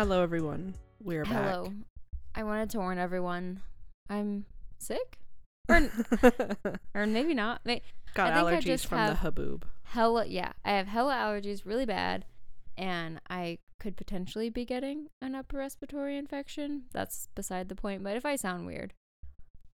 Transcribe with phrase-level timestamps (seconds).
[0.00, 0.76] Hello, everyone.
[1.04, 1.52] We're back.
[1.52, 1.74] Hello.
[2.34, 3.60] I wanted to warn everyone
[4.08, 4.46] I'm
[4.78, 5.18] sick.
[5.68, 5.90] Or,
[6.94, 7.60] or maybe not.
[8.14, 9.64] Got I think I allergies just from the haboob.
[9.82, 10.52] hella, yeah.
[10.64, 12.24] I have hella allergies really bad.
[12.78, 16.84] And I could potentially be getting an upper respiratory infection.
[16.94, 18.02] That's beside the point.
[18.02, 18.94] But if I sound weird,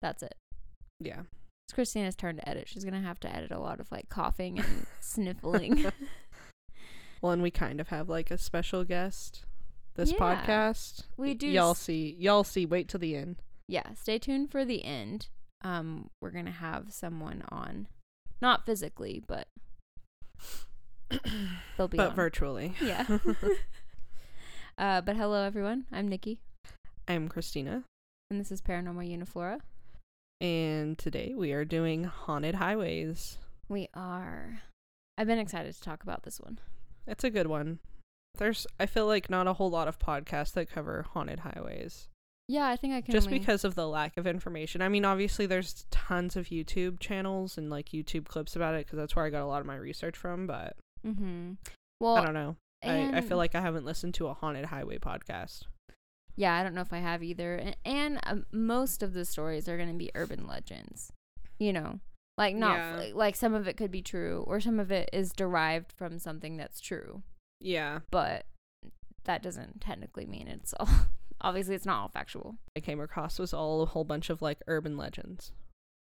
[0.01, 0.37] that's it.
[1.01, 1.25] Yeah.
[1.67, 2.67] It's Christina's turn to edit.
[2.67, 5.85] She's going to have to edit a lot of like coughing and sniffling.
[7.21, 9.47] Well, and we kind of have like a special guest
[9.95, 10.19] this Yeah.
[10.19, 11.05] podcast.
[11.17, 12.17] We do Y'all see.
[12.19, 12.67] Y'all see.
[12.67, 13.37] Wait till the end.
[13.69, 15.29] yeah, stay tuned for the end.
[15.63, 17.87] Um, we're gonna have someone on,
[18.43, 19.49] not physically, but
[21.77, 22.15] they'll be but on.
[22.17, 22.75] virtually.
[22.83, 23.07] yeah.
[24.79, 25.87] uh, but hello everyone.
[25.93, 26.41] I'm Nikki,
[27.09, 27.85] I'm Christina,
[28.31, 29.61] and this is Paranormal Uniflora.
[30.41, 33.39] and today we are doing haunted highways.
[33.69, 34.63] We are.
[35.17, 36.59] I've been excited to talk about this one.
[37.07, 37.79] It's a good one.
[38.37, 42.09] There's, I feel like not a whole lot of podcasts that cover haunted highways.
[42.49, 43.13] Yeah, I think I can.
[43.13, 44.83] just only- because of the lack of information.
[44.83, 48.99] I mean, obviously, there's tons of YouTube channels and like YouTube clips about it because
[48.99, 50.47] that's where I got a lot of my research from.
[50.47, 50.77] But
[51.07, 51.53] Mm-hmm.
[52.01, 52.57] Well, I don't know.
[52.83, 55.63] I, I feel like I haven't listened to a haunted highway podcast.
[56.37, 57.55] Yeah, I don't know if I have either.
[57.55, 61.13] And, and um, most of the stories are going to be urban legends.
[61.59, 62.01] You know,
[62.37, 62.97] like not Yeah.
[62.97, 66.19] like, like some of it could be true or some of it is derived from
[66.19, 67.23] something that's true,
[67.65, 68.47] Yeah, but
[69.25, 70.89] that doesn't technically mean it's all
[71.41, 72.57] obviously it's not all factual.
[72.77, 75.53] I came across was all a whole bunch of like urban legends.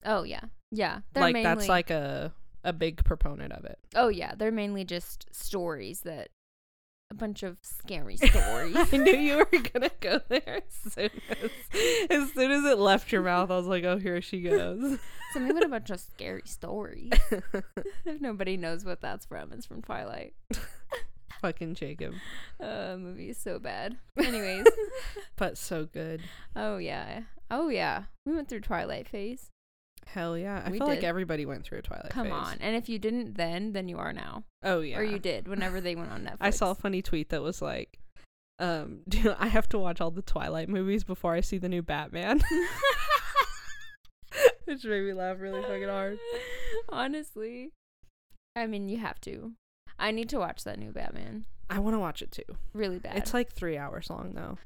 [0.04, 0.42] Oh yeah.
[0.70, 1.00] Yeah.
[1.12, 3.78] They're like mainly that's like a a big proponent of it.
[3.94, 6.28] Oh yeah, they're mainly just stories that
[7.10, 8.77] a bunch of scary stories.
[8.77, 11.50] I knew you were gonna go there as soon as,
[12.10, 13.50] as soon as it left your mouth.
[13.50, 14.98] I was like, oh, here she goes.
[15.33, 17.12] Something with a bunch of scary stories.
[18.05, 20.34] if nobody knows what that's from, it's from Twilight.
[21.46, 22.12] Fucking Jacob,
[22.58, 23.96] Uh, movie is so bad.
[24.18, 24.67] Anyways,
[25.36, 26.20] but so good.
[26.57, 27.20] oh yeah,
[27.52, 29.51] oh yeah, we went through Twilight phase.
[30.08, 30.62] Hell yeah!
[30.67, 31.07] I We feel like did.
[31.07, 32.11] everybody went through a Twilight.
[32.11, 32.33] Come phase.
[32.34, 34.98] on, and if you didn't then, then you are now, Oh yeah.
[34.98, 36.36] or you did whenever they went on Netflix.
[36.40, 38.01] I saw a funny tweet that was like,
[38.58, 41.83] um, do I have to watch all the Twilight movies before I see the new
[41.83, 42.40] Batman?
[44.64, 46.18] Which made me laugh really fucking hard.
[46.89, 47.70] Honestly,
[48.57, 49.52] I mean, you have to.
[49.98, 51.45] I need to watch that new Batman.
[51.68, 52.45] I want to watch it too.
[52.73, 53.17] Really bad.
[53.17, 54.58] It's like three hours long though.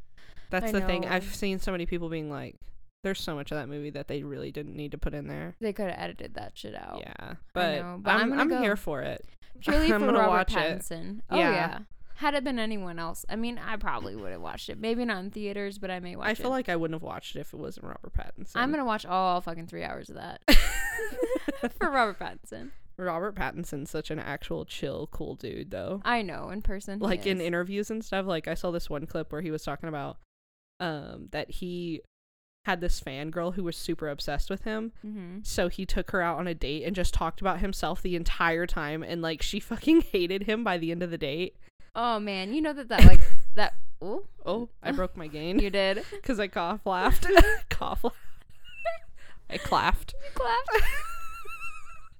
[0.50, 1.06] That's I the thing.
[1.06, 2.56] I've seen so many people being like,
[3.04, 5.54] "There's so much of that movie that they really didn't need to put in there."
[5.60, 6.98] they could have edited that shit out.
[7.00, 9.24] Yeah, but, know, but I'm I'm I'm, here for it.
[9.60, 10.56] Purely I'm for Robert watch it.
[10.58, 11.20] Pattinson.
[11.30, 11.50] Oh Yeah.
[11.52, 11.78] yeah.
[12.16, 14.78] Had it been anyone else, I mean, I probably would have watched it.
[14.78, 16.36] Maybe not in theaters, but I may watch I it.
[16.36, 18.52] feel like I wouldn't have watched it if it wasn't Robert Pattinson.
[18.56, 20.42] I'm gonna watch all fucking three hours of that
[21.78, 22.72] for Robert Pattinson.
[23.02, 26.00] Robert Pattinson's such an actual chill, cool dude though.
[26.04, 26.98] I know in person.
[26.98, 29.88] like in interviews and stuff like i saw this one clip where he was talking
[29.88, 30.18] about
[30.80, 32.00] um that he
[32.66, 35.46] had this fangirl who was super obsessed with him Mhm.
[35.46, 38.66] so he took her out on a date and just talked about himself the entire
[38.66, 41.56] time and like she fucking hated him by the end of the date
[41.94, 43.20] Oh man, you know that that like
[43.56, 43.74] that.
[44.02, 46.04] Oh, oh i broke my gain you did.
[46.12, 47.26] because i cough laughed
[47.68, 48.16] cough laughed.
[49.50, 50.84] i clapped You clapped.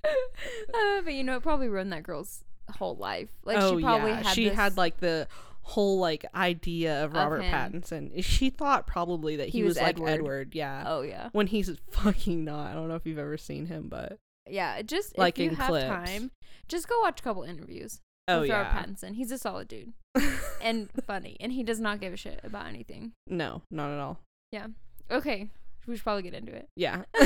[0.75, 2.45] uh, but you know, it probably ruined that girl's
[2.79, 3.31] whole life.
[3.45, 4.35] Like oh she probably yeah had.
[4.35, 5.27] she this, had like the
[5.63, 7.53] whole like idea of Of robert him.
[7.53, 10.09] pattinson she thought probably that he, He was, was like Edward.
[10.09, 12.71] edward yeah Oh yeah, when he's fucking not.
[12.71, 14.19] I don't know if you've ever seen him, but
[14.49, 14.83] yeah.
[14.83, 15.87] Just Like if you in have clips.
[15.87, 16.31] time,
[16.69, 18.01] just go watch a couple interviews.
[18.27, 19.15] oh with Robert yeah, Pattinson.
[19.15, 19.93] He's a solid dude
[20.63, 23.13] and funny, and he does not give a shit about anything.
[23.29, 24.19] no, not at all.
[24.53, 24.69] Yeah.
[25.11, 25.51] Okay,
[25.87, 26.69] we should probably get into it.
[26.75, 27.03] Yeah,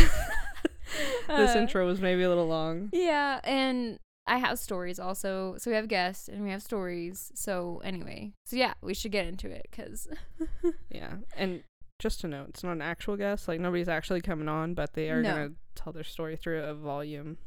[1.29, 2.91] this Uh, intro was maybe a little long.
[2.93, 5.57] Yeah, and I have stories also.
[5.59, 7.31] So we have guests and we have stories.
[7.35, 10.09] So anyway, so yeah, we should get into it because
[10.91, 11.63] Yeah, and
[12.01, 13.49] just to note, it's not an actual guest.
[13.49, 15.31] Like nobody's actually coming on, but they are No.
[15.33, 17.39] gonna tell their story through a volume,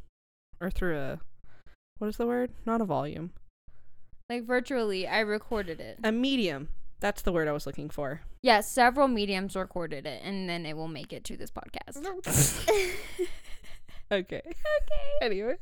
[0.62, 1.20] or through a
[2.00, 2.52] what is the word?
[2.66, 3.32] Not a volume,
[4.30, 6.00] like virtually, I recorded it.
[6.04, 6.70] a medium.
[7.00, 8.22] That's the word I was looking for.
[8.42, 11.98] Yeah, several mediums recorded it, and then it will make it to this podcast.
[14.12, 14.14] okay.
[14.42, 14.42] okay.
[15.22, 15.58] Anyway,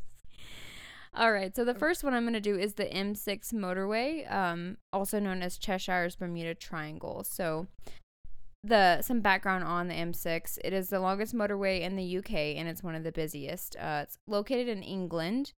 [1.13, 1.55] All right.
[1.55, 5.41] So the first one I'm going to do is the M6 motorway, um, also known
[5.41, 7.23] as Cheshire's Bermuda Triangle.
[7.23, 7.67] So
[8.65, 10.57] the some background on the M6.
[10.63, 13.75] It is the longest motorway in the UK and it's one of the busiest.
[13.77, 15.53] Uh, it's located in England.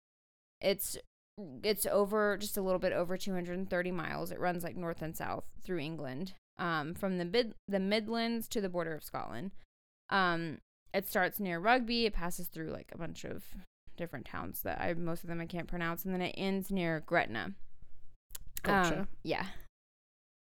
[0.60, 0.98] It's
[1.63, 4.31] it's over just a little bit over 230 miles.
[4.31, 8.62] It runs like north and south through England, um, from the mid the Midlands to
[8.62, 9.51] the border of Scotland.
[10.10, 10.60] Um,
[10.94, 12.06] it starts near Rugby.
[12.06, 13.44] It passes through like a bunch of
[13.95, 17.04] different towns that I most of them I can't pronounce, and then it ends near
[17.06, 17.54] Gretna.
[18.63, 19.01] Gotcha.
[19.01, 19.45] Um, yeah.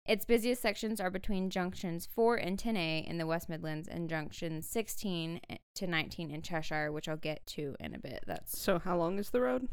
[0.05, 4.67] Its busiest sections are between junctions 4 and 10A in the West Midlands and junctions
[4.67, 5.39] 16
[5.75, 8.21] to 19 in Cheshire, which I'll get to in a bit.
[8.27, 9.69] That's So how long is the road?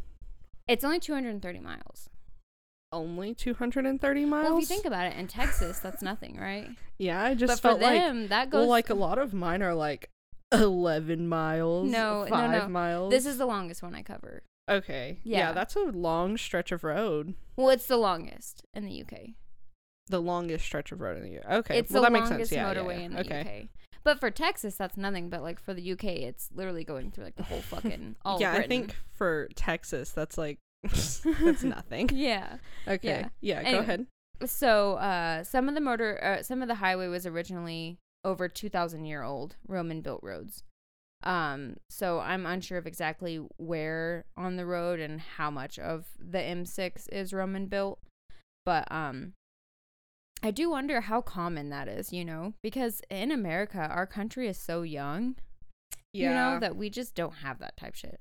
[0.69, 2.09] It's only 230 miles.
[2.93, 4.45] Only 230 miles.
[4.45, 6.69] Well, if you think about it, in Texas, that's nothing, right?
[6.99, 8.61] yeah, I just but for felt like them, that goes.
[8.61, 10.11] well, like a lot of mine are like
[10.53, 11.89] 11 miles.
[11.89, 12.69] No, no, five no.
[12.69, 13.11] miles.
[13.12, 14.43] this is the longest one I cover.
[14.69, 15.19] okay.
[15.23, 15.39] Yeah.
[15.39, 15.53] Yeah.
[15.53, 17.35] that's a long stretch of road.
[17.57, 19.31] Well, it's the longest in the UK.
[20.09, 21.51] The longest stretch of road in the UK.
[21.59, 22.57] Okay, It's well the that makes longest sense.
[22.61, 23.05] Yeah, yeah, motorway yeah.
[23.05, 23.41] in the okay.
[23.41, 23.69] UK.
[24.02, 25.29] But for Texas, that's nothing.
[25.29, 28.41] But like for the UK, it's literally going through like the whole fucking all.
[28.41, 31.25] yeah, I think for Texas, that's like that's
[31.62, 32.11] nothing.
[32.12, 32.56] Yeah.
[32.88, 33.26] Okay.
[33.41, 33.58] Yeah.
[33.58, 33.73] Anyway.
[33.73, 34.06] go ahead.
[34.47, 38.69] So, uh, some of the motor, uh, some of the highway was originally over two
[38.69, 40.64] thousand year old Roman built roads.
[41.23, 46.38] Um, so I'm unsure of exactly where on the road and how much of the
[46.38, 47.99] M6 is Roman built,
[48.64, 49.35] but um,
[50.42, 52.12] I do wonder how common that is.
[52.12, 55.37] You know, because in America, our country is so young.
[56.12, 56.28] Yeah.
[56.28, 58.20] You know that we just don't have that type shit.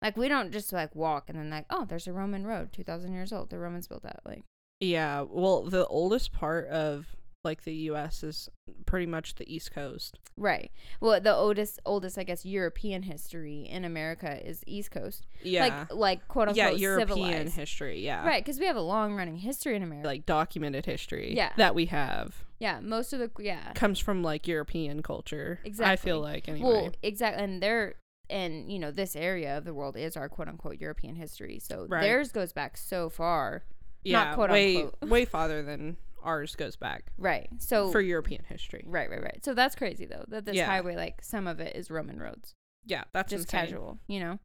[0.00, 2.84] Like we don't just like walk and then like, oh, there's a Roman road, two
[2.84, 3.50] thousand years old.
[3.50, 4.20] The Romans built that.
[4.24, 4.44] Like,
[4.80, 8.22] Yeah, well, the oldest part of like the U.S.
[8.22, 8.48] is
[8.86, 10.18] pretty much the East Coast.
[10.36, 10.70] right.
[11.00, 15.26] Well, the oldest, oldest, I guess, European history in America is East Coast.
[15.42, 17.54] Yeah, Like, like quote unquote, yeah, European civilized.
[17.56, 18.00] history.
[18.04, 20.06] Yeah, Right, because we have a long running history in America.
[20.06, 21.34] like documented history.
[21.36, 21.52] Yeah.
[21.56, 23.72] that we have yeah, most of the yeah.
[23.74, 25.60] comes from like European culture.
[25.64, 25.92] Exactly.
[25.92, 26.66] I feel like anyway.
[26.68, 27.94] Well, exactly, and they're
[28.30, 31.58] and you know this area of the world is our quote unquote European history.
[31.58, 32.00] So Right.
[32.00, 33.64] theirs goes back so far.
[34.02, 35.10] yeah, quote way unquote.
[35.10, 37.48] way farther than ours goes back Right.
[37.58, 38.84] So for European history.
[38.86, 39.44] right, right, right.
[39.44, 40.66] So that's crazy though that this Yeah.
[40.66, 42.54] highway like some of it is Roman roads.
[42.86, 43.60] Yeah, that's just insane.
[43.68, 44.38] casual, you know.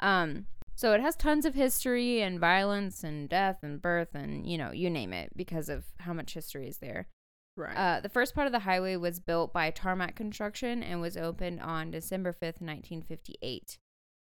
[0.00, 4.56] Um, so it has tons of history and violence and death and birth and you
[4.58, 7.08] know you name it because of how much history is there.
[7.56, 7.76] Right.
[7.76, 11.60] Uh, the first part of the highway was built by Tarmac Construction and was opened
[11.60, 13.78] on December fifth, nineteen fifty-eight.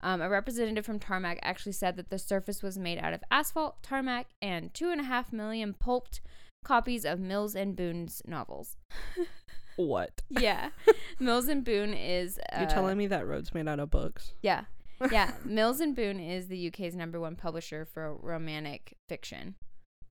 [0.05, 3.82] Um, a representative from Tarmac actually said that the surface was made out of asphalt,
[3.84, 6.20] tarmac, and two and a half million pulped
[6.64, 8.76] copies of Mills and Boon's novels.
[9.76, 10.22] what?
[10.30, 10.70] Yeah,
[11.20, 12.38] Mills and Boon is.
[12.52, 14.32] Uh, You're telling me that road's made out of books?
[14.42, 14.64] Yeah.
[15.10, 15.32] Yeah.
[15.44, 19.56] Mills and Boon is the UK's number one publisher for romantic fiction.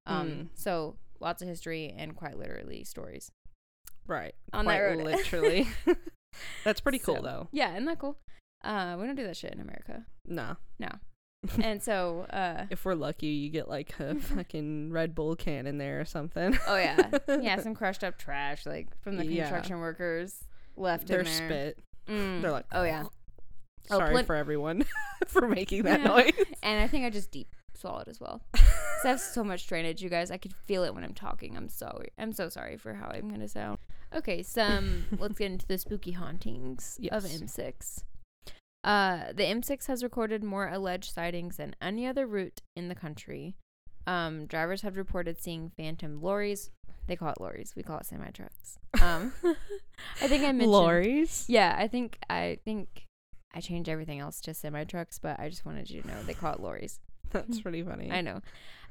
[0.05, 0.47] Um, Mm.
[0.53, 3.31] so lots of history and quite literally stories.
[4.05, 4.35] Right.
[4.51, 5.03] On Quite that road.
[5.05, 5.69] literally.
[6.65, 7.47] That's pretty cool So, though.
[7.53, 8.17] Yeah, isn't that cool?
[8.65, 10.05] Uh, we don't do that shit in America.
[10.27, 10.57] No.
[10.77, 10.89] No.
[11.63, 15.77] And so, uh, If we're lucky, you get like a fucking Red Bull can in
[15.77, 16.57] there or something.
[16.67, 19.43] oh yeah, yeah, some crushed up trash like from the Yeah.
[19.47, 20.43] construction workers
[20.77, 21.37] left Their in there.
[21.47, 21.79] Their spit.
[22.09, 22.41] Mm.
[22.41, 23.03] They're like, oh yeah,
[23.89, 24.85] Oh, Sorry plen- for everyone
[25.27, 26.07] for making that Yeah.
[26.07, 26.31] noise.
[26.63, 28.41] and I think I just deep swallowed as well.
[28.53, 30.29] 'Cause I have so much drainage, you guys.
[30.29, 31.57] I could feel it when I'm talking.
[31.57, 32.09] I'm sorry.
[32.19, 33.79] I'm so sorry for how I'm gonna sound.
[34.13, 38.03] Okay, some let's get into the spooky hauntings of M6.
[38.83, 43.55] Uh, the M6 has recorded more alleged sightings than any other route in the country.
[44.07, 46.71] Um, drivers have reported seeing phantom lorries.
[47.07, 47.73] They call it lorries.
[47.75, 48.77] We call it semi trucks.
[49.01, 49.33] Um,
[50.21, 50.71] I think I mentioned.
[50.71, 51.45] Lorries.
[51.47, 53.05] Yeah, I think I think
[53.53, 56.33] I changed everything else to semi trucks, but I just wanted you to know they
[56.33, 56.99] call it lorries.
[57.31, 58.11] That's pretty funny.
[58.11, 58.41] I know.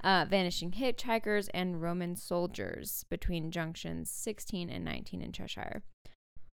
[0.03, 5.83] Uh, vanishing hitchhikers and Roman soldiers between junctions 16 and 19 in Cheshire.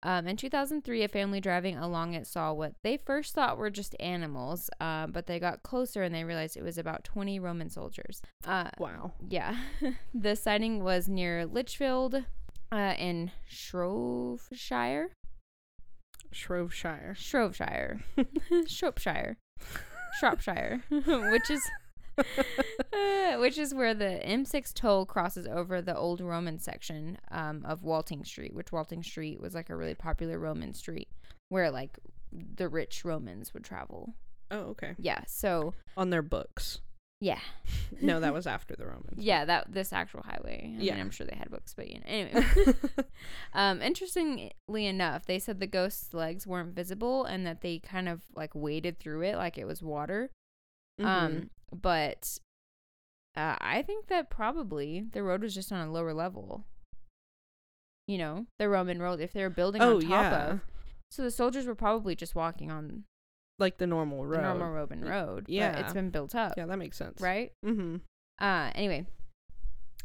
[0.03, 3.95] Um, in 2003, a family driving along it saw what they first thought were just
[4.01, 8.23] animals, uh, but they got closer and they realized it was about 20 Roman soldiers.
[8.47, 9.13] Uh, Wow.
[9.29, 9.57] yeah.
[10.15, 12.25] the sighting was near Lichfield
[12.73, 15.11] uh, in Shropshire.
[16.33, 17.15] Shropshire.
[17.19, 18.01] Shropshire.
[18.67, 19.37] Shropshire.
[20.19, 20.83] Shropshire.
[20.91, 21.61] which is
[22.93, 27.83] uh, which is where the M6 toll crosses over the old Roman section um, of
[27.83, 31.09] Walting Street, which Walting Street was like a really popular Roman street
[31.49, 31.99] where like
[32.33, 34.15] the rich Romans would travel.
[34.51, 34.95] Oh, okay.
[34.99, 36.81] Yeah, so On their books.
[37.21, 37.41] yeah.
[38.03, 39.17] No, that was after the Romans.
[39.19, 40.75] Yeah, that this actual highway.
[40.79, 40.93] I Yeah.
[40.95, 42.07] mean, I'm sure they had books, but you know.
[42.07, 42.47] Anyway,
[43.53, 44.53] um, interestingly
[44.87, 48.99] enough, they said the ghost's legs weren't visible and that they kind of like waded
[48.99, 50.31] through it like it was water.
[51.01, 51.07] Mhm.
[51.07, 52.39] Um, but
[53.37, 56.65] uh, I think that probably the road was just on a lower level.
[58.07, 60.61] You know, the Roman road, if they were building oh on top yeah, of.
[61.11, 63.05] So the soldiers were probably just walking on
[63.59, 64.39] like the normal road.
[64.39, 65.47] the normal Roman road.
[65.49, 65.79] yeah.
[65.79, 67.21] it's been built up, Yeah, that makes sense.
[67.21, 67.53] right?
[67.65, 67.97] Mm-hmm.
[68.41, 69.07] Uh, anyway,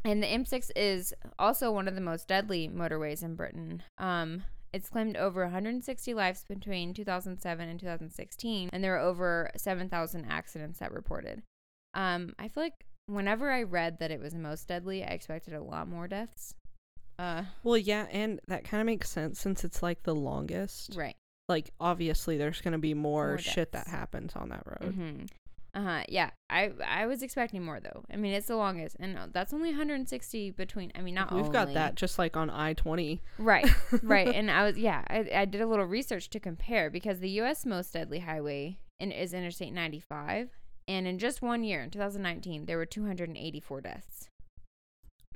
[0.04, 3.82] and the M6 is also one of the most deadly motorways in Britain.
[3.98, 4.44] Um,
[4.76, 10.80] it's claimed over 160 lives between 2007 and 2016, and there were over 7,000 accidents
[10.80, 11.44] that reported.
[11.94, 15.64] Um, I feel like whenever I read that it was most deadly, I expected a
[15.64, 16.56] lot more deaths.
[17.18, 20.96] Uh, Well, yeah, and that kind of makes sense since it's like the longest.
[20.98, 21.16] right.
[21.48, 24.92] Like obviously there's going to be more, More shit that happens on that road.
[24.92, 25.26] Mm-hmm.
[25.76, 26.04] Uh huh.
[26.08, 26.30] Yeah.
[26.50, 28.06] I I was expecting more though.
[28.12, 30.92] I mean, it's the longest, and uh, that's only 160 between.
[30.96, 33.20] I mean, not We've got that just like on I-20.
[33.38, 33.70] Right.
[34.02, 34.34] right.
[34.34, 35.04] And I was yeah.
[35.10, 37.66] I I did a little research to compare because the U.S.
[37.66, 40.50] most deadly highway in, is Interstate 95,
[40.88, 44.30] and in just one year, in 2019, there were 284 deaths.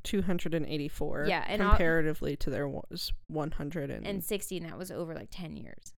[0.03, 4.91] 284 Yeah, and I'll- comparatively to there was 100 and, and 60 and that was
[4.91, 5.93] over like 10 years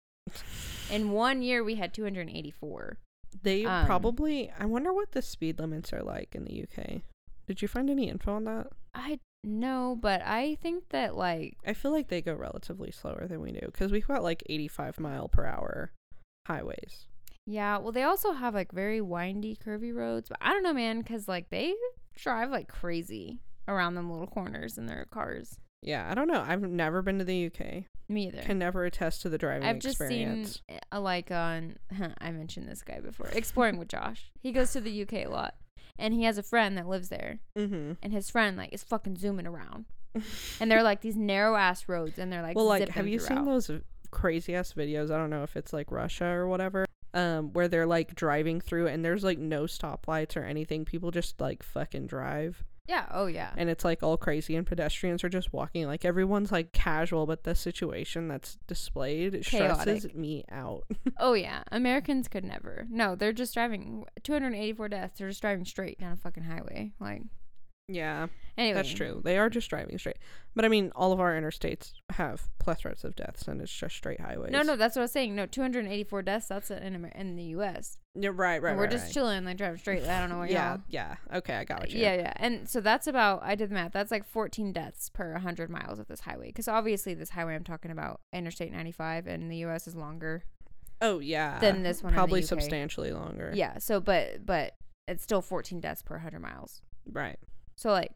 [0.90, 2.98] in one year we had 284
[3.44, 7.02] they um, probably I wonder what the speed limits are like in the UK.
[7.48, 8.68] Did you find any info on that?
[8.94, 13.40] i know but i think that like I feel like they go relatively slower than
[13.42, 15.92] we do cuz we've got like 85 mile per hour
[16.46, 17.08] highways.
[17.48, 21.00] yeah well they also have like very windy curvy roads but i don't know man
[21.00, 21.74] because like they
[22.16, 26.44] drive like crazy around them little corners in their cars Yeah, I don't know.
[26.48, 27.86] I've never been to the UK.
[28.08, 30.62] me either Can never attest to the driving I've just experience.
[30.70, 31.78] seen uh, like on
[32.20, 34.32] I mentioned this guy before exploring with Josh.
[34.40, 35.56] He goes to the UK a lot,
[35.98, 37.98] and he has a friend that lives there, Mhm.
[38.04, 39.86] and his friend like is fucking zooming around,
[40.60, 43.46] and they're like these narrow ass roads, and they're like well, like, have you seen
[43.46, 43.72] those
[44.12, 45.10] crazy ass videos?
[45.10, 48.88] I don't know if it's like Russia or whatever, um, where they're like driving through
[48.88, 50.84] and there's like no stoplights or anything.
[50.86, 53.06] People just like fucking drive, Yeah.
[53.12, 53.52] Oh yeah.
[53.56, 55.88] and it's like all crazy, and pedestrians are just walking.
[55.88, 60.84] Like everyone's like casual, but the situation that's displayed stresses me out.
[61.18, 61.64] Oh yeah.
[61.72, 62.88] Americans could never.
[62.90, 64.06] No, they're just driving.
[64.24, 65.20] 284 deaths.
[65.20, 66.92] They're just driving straight down a fucking highway.
[67.00, 67.22] Like
[67.88, 68.76] yeah, anyway.
[68.76, 69.22] that's true.
[69.24, 70.18] They are just driving straight,
[70.56, 74.22] but I mean, all of our interstates have plethoras of deaths, and it's just straight
[74.22, 74.52] highways.
[74.52, 75.36] No, no, that's what I was saying.
[75.36, 76.48] No, 284 deaths.
[76.48, 77.98] That's in Amer- in the U.S.
[78.14, 78.72] yeah, right, right.
[78.72, 79.14] And we're right, just right.
[79.14, 80.04] chilling, like driving straight.
[80.04, 80.82] I don't know what Yeah, y'all.
[80.90, 81.16] yeah.
[81.34, 82.02] Okay, I got what you.
[82.02, 82.34] Yeah, yeah.
[82.36, 83.94] And so that's about, I did the math.
[83.94, 86.48] That's like 14 deaths per 100 miles of this highway.
[86.48, 90.44] Because obviously, this highway I'm talking about, Interstate 95 in the US, is longer.
[91.02, 91.60] Oh yeah.
[91.60, 93.52] Than this one Probably substantially longer.
[93.56, 93.78] Yeah.
[93.80, 94.74] So, but, but
[95.08, 96.82] it's still 14 deaths per 100 miles.
[97.12, 97.38] Right.
[97.76, 98.12] So, like,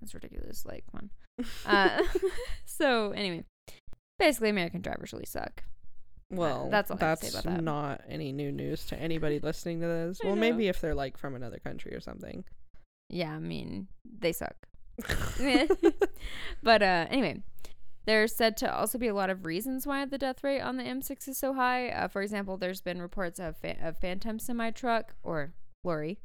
[0.00, 0.64] that's ridiculous.
[0.64, 1.10] Like, one.
[1.66, 2.00] Uh,
[2.64, 3.44] so, anyway,
[4.20, 5.64] basically, American drivers really suck.
[6.30, 7.62] Well, that's all that's to say about that.
[7.62, 10.18] not any new news to anybody listening to this.
[10.22, 10.40] I Well, know.
[10.40, 12.44] maybe if they're like from another country or something.
[13.10, 13.88] Yeah, I mean,
[14.18, 14.56] they suck.
[16.62, 17.42] but uh anyway
[18.06, 20.84] there's said to also be a lot of reasons why the death rate on the
[20.84, 21.88] M6 is so high.
[21.88, 25.54] Uh, for example, there's been reports of fa- a phantom semi truck or
[25.84, 26.18] lorry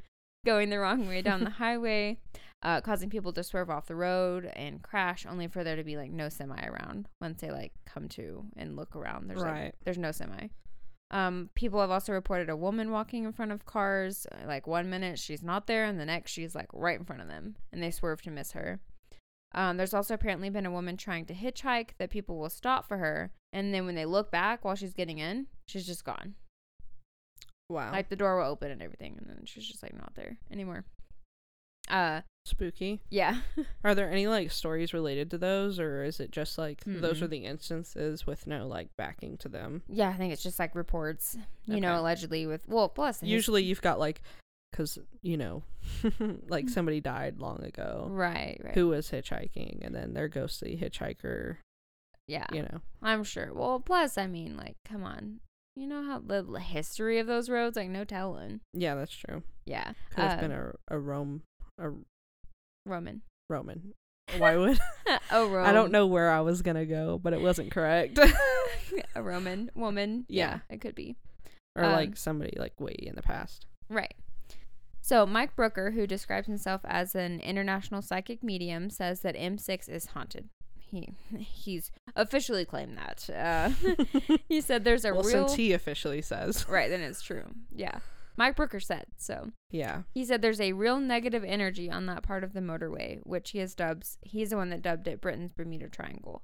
[0.46, 2.20] going the wrong way down the highway,
[2.64, 5.96] uh, causing people to swerve off the road and crash, only for there to be
[5.98, 9.30] like no semi around once they like come to and look around.
[9.30, 9.66] There's Right.
[9.66, 10.50] like, there's no semi.
[11.12, 14.28] Um, people have also reported a woman walking in front of cars.
[14.46, 17.28] Like one minute she's not there, and the next she's like right in front of
[17.28, 18.80] them, and they swerve to miss her.
[19.56, 22.98] Um, there's also apparently been a woman trying to hitchhike that people will stop for
[22.98, 26.36] her, and then when they look back while she's getting in, she's just gone.
[27.70, 27.92] wow.
[27.92, 30.86] Like the door will open and everything, and then she's just like not there anymore.
[31.90, 33.02] Uh, Spooky.
[33.10, 33.42] yeah.
[33.84, 37.24] Are there any like stories related to those, or is it just like those Mm-mm.
[37.24, 39.84] are the instances with no like backing to them?
[39.88, 43.82] yeah, I think it's just like reports, you know, allegedly with well, plus Usually, you've
[43.82, 44.22] got like,
[44.72, 45.64] because you know,
[46.48, 51.58] like somebody died long ago right, right, who was hitchhiking, and then their ghostly hitchhiker.
[52.28, 52.82] yeah, You know.
[53.04, 53.52] I'm sure.
[53.54, 55.40] Well, plus, I mean, like, come on,
[55.76, 58.62] you know how the history of those roads, like, no telling.
[58.74, 59.44] Yeah, that's true.
[59.66, 61.44] Yeah, Could have been Um, a a Rome
[61.80, 61.92] a
[62.86, 63.22] Roman.
[63.50, 63.94] Roman.
[64.38, 64.80] Why would
[65.32, 65.66] oh, Rome.
[65.68, 68.20] I don't know where I was gonna go, but it wasn't correct.
[69.16, 70.26] a Roman woman.
[70.30, 70.60] Yeah.
[70.70, 71.16] it could be.
[71.76, 73.66] or Um, like somebody like way in the past.
[73.90, 74.14] Right.
[75.02, 80.08] So, Mike Brooker, who describes himself as an international psychic medium, says that M6 is
[80.08, 80.50] haunted.
[80.78, 83.30] He he's officially claimed that.
[83.30, 86.90] Uh, he said there's a well, real since he officially says, right.
[86.90, 87.44] Then it's true.
[87.76, 88.00] Yeah,
[88.40, 89.52] Mike Brooker said so.
[89.70, 93.52] yeah, He said there's a real negative energy on that part of the motorway, which
[93.52, 94.08] he has dubbed.
[94.22, 96.42] He's the one that dubbed it Britain's Bermuda Triangle.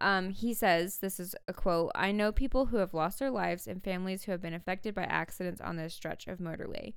[0.00, 1.90] Um, he says this is a quote.
[1.96, 5.02] I know people who have lost their lives and families who have been affected by
[5.02, 6.94] accidents on this stretch of motorway.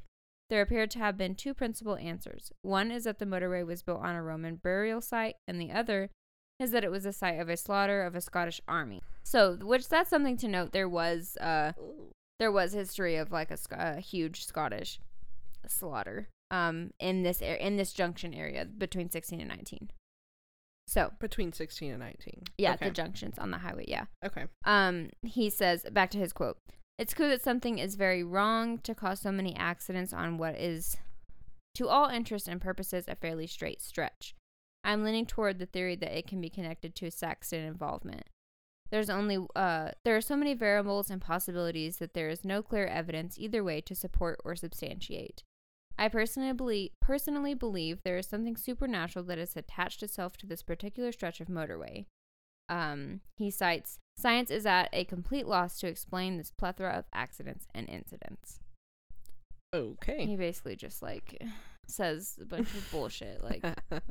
[0.52, 2.52] There appear to have been two principal answers.
[2.62, 6.12] One is that the motorway was built on a Roman burial site, and the other
[6.60, 9.02] is that it was the site of a slaughter of a Scottish army.
[9.24, 10.72] So, which that's something to note.
[10.72, 11.72] There was uh,
[12.39, 15.00] there was history of like a, a huge Scottish
[15.68, 19.89] slaughter um in this ar- in this junction area between 16 and 19.
[20.88, 22.44] So, between sixteen and nineteen.
[22.58, 22.86] yeah, okay.
[22.86, 24.06] the junctions on the highway, yeah.
[24.24, 24.46] okay.
[24.65, 26.58] Um he says back to his quote.
[26.98, 30.96] It's clear that something is very wrong to cause so many accidents on what is
[31.74, 34.36] to all interest and purposes a fairly straight stretch.
[34.84, 38.24] I'm leaning toward the theory that it can be connected to a Saxon involvement.
[38.92, 42.86] There's only uh, there are so many variables and possibilities that there is no clear
[42.86, 45.44] evidence either way to support or substantiate.
[45.98, 50.62] I personally believe personally believe there is something supernatural that has attached itself to this
[50.62, 52.06] particular stretch of motorway.
[52.68, 57.68] Um, he cites science is at a complete loss to explain this plethora of accidents
[57.74, 58.60] and incidents.
[59.74, 60.25] Okay.
[60.25, 61.42] He basically just like
[61.88, 63.44] says a bunch of bullshit.
[63.44, 63.65] Like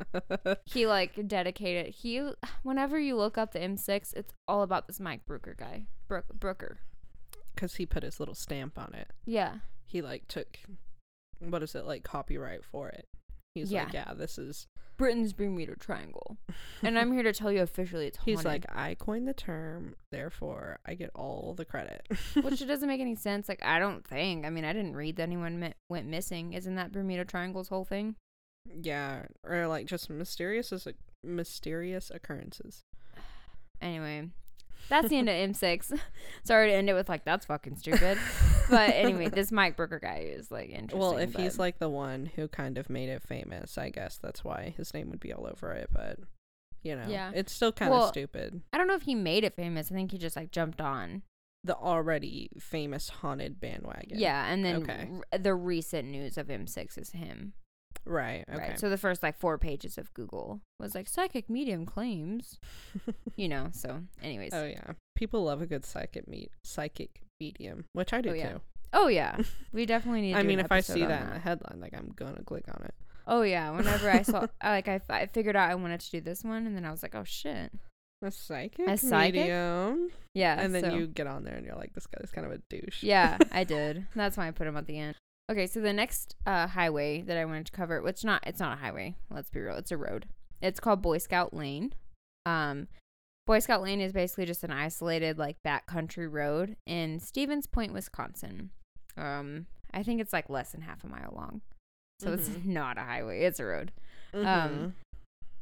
[0.64, 2.31] he like dedicated he
[2.62, 5.87] whenever you look up the M6, it's all about this Mike Brooker guy.
[6.09, 6.78] Brook, Brooker.
[7.54, 9.09] Because he put his little stamp on it.
[9.25, 9.57] Yeah.
[9.87, 10.59] He like took,
[11.38, 13.07] what is it, like copyright for it.
[13.54, 13.84] He's Yeah.
[13.84, 14.66] like, yeah, this is.
[14.96, 16.37] Britain's Bermuda Triangle.
[16.82, 18.37] And I'm here to tell you officially it's haunted.
[18.38, 22.06] He's like, I coined the term, therefore I get all the credit.
[22.40, 23.49] which it doesn't make any sense.
[23.49, 24.44] Like I don't think.
[24.46, 26.52] I mean, I didn't read that anyone mi- went missing.
[26.52, 28.16] Isn't that Bermuda Triangle's whole thing?
[28.80, 30.87] yeah, or like just mysterious as
[31.23, 32.82] mysterious occurrences.
[33.82, 34.28] Anyway,
[34.88, 35.99] that's the end of M6.
[36.45, 38.19] Sorry to end it with like that's fucking stupid.
[38.71, 40.99] but anyway, this Mike Brooker guy is like interesting.
[40.99, 44.45] Well, if he's like the one who kind of made it famous, I guess that's
[44.45, 45.91] why his name would be all over it.
[45.93, 46.19] But
[46.83, 47.31] you know, Yeah.
[47.35, 48.61] it's still kind of Well, stupid.
[48.73, 49.91] I don't know if he made it famous.
[49.91, 51.23] I think he just like jumped on.
[51.67, 54.19] The already famous haunted bandwagon.
[54.19, 55.09] Yeah, and then Okay.
[55.33, 57.55] r- the recent news of M6 is him.
[58.06, 58.44] Right.
[58.49, 58.58] Okay.
[58.70, 58.78] Right.
[58.78, 62.58] So the first like four pages of Google was like psychic medium claims.
[63.37, 63.68] You know.
[63.73, 64.52] So, anyways.
[64.54, 68.49] oh yeah, people love a good psychic meet psychic medium, which I do Oh, yeah.
[68.52, 68.61] too.
[68.92, 69.37] Oh yeah,
[69.73, 70.34] we definitely need.
[70.34, 72.42] To I mean, an if I see on that in the headline, like I'm gonna
[72.44, 72.94] click on it.
[73.26, 76.44] Oh yeah, whenever I saw, like I, I figured out I wanted to do this
[76.44, 77.73] one, and then I was like, oh shit,
[78.23, 79.34] A psychic, A psychic?
[79.34, 80.60] medium, yeah.
[80.60, 82.58] and then so- you get on there and you're like, this guy's kind of a
[82.71, 83.02] douche.
[83.02, 84.06] yeah, I did.
[84.14, 85.17] That's why I put him at the end.
[85.50, 88.78] Okay, so the next uh, highway that I wanted to cover, which not, it's not
[88.78, 89.15] a highway.
[89.30, 90.26] Let's be real, it's a road.
[90.63, 91.93] It's called Boy Scout Lane.
[92.47, 92.89] Um,
[93.47, 98.71] Boy Scout Lane is basically just an isolated like backcountry road in Stevens Point, Wisconsin.
[99.19, 101.61] Um, I think it's like less than half a mile long,
[102.21, 102.65] so it's Mhm.
[102.65, 103.43] not a highway.
[103.43, 103.93] It's a road.
[104.33, 104.47] Mhm.
[104.47, 104.95] Um,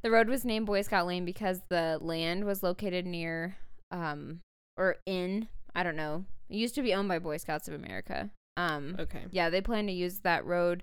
[0.03, 3.57] The road was named Boy Scout Lane because the land was located near,
[3.91, 4.41] um,
[4.77, 6.25] or in, I don't know.
[6.49, 8.31] It used to be owned by Boy Scouts of America.
[8.57, 9.25] Um, okay.
[9.31, 10.83] yeah, they plan to use that road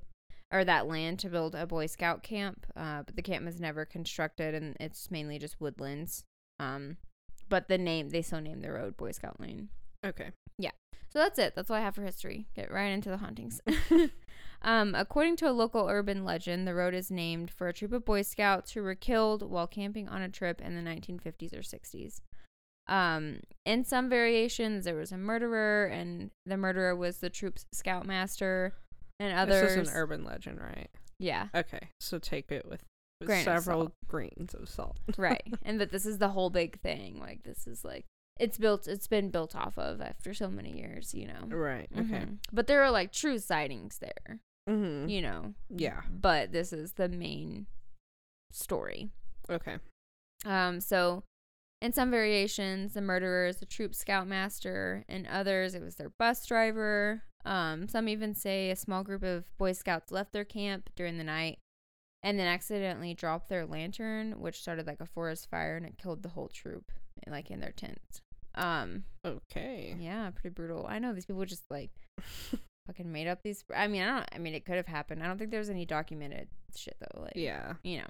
[0.52, 3.86] or that land to build a Boy Scout camp, uh, but the camp was never
[3.86, 6.24] constructed and it's mainly just woodlands.
[6.60, 6.98] Um,
[7.48, 9.70] but the name, they still named the road Boy Scout Lane.
[10.06, 10.32] Okay.
[10.58, 10.72] Yeah.
[11.10, 11.56] So that's it.
[11.56, 12.48] That's all I have for history.
[12.56, 13.62] Get right into the hauntings.
[14.62, 18.06] um, according to a local urban legend, the road is named for a troop of
[18.06, 22.22] Boy Scouts who were killed while camping on a trip in the 1950s or 60s.
[22.89, 28.73] Um, in some variations, there was a murderer, and the murderer was the troop's scoutmaster,
[29.19, 29.75] and others.
[29.75, 30.89] This is an urban legend, right?
[31.19, 32.84] yeah, Okay, so take it with,
[33.19, 34.97] with Grain of several grains of salt.
[35.17, 35.43] right.
[35.63, 37.19] And that this is the whole big thing.
[37.19, 38.06] Like this is like
[38.39, 38.88] it's built.
[38.88, 41.13] It's been built off of after so many years.
[41.13, 41.56] You know.
[41.56, 41.89] Right.
[41.93, 42.23] Okay.
[42.25, 42.38] Mhm.
[42.54, 44.39] But there are like true sightings there.
[44.69, 45.10] Mm-hmm.
[45.10, 45.54] you know.
[45.69, 46.02] Yeah.
[46.10, 47.65] But this is the main
[48.52, 49.10] story.
[49.49, 49.78] Okay.
[50.45, 51.23] Um, so
[51.82, 56.46] in some variations, the murderer is the troop scoutmaster, in others, it was their bus
[56.46, 57.24] driver.
[57.46, 61.24] Um, some even say a small group of Boy Scouts left their camp during the
[61.24, 61.58] night
[62.22, 66.22] and then accidentally dropped their lantern, which started like a forest fire and it killed
[66.22, 66.92] the whole troop,
[67.28, 68.20] like in their tents.
[68.56, 69.96] Um, Okay.
[70.00, 70.86] yeah, pretty brutal.
[70.89, 71.92] I know these people just like
[72.88, 73.63] fucking made up these.
[73.74, 74.30] I mean, I don't.
[74.34, 75.24] I mean, it could have happened.
[75.24, 77.22] I don't think there's any documented shit though.
[77.22, 77.76] Like, Yeah.
[77.84, 78.08] you know,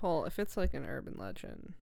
[0.00, 1.74] Well, if it's like an urban legend,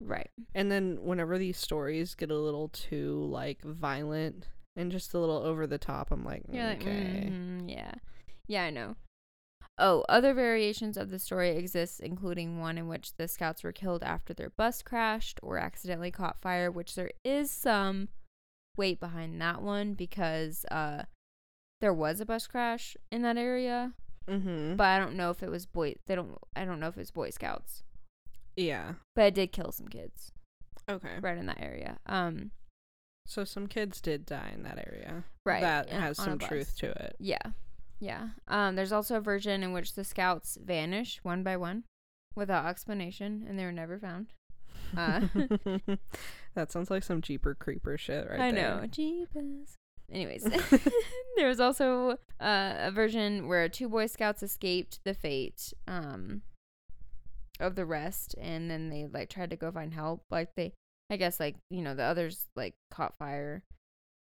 [0.00, 0.30] right?
[0.54, 5.38] and then whenever these stories get a little too like violent and just a little
[5.38, 7.28] over the top, I'm like, You're like, okay.
[7.32, 7.92] "Mhm, yeah,
[8.46, 8.96] yeah, I know.
[9.80, 14.02] Oh, other variations of the story exist, including one in which the scouts were killed
[14.02, 16.70] after their bus crashed or accidentally caught fire.
[16.70, 18.08] Which there is some
[18.76, 21.04] weight behind that one because uh,
[21.80, 23.92] there was a bus crash in that area,
[24.28, 24.74] Mm-hmm.
[24.76, 25.94] but I don't know if it was boy.
[26.06, 26.36] They don't.
[26.56, 27.82] I don't know if it's Boy Scouts,
[28.58, 28.94] yeah.
[29.14, 30.32] but it did kill some kids
[30.90, 31.18] Okay.
[31.20, 31.98] right in that area.
[32.06, 32.50] Um,
[33.26, 35.24] So some kids did die in that area.
[35.44, 35.60] right.
[35.60, 37.16] That yeah, has some truth to it.
[37.18, 37.38] Yeah.
[38.00, 38.28] Yeah.
[38.48, 41.84] Um, there's also a version in which the scouts vanish one by one
[42.34, 44.28] without explanation and they were never found.
[44.96, 45.20] Uh,
[46.54, 48.80] that sounds like some Jeeper Creeper shit right I there.
[48.80, 48.86] know.
[48.86, 49.74] Jeepers.
[50.10, 50.44] Anyways,
[51.36, 56.40] there was also uh, a version where two Boy Scouts escaped the fate um,
[57.60, 60.22] of the rest and then they like tried to go find help.
[60.30, 60.72] Like they,
[61.10, 63.62] I guess, like, you know, the others like caught fire.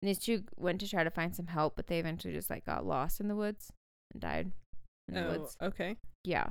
[0.02, 2.66] And these two went to try to find some help, but they eventually just like
[2.66, 3.72] got lost in the woods
[4.12, 4.50] and died.
[5.08, 5.56] in the Oh, woods.
[5.62, 5.96] okay.
[6.24, 6.48] Yeah.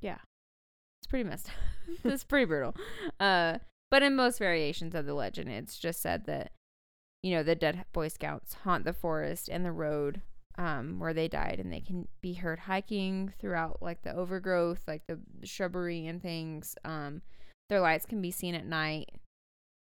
[0.00, 0.18] Yeah.
[1.02, 1.54] It's pretty messed up.
[2.04, 2.74] it's pretty brutal.
[3.20, 3.58] Uh
[3.90, 6.50] but in most variations of the legend it's just said that
[7.22, 10.20] you know, the dead boy scouts haunt the forest and the road
[10.56, 15.02] um where they died and they can be heard hiking throughout like the overgrowth, like
[15.06, 16.74] the shrubbery and things.
[16.84, 17.22] Um
[17.70, 19.10] their lights can be seen at night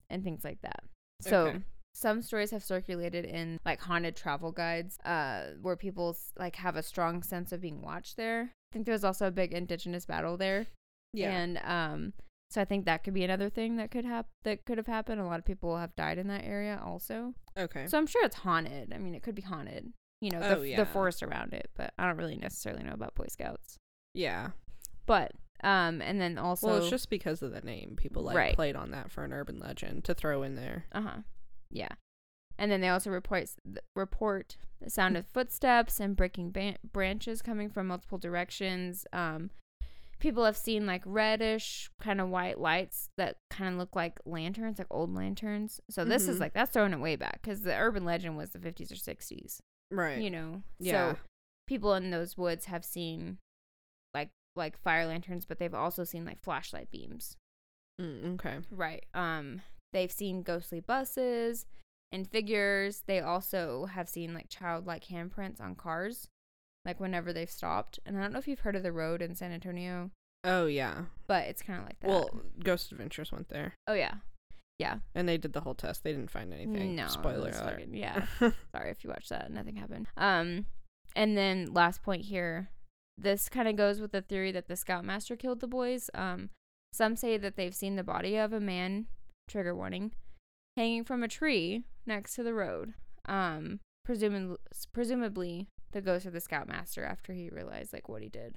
[0.09, 0.83] and things like that.
[1.22, 1.59] So Okay.
[1.94, 6.83] some stories have circulated in like haunted travel guides uh where people like have a
[6.83, 10.66] strong sense of being watched there i think there's also a big indigenous battle there
[11.12, 11.33] Yeah.
[11.33, 12.12] and um
[12.50, 15.20] so i think that could be another thing that could hap- that could have happened
[15.20, 17.88] a lot of people have died in that area also okay.
[17.88, 20.62] so i'm sure it's haunted i mean it could be haunted you know the, Oh,
[20.62, 20.76] yeah.
[20.76, 23.76] the forest around it but i don't really necessarily know about boy scouts
[24.14, 24.50] yeah.
[25.06, 27.94] but um and then also well, it's just because of the name.
[27.96, 28.54] People like Right.
[28.56, 30.87] played on that for an urban legend to throw in there.
[30.90, 31.16] Uh huh.
[31.70, 31.90] Yeah.
[32.59, 33.48] And then they also report
[33.94, 39.06] report the sound of footsteps and breaking ban- branches coming from multiple directions.
[39.12, 39.50] Um,
[40.18, 44.78] people have seen like reddish kind of white lights that kind of look like lanterns,
[44.78, 45.80] like old lanterns.
[45.90, 46.40] So this is Mhm.
[46.40, 49.61] like that's throwing it way back because the urban legend was the 50s or 60s.
[49.90, 50.18] Right.
[50.20, 50.62] You know.
[50.79, 51.12] Yeah.
[51.12, 51.18] So
[51.66, 53.38] people in those woods have seen
[54.14, 57.37] like like fire lanterns, but they've also seen like flashlight beams.
[58.00, 58.59] Mm, okay.
[58.70, 59.05] Right.
[59.14, 61.66] Um, they've seen ghostly buses
[62.12, 63.03] and figures.
[63.07, 66.26] They also have seen like childlike handprints on cars,
[66.85, 68.00] like whenever they've stopped.
[68.07, 70.11] And I don't know if you've heard of the road in San Antonio,
[70.42, 71.05] Oh yeah.
[71.26, 72.09] but it's kind of like that.
[72.09, 72.31] Well,
[72.64, 74.14] Ghost Adventures went there, oh yeah,
[74.81, 74.97] yeah.
[75.14, 76.03] and they did the whole test.
[76.03, 76.97] They didn't find anything.
[76.97, 77.55] No, Spoiler alert.
[77.81, 78.27] fucking- yeah.
[78.75, 79.51] Sorry if you watched that.
[79.53, 80.07] Nothing happened.
[80.16, 80.66] Um,
[81.14, 82.71] and then last point here.
[83.19, 86.09] This kind of goes with the theory that the scoutmaster killed the boys.
[86.14, 86.49] Um,
[86.93, 89.07] some say that they've seen the body of a man,
[89.47, 90.12] trigger warning,
[90.79, 92.95] hanging from a tree next to the road.
[93.27, 94.57] Um, presumably,
[94.95, 98.57] presumably the ghost of the scoutmaster after he realized like what he did.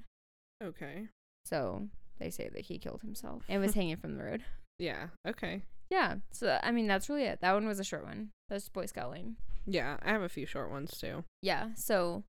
[0.62, 1.08] okay.
[1.44, 4.42] So they say that he killed himself and was hanging from the road.
[4.78, 5.06] Yeah.
[5.26, 5.62] Okay.
[5.90, 6.16] Yeah.
[6.32, 7.40] So I mean that's really it.
[7.40, 8.30] That one was a short one.
[8.48, 9.36] That's Boy Scout Lane.
[9.66, 11.24] Yeah, I have a few short ones too.
[11.40, 12.22] Yeah, so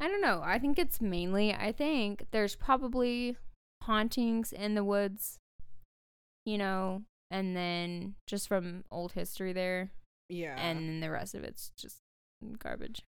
[0.00, 0.40] I don't know.
[0.42, 3.36] I think it's mainly I think there's probably
[3.82, 5.38] hauntings in the woods,
[6.46, 9.90] you know, and then just from old history there,
[10.30, 10.56] Yeah.
[10.58, 11.98] and then the rest of it's just
[12.58, 13.02] garbage.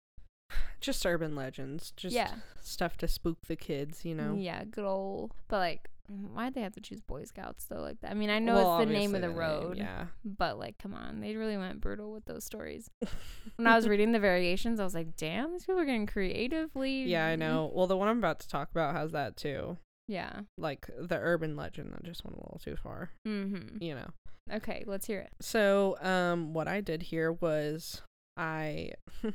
[0.81, 1.91] just urban legends.
[1.95, 4.03] Just yeah, stuff to spook the kids.
[4.03, 4.33] You know.
[4.35, 5.33] yeah, good old.
[5.47, 7.81] But like, why'd they have to choose Boy Scouts though?
[7.81, 8.11] Like that.
[8.11, 10.05] I mean, I know Well, it's the name of obviously the road, yeah.
[10.25, 12.89] but like, come on, they really went brutal with those stories.
[13.55, 17.03] when I was reading the variations, I was like, damn, these people are getting creatively.
[17.03, 17.71] Yeah, I know.
[17.73, 19.77] Well, the one I'm about to talk about has that too.
[20.07, 20.41] Yeah.
[20.57, 23.11] Like the urban legend that just went a little too far.
[23.27, 23.81] Mm-hmm.
[23.81, 24.07] You know.
[24.51, 25.29] Okay, let's hear it.
[25.41, 28.01] So, um, what I did here was
[28.35, 28.93] I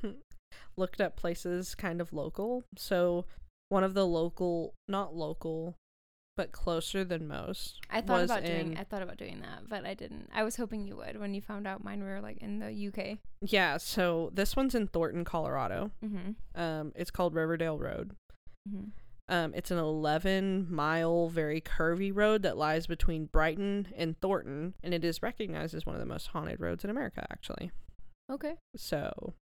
[0.76, 2.64] looked up places kind of local.
[2.76, 3.26] So,
[3.68, 5.76] one of the local, not local,
[6.36, 7.80] but closer than most.
[7.90, 10.28] I thought about doing in- I thought about doing that, but I didn't.
[10.34, 13.18] I was hoping you would when you found out mine were like in the UK.
[13.40, 13.76] Yeah.
[13.76, 15.90] So this one's in Thornton, Colorado.
[16.04, 16.60] Mm-hmm.
[16.60, 18.12] Um, it's called Riverdale Road.
[18.68, 18.88] Mm-hmm.
[19.26, 24.92] Um, it's an 11 mile, very curvy road that lies between Brighton and Thornton, and
[24.92, 27.70] it is recognized as one of the most haunted roads in America, actually.
[28.30, 28.56] Okay.
[28.76, 29.32] So,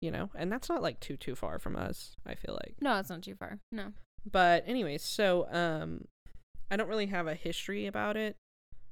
[0.00, 2.16] you know, and that's not like too too far from us.
[2.26, 2.76] I feel like.
[2.80, 3.58] No, it's not too far.
[3.70, 3.92] No.
[4.30, 6.06] But anyways, so um,
[6.70, 8.36] I don't really have a history about it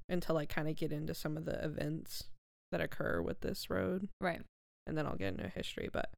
[0.09, 2.25] until I kind of get into some of the events
[2.71, 4.43] that occur with this road, Right.
[4.87, 5.89] and then I'll get into history.
[5.93, 6.11] But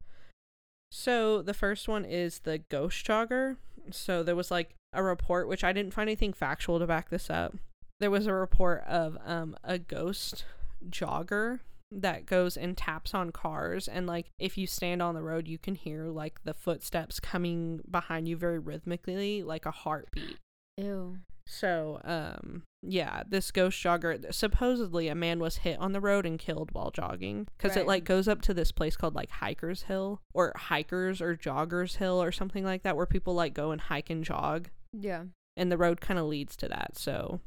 [0.91, 3.57] so the first one is the ghost jogger.
[3.91, 7.29] So there was like a report, which I didn't find anything factual to back this
[7.29, 7.55] up.
[7.99, 10.45] There was a report of um a ghost
[10.89, 11.59] jogger
[12.01, 15.57] that goes and taps on cars and like if you stand on the road you
[15.57, 20.37] can hear like the footsteps coming behind you very rhythmically like a heartbeat
[20.77, 21.17] Ew.
[21.47, 26.37] so um yeah this ghost jogger supposedly a man was hit on the road and
[26.37, 27.83] killed while jogging because Right.
[27.83, 31.95] it like goes up to this place called like hikers hill or hikers or joggers
[31.97, 35.23] hill or something like that where people like go and hike and jog Yeah.
[35.55, 37.39] and the road kind of leads to that so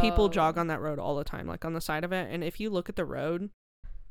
[0.00, 2.42] people jog on that road all the time like on the side of it and
[2.42, 3.50] if you look at the road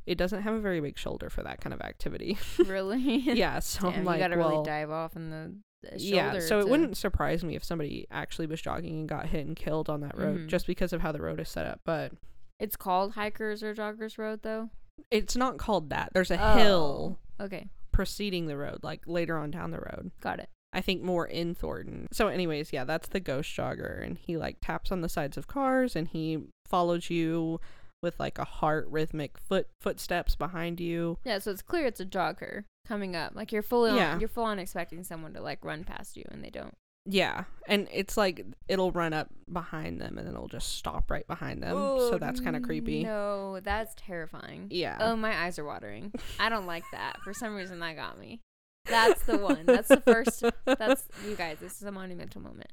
[0.06, 3.20] it doesn't have a very big shoulder for that kind of activity really.
[3.20, 5.54] yeah so Damn, i'm like you gotta well really dive off in the,
[5.90, 9.46] the yeah so it wouldn't surprise me if somebody actually was jogging and got hit
[9.46, 10.48] and killed on that road Mhm.
[10.48, 12.12] just because of how the road is set up but
[12.60, 14.70] It's called hikers or joggers road though.
[15.12, 16.58] it's not called that there's a Oh.
[16.58, 20.50] hill Okay, preceding the road like later on down the road got it.
[20.76, 22.08] I think more in Thornton.
[22.12, 25.46] So, anyways, yeah, that's the ghost jogger, and he like taps on the sides of
[25.46, 27.60] cars, and he follows you
[28.04, 31.18] with like a heart rhythmic foot footsteps behind you.
[31.26, 32.66] Yeah, so it's clear it's a jogger.
[32.88, 33.32] coming up.
[33.34, 34.20] Like you're fully on, Yeah.
[34.20, 36.76] you're full on expecting someone to like run past you and they don't.
[37.06, 41.28] Yeah, and it's like it'll run up behind them and then it'll just stop right
[41.28, 41.74] behind them.
[41.76, 43.04] so that's kind of creepy.
[43.04, 44.68] No, that's terrifying.
[44.70, 44.98] Yeah.
[45.02, 46.14] Oh, my eyes are watering.
[46.40, 47.20] I don't like that.
[47.22, 48.40] For some reason, that got me.
[48.86, 49.66] That's the one.
[49.66, 50.44] That's the first.
[50.66, 51.58] That's you guys.
[51.62, 52.68] This is a monumental moment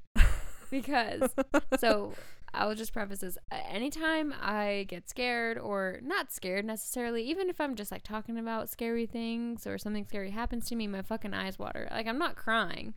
[0.71, 1.31] because.
[1.79, 2.13] So
[2.53, 3.39] I'll just preface this.
[3.51, 8.69] Anytime I get scared or not scared necessarily, even if I'm just like talking about
[8.69, 11.89] scary things or something scary happens to me, my fucking eyes water.
[11.91, 12.95] Like I'm not crying,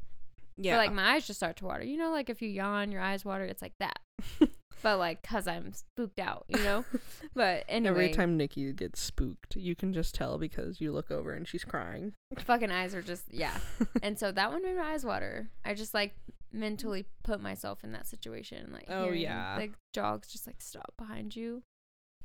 [0.58, 0.74] yeah.
[0.74, 1.84] but like my eyes just start to water.
[1.84, 3.46] You know, like if you yawn, your eyes water.
[3.46, 4.00] It's like that.
[4.82, 6.46] but like, cause I'm spooked out.
[6.48, 6.86] You know.
[7.36, 11.34] But anyway, Every time Nikki gets spooked, you can just tell because you look over
[11.34, 12.14] and she's crying.
[12.46, 13.58] fucking eyes are just yeah
[14.04, 16.16] and so that one made my eyes water i just like
[16.54, 19.56] mentally put myself in that situation like Oh, hearing, yeah.
[19.58, 21.64] like dogs just like stop behind you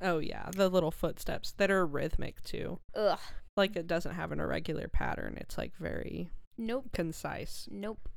[0.00, 2.78] Oh yeah, the little footsteps that are rhythmic too.
[2.94, 3.18] ugh
[3.56, 5.36] Like it doesn't have an irregular pattern.
[5.40, 7.66] It's like very nope concise.
[7.70, 8.08] nope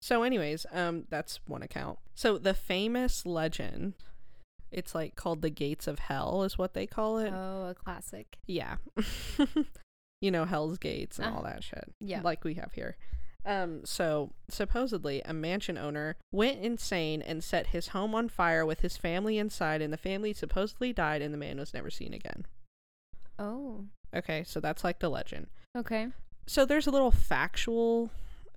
[0.00, 1.98] So anyways, um that's one account.
[2.14, 3.94] So the famous legend
[4.70, 7.32] it's like called the gates of hell is what they call it.
[7.34, 8.76] oh a classic Yeah.
[10.20, 11.54] you know, Hell's Gates and all Uh-huh.
[11.54, 11.92] that shit.
[12.00, 12.20] Yeah.
[12.22, 12.96] Like we have here.
[13.46, 18.80] Um, so supposedly a mansion owner went insane and set his home on fire with
[18.80, 22.44] his family inside and the family supposedly died and the man was never seen again.
[23.38, 25.46] oh Okay, so that's like the legend.
[25.76, 26.08] okay
[26.46, 28.10] So there's a little factual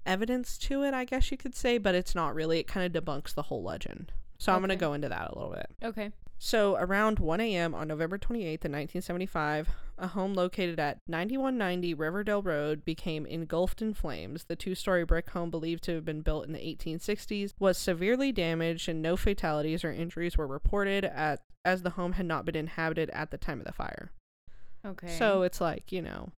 [0.06, 2.60] evidence to it, I guess you could say, but it's not really.
[2.60, 4.12] It kind of debunks the whole legend.
[4.40, 5.70] So I'm going to go into that a little bit.
[5.84, 7.76] okay So, around 1 a.m.
[7.76, 13.94] on November 28th, in 1975, a home located at 9190 Riverdale Road became engulfed in
[13.94, 14.46] flames.
[14.46, 18.32] The two story brick home, believed to have been built in the 1860s, was severely
[18.32, 22.56] damaged and no fatalities or injuries were reported at, as the home had not been
[22.56, 24.14] inhabited at the time of the fire.
[24.86, 26.32] okay So, it's like, you know,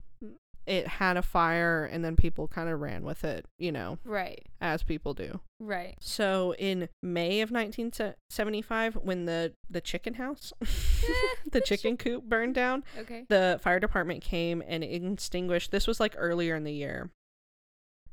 [0.71, 4.41] it had a fire and then people kind of ran with it, you know, right
[4.61, 5.41] as people do.
[5.59, 10.53] right So in May of 1975, when the the chicken house,
[11.51, 15.71] the chicken coop burned down, okay the fire department came and extinguished.
[15.71, 17.09] This was like earlier in the year,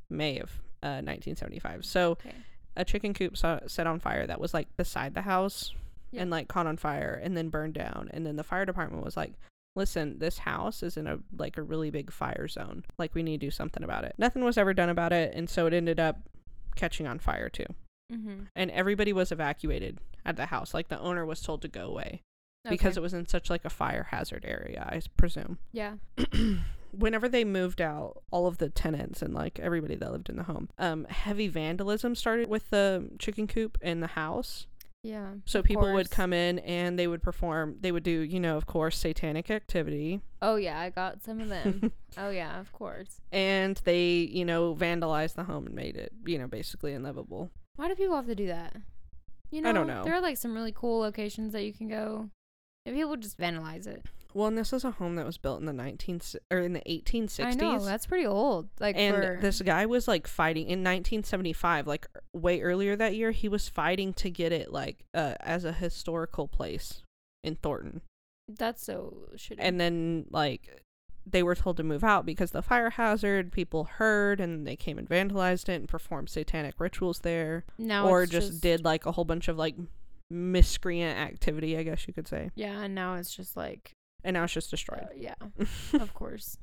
[0.09, 0.49] May of
[0.83, 1.85] uh, 1975.
[1.85, 2.35] So okay
[2.75, 5.73] a chicken coop saw, set on fire that was like beside the house
[6.11, 6.21] Yeah.
[6.21, 8.09] and like caught on fire and then burned down.
[8.13, 9.33] And then the fire department was like,
[9.75, 12.83] listen, this house is in a like a really big fire zone.
[12.97, 14.15] Like we need to do something about it.
[14.17, 16.17] Nothing was ever done about it, and so it ended up
[16.75, 17.65] catching on fire too.
[18.11, 18.43] mm-hmm.
[18.55, 20.73] And everybody was evacuated at the house.
[20.73, 22.21] Like the owner was told to go away
[22.69, 25.57] because it was in such like a fire hazard area, I presume.
[25.71, 25.93] yeah
[26.91, 30.43] Whenever they moved out, all of the tenants and like everybody that lived in the
[30.43, 34.65] home, um, heavy vandalism started with the chicken coop in the house.
[35.03, 37.77] Yeah So people would come in and they would perform.
[37.79, 41.49] They would do, you know, of course, satanic activity, oh yeah i got some of
[41.49, 46.11] them oh yeah of course and they, you know, vandalized the home and made it,
[46.25, 47.51] you know, basically unlivable.
[47.75, 48.75] why do people have to do that
[49.51, 50.03] you know I don't know.
[50.03, 52.29] there are like some really cool locations that you can go
[52.85, 55.65] if people just vandalize it Well, and this is a home that was built in
[55.65, 57.43] the 19th or in the 1860s.
[57.45, 58.69] I know that's pretty old.
[58.79, 63.15] Like and for this guy was like fighting in 1975 like er- way earlier that
[63.15, 67.01] year he was fighting to get it like uh, as a historical place
[67.43, 68.01] in thornton
[68.57, 69.55] that's so shitty.
[69.59, 70.83] and then like
[71.25, 74.97] they were told to move out because the fire hazard people heard and they came
[74.97, 79.11] and vandalized it and performed satanic rituals there now or it's just, did like a
[79.13, 79.75] whole bunch of like
[80.29, 83.91] miscreant activity i guess you could say Yeah, and now it's just like
[84.23, 85.35] and now it's just destroyed uh, yeah,
[85.93, 86.57] of course.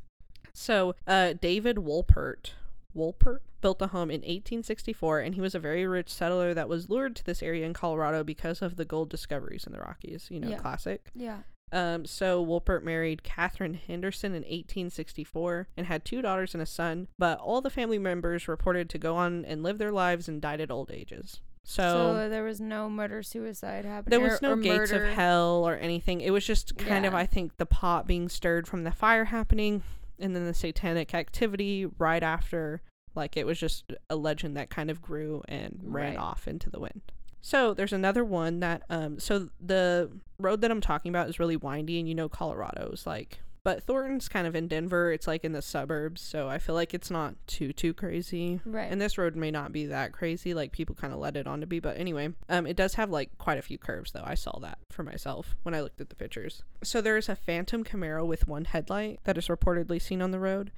[0.53, 2.53] So, uh, David Wolpert,
[2.97, 6.89] Wolpert built a home in 1864, and he was a very rich settler that was
[6.89, 10.29] lured to this area in Colorado because of the gold discoveries in the Rockies.
[10.31, 10.59] You know, Yeah.
[10.59, 11.11] classic.
[11.15, 11.39] Yeah.
[11.73, 17.09] Um, so Wolpert married Catherine Henderson in 1864 and had two daughters and a son,
[17.19, 20.61] but all the family members reported to go on and live their lives and died
[20.61, 21.41] at old ages.
[21.69, 21.83] So,
[22.15, 24.21] So, there was no murder suicide happening.
[24.21, 25.07] there was no gates murder.
[25.09, 26.21] of hell or anything.
[26.21, 29.83] It was just kind of, I think, the pot being stirred from the fire happening,
[30.21, 32.83] and then the satanic activity right after.
[33.17, 36.19] Like it was just a legend that kind of grew and ran Right.
[36.19, 37.01] off into the wind.
[37.41, 41.57] So there's another one that um so the road that I'm talking about is really
[41.57, 45.11] windy and you know Colorado's like but Thornton's kind of in Denver.
[45.11, 48.61] It's like in the suburbs, so I feel like it's not too too crazy.
[48.65, 48.89] Right.
[48.89, 51.61] And this road may not be that crazy, like people kind of let it on
[51.63, 51.81] to be.
[51.81, 54.23] But anyway, um, it does have like quite a few curves, though.
[54.25, 56.63] I saw that for myself when I looked at the pictures.
[56.85, 60.39] So there is a Phantom Camaro with one headlight that is reportedly seen on the
[60.39, 60.71] road.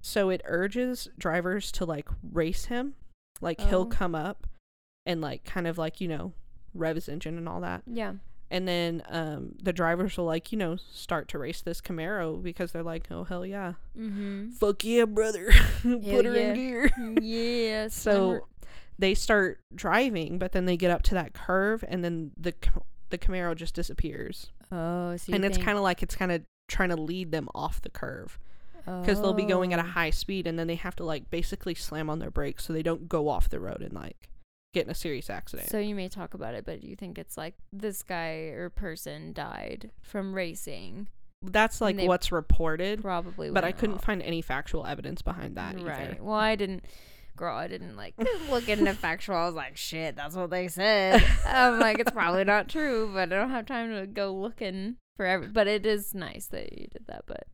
[0.00, 2.94] So it urges drivers to like race him,
[3.40, 3.66] like Oh.
[3.66, 4.46] he'll come up
[5.04, 6.34] and like kind of like you know
[6.72, 7.82] rev his engine and all that.
[7.84, 8.12] yeah.
[8.50, 12.72] And then um, the drivers will like, you know, start to race this Camaro because
[12.72, 14.50] they're like, oh hell yeah, Mm-hmm.
[14.52, 16.48] fuck yeah, brother, put her yeah.
[16.48, 16.90] in gear.
[17.20, 17.94] yes.
[18.08, 18.46] So
[18.98, 22.54] they start driving, but then they get up to that curve, and then the
[23.10, 26.88] the Camaro just disappears, oh, so and it's kind of like it's kind of trying
[26.90, 28.38] to lead them off the curve
[29.02, 29.78] because they'll be going Oh.
[29.78, 32.64] at a high speed, and then they have to like basically slam on their brakes
[32.64, 34.30] so they don't go off the road and like
[34.74, 35.68] get in a serious accident.
[35.70, 39.32] So you may talk about it, but you think it's like this guy or person
[39.32, 41.08] died from racing?
[41.42, 43.50] That's like what's reported, Probably.
[43.50, 44.04] but I couldn't off.
[44.04, 45.80] find any factual evidence behind that.
[45.80, 46.10] Right.
[46.10, 46.16] Either.
[46.20, 46.84] Well, I didn't.
[47.36, 48.14] Girl, I didn't like
[48.50, 49.36] look into factual.
[49.36, 51.24] I was like, shit, that's what they said.
[51.46, 55.24] I'm like, it's probably not true, but I don't have time to go looking for
[55.24, 55.46] every.
[55.46, 57.22] But it is nice that you did that.
[57.26, 57.46] But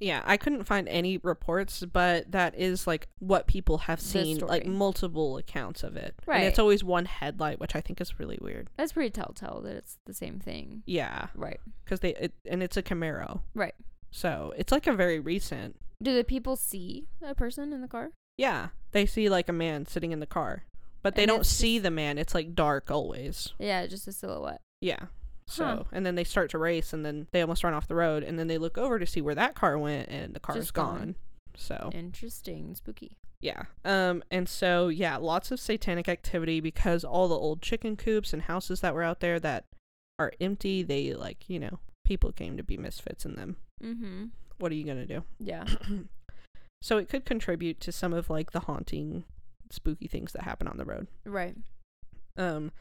[0.00, 4.64] Yeah, I couldn't find any reports, but that is like what people have seen, like
[4.66, 6.14] multiple accounts of it.
[6.20, 6.42] And Right.
[6.44, 8.68] it's always one headlight, which I think is really weird.
[8.76, 10.82] that's pretty telltale that it's the same thing.
[10.86, 11.60] Yeah, Right.
[11.84, 13.74] because they it, and it's a Camaro, Right.
[14.10, 15.76] so it's like a very recent.
[16.02, 18.12] Do the people see a person in the car?
[18.38, 20.64] Yeah, they see like a man sitting in the car,
[21.02, 22.16] but they And don't see the man.
[22.16, 23.52] It's like dark always.
[23.58, 24.62] Yeah, just a silhouette.
[24.80, 25.06] Yeah.
[25.50, 25.84] So Huh.
[25.92, 28.38] and then they start to race, and then they almost run off the road, and
[28.38, 30.98] then they look over to see where that car went, and the car is gone.
[30.98, 31.14] gone.
[31.56, 33.16] So Interesting, spooky.
[33.40, 33.64] Yeah.
[33.84, 38.42] Um and so yeah, lots of satanic activity because all the old chicken coops and
[38.42, 39.64] houses that were out there that
[40.18, 43.56] are empty, they like, you know, people came to be misfits in them.
[43.82, 44.24] Mm-hmm.
[44.58, 45.24] What are you going to do?
[45.38, 45.64] Yeah.
[46.82, 49.24] so it could contribute to some of like the haunting
[49.70, 51.06] spooky things that happen on the road.
[51.24, 51.56] Right.
[52.36, 52.72] Um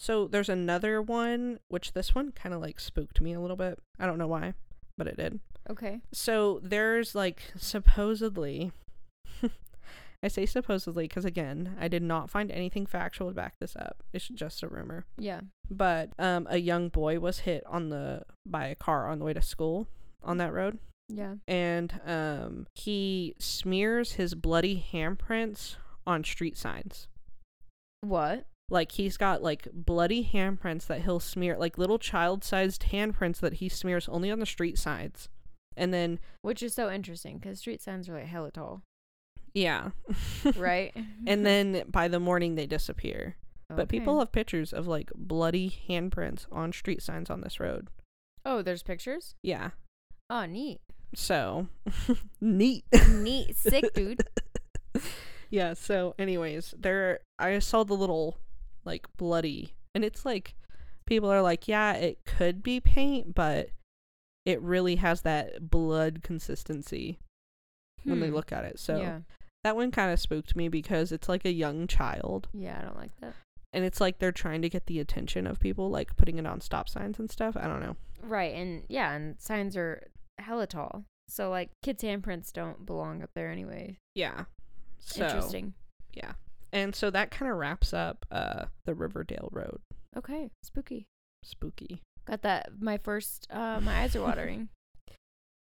[0.00, 3.78] so there's another one which this one kind of like spooked me a little bit.
[3.98, 4.54] I don't know why,
[4.98, 5.40] but it did.
[5.70, 6.00] Okay.
[6.12, 8.72] So there's like supposedly,
[10.22, 14.02] I say supposedly because again, I did not find anything factual to back this up.
[14.12, 15.04] It's just a rumor.
[15.18, 15.40] Yeah.
[15.70, 19.32] But um, a young boy was hit on the by a car on the way
[19.34, 19.86] to school
[20.22, 20.78] on that road,
[21.10, 21.34] Yeah.
[21.46, 25.76] and um, he smears his bloody handprints
[26.06, 27.08] on street signs.
[28.00, 28.46] What?
[28.70, 33.68] Like he's got like bloody handprints that he'll smear, like little child-sized handprints that he
[33.68, 35.28] smears only on the street signs,
[35.76, 38.82] and then Which is so interesting because street signs are like hella tall,
[39.52, 39.90] yeah,
[40.56, 40.94] right?
[41.26, 43.36] and then by the morning they disappear.
[43.68, 47.88] But people have pictures of like bloody handprints on street signs on this road.
[48.46, 49.34] Oh, there's pictures.
[49.42, 49.70] Yeah.
[50.30, 50.80] Oh, neat.
[51.14, 51.68] So
[52.40, 52.84] neat.
[53.10, 53.56] Neat.
[53.56, 54.22] Sick, dude.
[55.50, 58.38] yeah, so anyways, there I saw the little
[58.84, 60.54] like bloody and it's like
[61.06, 63.70] people are like, yeah, it could be paint, but
[64.46, 67.18] it really has that blood consistency
[68.04, 68.34] when they Hmm.
[68.34, 68.78] look at it.
[68.78, 69.20] So yeah.
[69.62, 72.96] that one kind of spooked me because it's like a young child Yeah, I don't
[72.96, 73.34] like that.
[73.72, 76.60] and it's like they're trying to get the attention of people like putting it on
[76.60, 77.56] stop signs and stuff.
[77.56, 77.96] I don't know.
[78.22, 81.04] Right, and yeah, and signs are hella tall.
[81.28, 83.98] So like kids' handprints don't belong up there anyway.
[84.14, 84.44] Yeah.
[84.98, 85.74] So Interesting.
[86.14, 86.32] yeah.
[86.74, 89.78] And so that kind of wraps up uh the Riverdale Road.
[90.16, 91.06] Okay, spooky.
[91.42, 92.02] Spooky.
[92.26, 92.70] Got that.
[92.80, 93.46] My first.
[93.50, 94.68] Uh, my eyes are watering.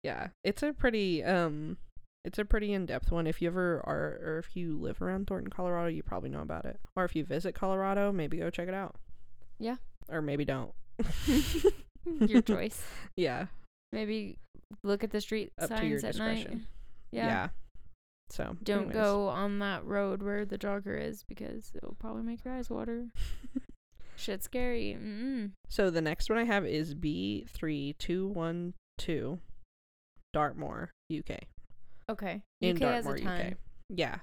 [0.02, 0.28] Yeah.
[0.44, 1.76] It's a pretty um
[2.24, 3.26] it's a pretty in-depth one.
[3.26, 6.64] If you ever are or if you live around Thornton, Colorado, you probably know about
[6.64, 6.78] it.
[6.96, 8.94] Or if you visit Colorado, maybe go check it out.
[9.58, 9.76] Yeah.
[10.08, 10.72] Or maybe don't.
[12.20, 12.82] Your choice.
[13.16, 13.46] Yeah.
[13.92, 14.38] Maybe
[14.84, 16.48] look at the street Up to signs your at night.
[17.10, 17.26] Yeah.
[17.26, 17.48] Yeah.
[18.30, 18.94] So Don't anyways.
[18.94, 23.06] go on that road where the jogger is because it'll probably make your eyes water.
[24.16, 24.96] Shit's scary.
[25.00, 25.52] Mm-mm.
[25.68, 29.38] So the next one I have is B three two one two
[30.32, 31.38] Dartmoor, UK.
[32.08, 32.42] Okay.
[32.60, 33.38] in UK has a Dartmoor, UK.
[33.42, 33.56] ton.
[33.88, 34.16] Yeah,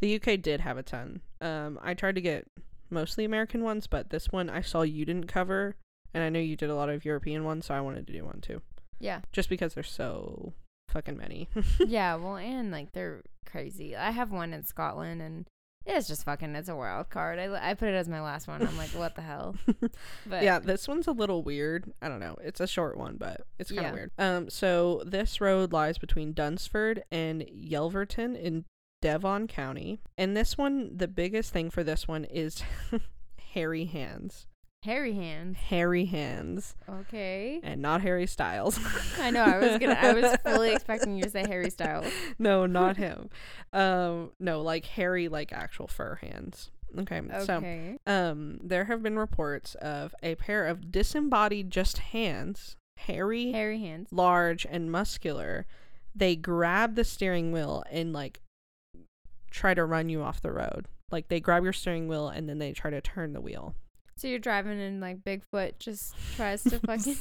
[0.00, 1.20] the UK did have a ton.
[1.40, 2.46] Um, I tried to get
[2.90, 5.76] mostly American ones, but this one I saw you didn't cover,
[6.14, 8.24] and I know you did a lot of European ones, so I wanted to do
[8.24, 8.60] one too,
[9.00, 9.20] Yeah.
[9.32, 10.52] just because they're so
[10.88, 11.48] fucking many.
[11.86, 12.14] yeah.
[12.16, 13.94] Well, and like they're crazy.
[13.96, 15.46] I have one in Scotland, and
[15.86, 16.54] it's just fucking.
[16.54, 17.38] It's a wild card.
[17.38, 18.60] I I put it as my last one.
[18.66, 19.56] I'm like, what the hell?
[20.26, 21.92] But yeah, this one's a little weird.
[22.02, 22.36] I don't know.
[22.42, 23.92] It's a short one, but it's kind of Yeah.
[23.92, 24.10] weird.
[24.18, 28.64] Um, so this road lies between Dunsford and Yelverton in
[29.00, 32.62] Devon County, and this one, the biggest thing for this one is
[33.54, 34.46] hairy hands,
[34.82, 35.56] hairy hands.
[35.58, 37.60] hairy hands, Okay.
[37.62, 38.78] and not Harry Styles.
[39.18, 39.42] I know.
[39.42, 39.98] I was gonna.
[40.00, 42.06] I was fully expecting you to say Harry Styles.
[42.38, 43.28] no, not him.
[43.72, 46.70] Um, no, like hairy, like actual fur hands.
[46.98, 47.98] Okay, so Okay.
[48.06, 54.08] um, there have been reports of a pair of disembodied just hands, hairy, hairy hands.
[54.10, 55.66] large, and muscular.
[56.14, 58.40] They grab the steering wheel and like
[59.50, 60.86] try to run you off the road.
[61.10, 63.74] Like they grab your steering wheel and then they try to turn the wheel.
[64.18, 67.16] So you're driving and like Bigfoot just tries to fucking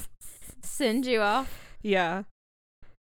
[0.62, 1.76] send you off.
[1.82, 2.24] Yeah,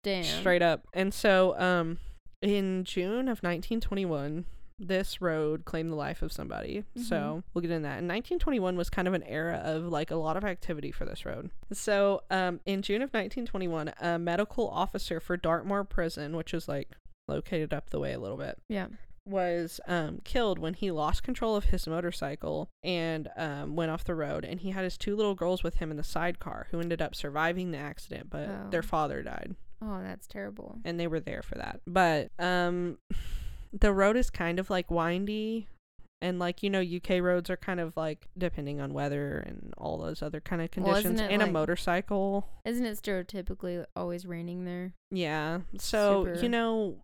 [0.03, 0.25] Damn.
[0.25, 0.87] straight up.
[0.95, 1.99] And so, um,
[2.41, 4.47] in June of 1921,
[4.79, 6.83] this road claimed the life of somebody.
[6.97, 7.43] So Mhm.
[7.55, 7.99] we'll get in that.
[7.99, 11.25] And 1921 was kind of an era of like a lot of activity for this
[11.25, 11.51] road.
[11.73, 16.89] So, um, in June of 1921, a medical officer for Dartmoor Prison, which is like
[17.29, 18.89] located up the way a little bit, Yeah.
[19.27, 24.15] Was um, killed when he lost control of his motorcycle and um, went off the
[24.15, 24.45] road.
[24.45, 27.15] And he had his two little girls with him in the sidecar who ended up
[27.15, 28.69] surviving the accident, but Oh.
[28.71, 30.79] their father died Oh, that's terrible.
[30.85, 31.81] and they were there for that.
[31.87, 32.99] But um
[33.73, 35.67] the road is kind of like windy
[36.21, 39.99] and like you know UK roads are kind of like depending on weather and all
[39.99, 42.49] those other kind of conditions it, and a motorcycle.
[42.65, 44.93] Isn't it stereotypically always raining there?
[45.11, 45.61] Yeah.
[45.79, 46.41] So, Super.
[46.43, 46.99] you know,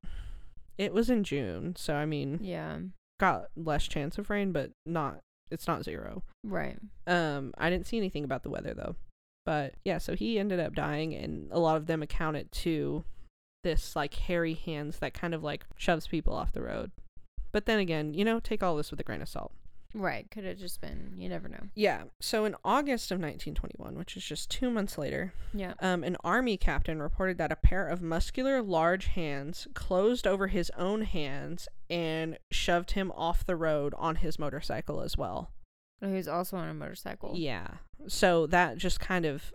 [0.79, 2.79] it was in June, so I mean, Yeah.
[3.21, 5.21] got less chance of rain, but not
[5.51, 6.23] it's not zero.
[6.45, 6.79] Right.
[7.07, 8.97] Um, I didn't see anything about the weather though.
[9.47, 13.05] But yeah, so he ended up dying, and a lot of them accounted to
[13.65, 16.91] this like hairy hands that kind of like shoves people off the road.
[17.51, 19.53] But then again, you know, take all this with a grain of salt.
[19.95, 20.31] Right.
[20.31, 21.15] Could have just been.
[21.17, 21.69] You never know.
[21.75, 22.05] Yeah.
[22.21, 25.75] So in August of 1921, which is just two months later, Yeah.
[25.81, 30.71] um, an army captain reported that a pair of muscular, large hands closed over his
[30.77, 35.51] own hands and shoved him off the road on his motorcycle as well.
[36.01, 37.33] He was also on a motorcycle.
[37.37, 37.69] Yeah.
[38.07, 39.53] So that just kind of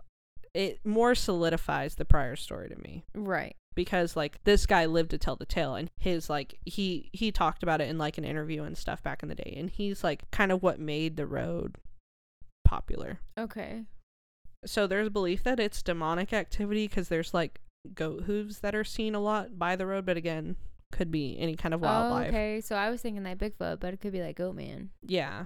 [0.52, 3.56] it more solidifies the prior story to me Right.
[3.74, 7.62] Because like this guy lived to tell the tale and his like he he talked
[7.62, 10.30] about it in like an interview and stuff back in the day and he's like
[10.30, 11.76] kind of what made the road
[12.64, 13.20] popular.
[13.38, 13.84] Okay.
[14.64, 17.60] So there's belief that it's demonic activity cuz there's like
[17.94, 20.56] goat hooves that are seen a lot by the road but again
[20.90, 22.28] could be any kind of Oh, wildlife.
[22.28, 22.60] okay.
[22.60, 25.44] So I was thinking like Bigfoot, but it could be like goat man Yeah.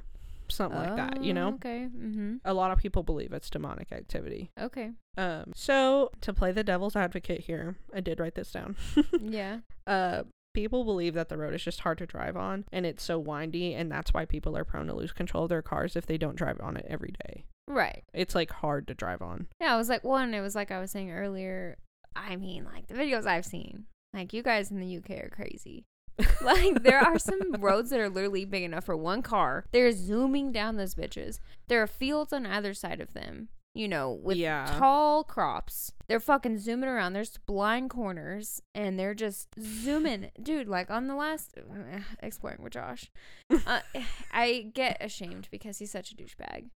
[0.51, 1.49] Something like that, you Oh, know?
[1.55, 1.89] Okay.
[1.95, 2.37] Mm-hmm.
[2.45, 4.51] A lot of people believe it's demonic activity.
[4.61, 4.93] Okay.
[5.17, 8.77] Um, so to play the devil's advocate here, I did write this down.
[9.21, 9.59] Yeah.
[9.87, 10.23] uh,
[10.55, 13.75] people believe that the road is just hard to drive on and it's so windy,
[13.75, 16.37] and that's why people are prone to lose control of their cars if they don't
[16.37, 17.45] drive on it every day.
[17.67, 18.03] Right.
[18.15, 19.47] It's like hard to drive on.
[19.61, 19.75] Yeah.
[19.75, 21.77] I was like, one, it was like I was saying earlier.
[22.17, 23.85] I mean, like the videos I've seen,
[24.15, 25.85] like you guys in the UK are crazy.
[26.43, 29.65] like there are some roads that are literally big enough for one car.
[29.73, 31.39] They're zooming down those bitches.
[31.69, 33.49] There are fields on either side of them.
[33.75, 34.67] You know, with Yeah.
[34.79, 35.93] tall crops.
[36.09, 37.13] They're fucking zooming around.
[37.13, 40.67] There's blind corners, and they're just zooming, dude.
[40.67, 41.55] Like on the last
[42.23, 43.09] exploring with Josh,
[43.67, 43.81] uh,
[44.33, 46.71] I get ashamed because he's such a douchebag.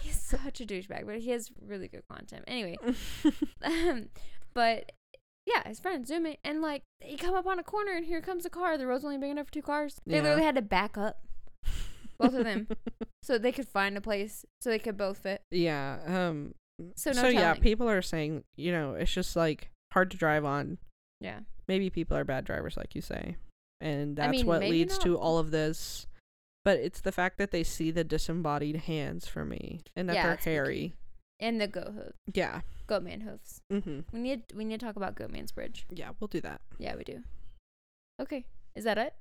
[0.00, 2.44] he's such a douchebag, but he has really good content.
[2.46, 2.78] Anyway,
[3.62, 4.06] um,
[4.54, 4.92] but
[5.46, 8.44] yeah, his friend zooming, and like he come up on a corner, and here comes
[8.46, 8.76] a car.
[8.78, 10.00] The road's only big enough for two cars.
[10.06, 10.22] They Yeah.
[10.22, 11.22] literally had to back up,
[12.18, 12.68] both of them,
[13.22, 15.42] so they could find a place so they could both fit.
[15.50, 15.98] yeah.
[16.06, 16.54] Um.
[16.96, 17.60] So no so yeah, telling.
[17.60, 20.78] people are saying you know it's just like hard to drive on.
[21.20, 23.36] Yeah, Maybe people are bad drivers, like you say,
[23.80, 25.20] and I that's mean, what maybe leads to not.
[25.20, 26.06] all of this.
[26.64, 30.22] But it's the fact that they see the disembodied hands for me, and that Yeah,
[30.24, 30.94] they're it's hairy.
[31.42, 32.60] And the goat hoof, Yeah.
[32.86, 33.60] goat man hooves.
[33.70, 34.00] Mm-hmm.
[34.12, 35.84] We need we need to talk about Goat Man's Bridge.
[35.90, 36.62] Yeah, we'll do that.
[36.78, 37.22] Yeah, we do.
[38.20, 39.14] Okay, is that it?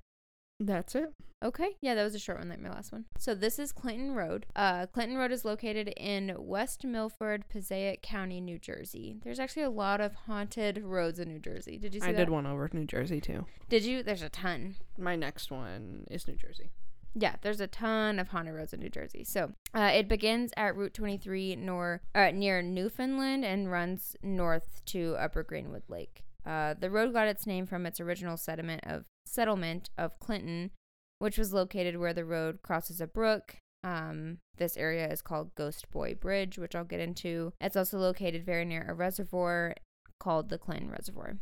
[0.60, 1.12] That's it.
[1.44, 3.06] Okay, yeah, that was a short one, like my last one.
[3.18, 4.46] So this is Clinton Road.
[4.56, 9.18] Uh, Clinton Road is located in West Milford, Passaic County, New Jersey.
[9.24, 11.80] There's actually a lot of haunted roads in New Jersey.
[11.80, 12.18] Did you see I that?
[12.20, 13.48] did one over New Jersey too.
[13.70, 14.04] Did you?
[14.04, 14.76] There's a ton.
[15.00, 16.70] My next one is New Jersey.
[17.14, 19.24] Yeah, there's a ton of haunted roads in New Jersey.
[19.24, 25.16] So uh, it begins at Route 23 nor, uh, near Newfoundland and runs north to
[25.20, 26.24] Upper Greenwood Lake.
[26.46, 30.72] Uh, the road got its name from its original settlement of settlement of Clinton,
[31.20, 33.58] which was located where the road crosses a brook.
[33.84, 37.54] Um, this area is called Ghost Boy Bridge, which I'll get into.
[37.60, 39.76] It's also located very near a reservoir
[40.20, 41.38] called the Clinton Reservoir.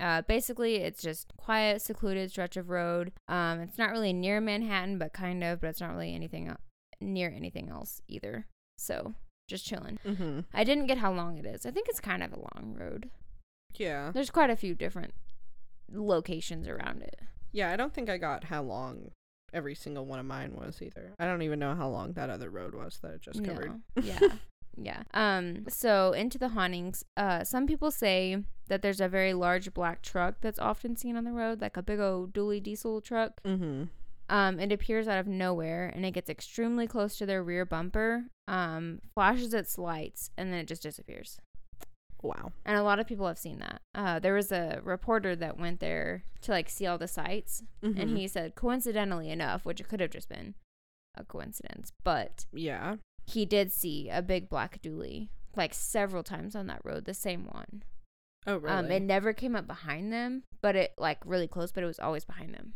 [0.00, 3.12] Uh, basically, it's just quiet, secluded stretch of road.
[3.28, 6.56] Um, it's not really near Manhattan, but kind of, but it's not really anything el-
[7.00, 8.46] near anything else either.
[8.78, 9.14] So
[9.46, 9.98] just chilling.
[10.06, 10.40] Mm-hmm.
[10.54, 11.66] I didn't get how long it is.
[11.66, 13.10] I think it's kind of a long road.
[13.76, 14.10] Yeah.
[14.12, 15.12] There's quite a few different
[15.92, 17.16] locations around it.
[17.52, 19.10] Yeah, I don't think I got how long
[19.52, 21.12] every single one of mine was either.
[21.18, 23.70] I don't even know how long that other road was that I just covered.
[23.96, 24.02] No.
[24.02, 24.18] Yeah.
[24.76, 25.02] Yeah.
[25.14, 30.00] Um so into the hauntings, uh some people say that there's a very large black
[30.02, 33.42] truck that's often seen on the road, like a big old dually diesel truck.
[33.42, 33.84] Mm-hmm.
[34.28, 38.26] Um, it appears out of nowhere and it gets extremely close to their rear bumper,
[38.46, 41.40] um, flashes its lights, and then it just disappears.
[42.22, 42.52] Wow.
[42.64, 43.80] And a lot of people have seen that.
[43.92, 47.96] Uh, there was a reporter that went there to like see all the sights, and
[47.96, 48.16] Mhm.
[48.16, 50.54] he said, coincidentally enough, which it could have just been
[51.16, 52.96] a coincidence, but Yeah.
[53.26, 57.44] He did see a big black dually like several times on that road, the same
[57.46, 57.82] one.
[58.46, 58.74] Oh, really?
[58.74, 61.98] Um, it never came up behind them, but it like really close, but it was
[61.98, 62.74] always behind them.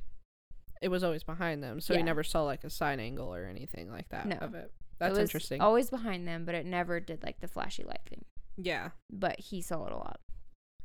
[0.82, 2.01] it was always behind them, so Yeah.
[2.01, 4.36] he never saw like a side angle or anything like that No.
[4.36, 4.64] of it.
[4.66, 5.62] It That's was interesting.
[5.62, 8.24] Always behind them, but it never did like the flashy light thing.
[8.59, 10.20] yeah, But he saw it a lot.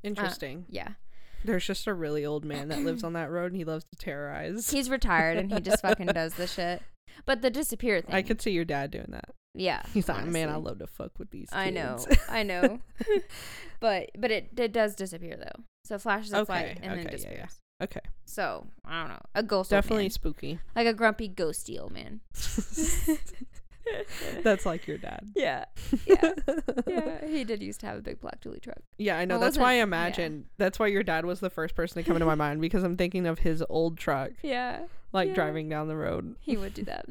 [0.04, 0.66] interesting.
[0.70, 0.94] Yeah.
[1.44, 3.98] There's just a really old man that lives on that road, and he loves to
[3.98, 4.70] terrorize.
[4.72, 6.82] He's retired and he just fucking does the shit.
[7.26, 8.16] But the disappear thing.
[8.16, 9.30] I could see your dad doing that.
[9.56, 9.82] Yeah.
[9.94, 11.50] He's like, man, I love to fuck with these.
[11.52, 11.98] I know.
[12.30, 12.80] I know.
[13.80, 15.64] but but it, it does disappear though.
[15.86, 17.60] So it flashes its Okay, light and then okay, yeah, disappears.
[17.80, 17.84] yeah.
[17.86, 19.22] okay, So I don't know.
[19.36, 20.60] A ghost definitely spooky.
[20.76, 22.22] like a grumpy ghosty old man.
[24.44, 25.30] That's like your dad.
[25.36, 25.66] Yeah.
[26.06, 26.32] Yeah.
[26.88, 27.26] Yeah.
[27.28, 28.80] He did used to have a big black dually truck.
[28.98, 29.36] Yeah, I know.
[29.36, 29.84] Well, that's why I wasn't- yeah.
[29.84, 30.46] imagine.
[30.58, 32.98] That's why your dad was the first person to come into my mind because I'm
[32.98, 34.82] thinking of his old truck, Yeah.
[35.14, 35.36] like Yeah.
[35.36, 36.36] driving down the road.
[36.40, 37.06] He would do that.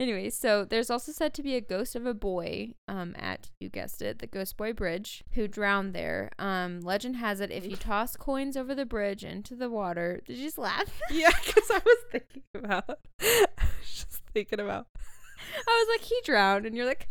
[0.00, 3.68] anyway, so there's also said to be a ghost of a boy um at you
[3.68, 6.30] guessed it, the Ghost Boy Bridge, who drowned there.
[6.38, 10.36] Um legend has it if you toss coins over the bridge into the water, did
[10.36, 11.00] you just laugh?
[11.10, 12.98] Yeah, because I was thinking about.
[13.20, 13.46] I
[13.80, 14.86] was just thinking about.
[15.68, 17.08] I was like, he drowned, and you're like,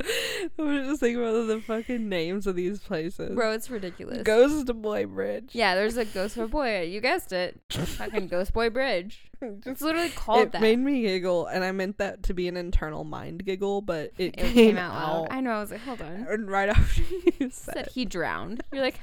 [0.00, 3.34] I was just thinking about the fucking names of these places.
[3.34, 4.22] bro, it's ridiculous.
[4.22, 5.50] Ghost Boy Bridge.
[5.52, 6.88] yeah, there's a Ghost Boy Boy.
[6.92, 9.30] You guessed it, fucking Ghost Boy Bridge.
[9.40, 10.58] It's literally called it that.
[10.58, 14.12] It made me giggle, and I meant that to be an internal mind giggle, but
[14.18, 15.28] it, it came, out, loud.
[15.30, 15.52] I know.
[15.52, 16.26] I was like, hold on.
[16.28, 17.02] and right after
[17.38, 18.62] you said, said he drowned.
[18.72, 19.00] You're like,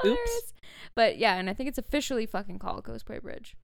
[0.00, 0.54] hilarious.
[0.94, 3.56] But yeah, and I think it's officially fucking called Ghost Boy Bridge.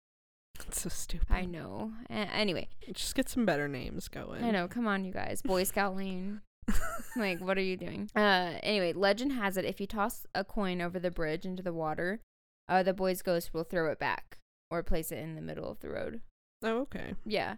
[0.68, 1.26] It's so stupid.
[1.30, 1.92] I know.
[2.10, 4.42] A- anyway, Just get some better names going.
[4.44, 4.68] I know.
[4.68, 5.42] Come on, you guys.
[5.42, 6.40] Boy Scout Lane.
[7.16, 8.10] like, what are you doing?
[8.16, 11.72] Uh, anyway, legend has it if you toss a coin over the bridge into the
[11.72, 12.20] water,
[12.68, 14.38] uh, the boy's ghost will throw it back
[14.70, 16.20] or place it in the middle of the road.
[16.62, 17.14] Oh, okay.
[17.24, 17.56] Yeah.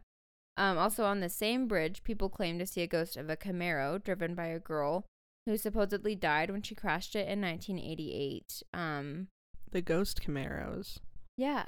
[0.59, 4.03] Um, also on the same bridge, people claim to see a ghost of a Camaro
[4.03, 5.07] driven by a girl
[5.47, 8.63] who supposedly died when she crashed it in 1988.
[8.75, 9.29] Um,
[9.71, 10.99] The Ghost Camaros.
[11.39, 11.65] yeah,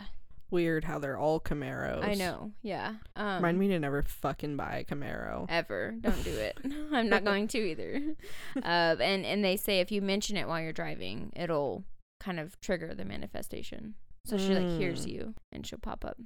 [0.50, 2.02] Weird how they're all Camaros.
[2.04, 2.52] I know.
[2.62, 2.94] Yeah.
[3.16, 5.46] Um, Remind me to never fucking buy a Camaro.
[5.48, 5.94] ever.
[6.00, 6.58] Don't do it.
[6.92, 8.00] I'm not going to either.
[8.56, 11.84] Uh, and and they say if you mention it while you're driving, it'll
[12.18, 13.94] kind of trigger the manifestation.
[14.26, 15.12] So she like hears Mm.
[15.12, 16.18] you and she'll pop up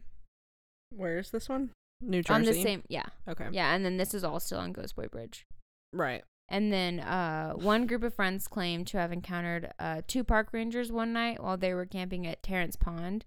[0.95, 1.71] Where is this one?
[2.01, 2.35] New Jersey.
[2.35, 2.83] on the same.
[2.89, 3.49] Yeah, Okay.
[3.53, 3.75] yeah.
[3.75, 5.47] And then this is all still on Ghost Boy Bridge.
[5.93, 6.25] Right.
[6.49, 10.93] And then uh, one group of friends claimed to have encountered uh, two park rangers
[10.93, 13.25] one night while they were camping at Terrace Pond,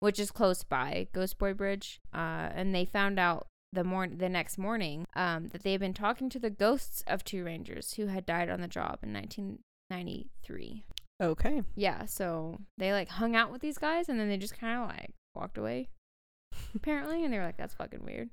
[0.00, 2.00] which is close by Ghost Boy Bridge.
[2.14, 5.94] Uh, and they found out the morn- the next morning um, that they had been
[5.94, 10.84] talking to the ghosts of two rangers who had died on the job in 1993.
[11.20, 11.62] Okay.
[11.74, 14.88] Yeah, so they like hung out with these guys and then they just kind of
[14.88, 15.88] like walked away,
[16.74, 17.24] apparently.
[17.24, 18.30] And they were like, "That's fucking weird."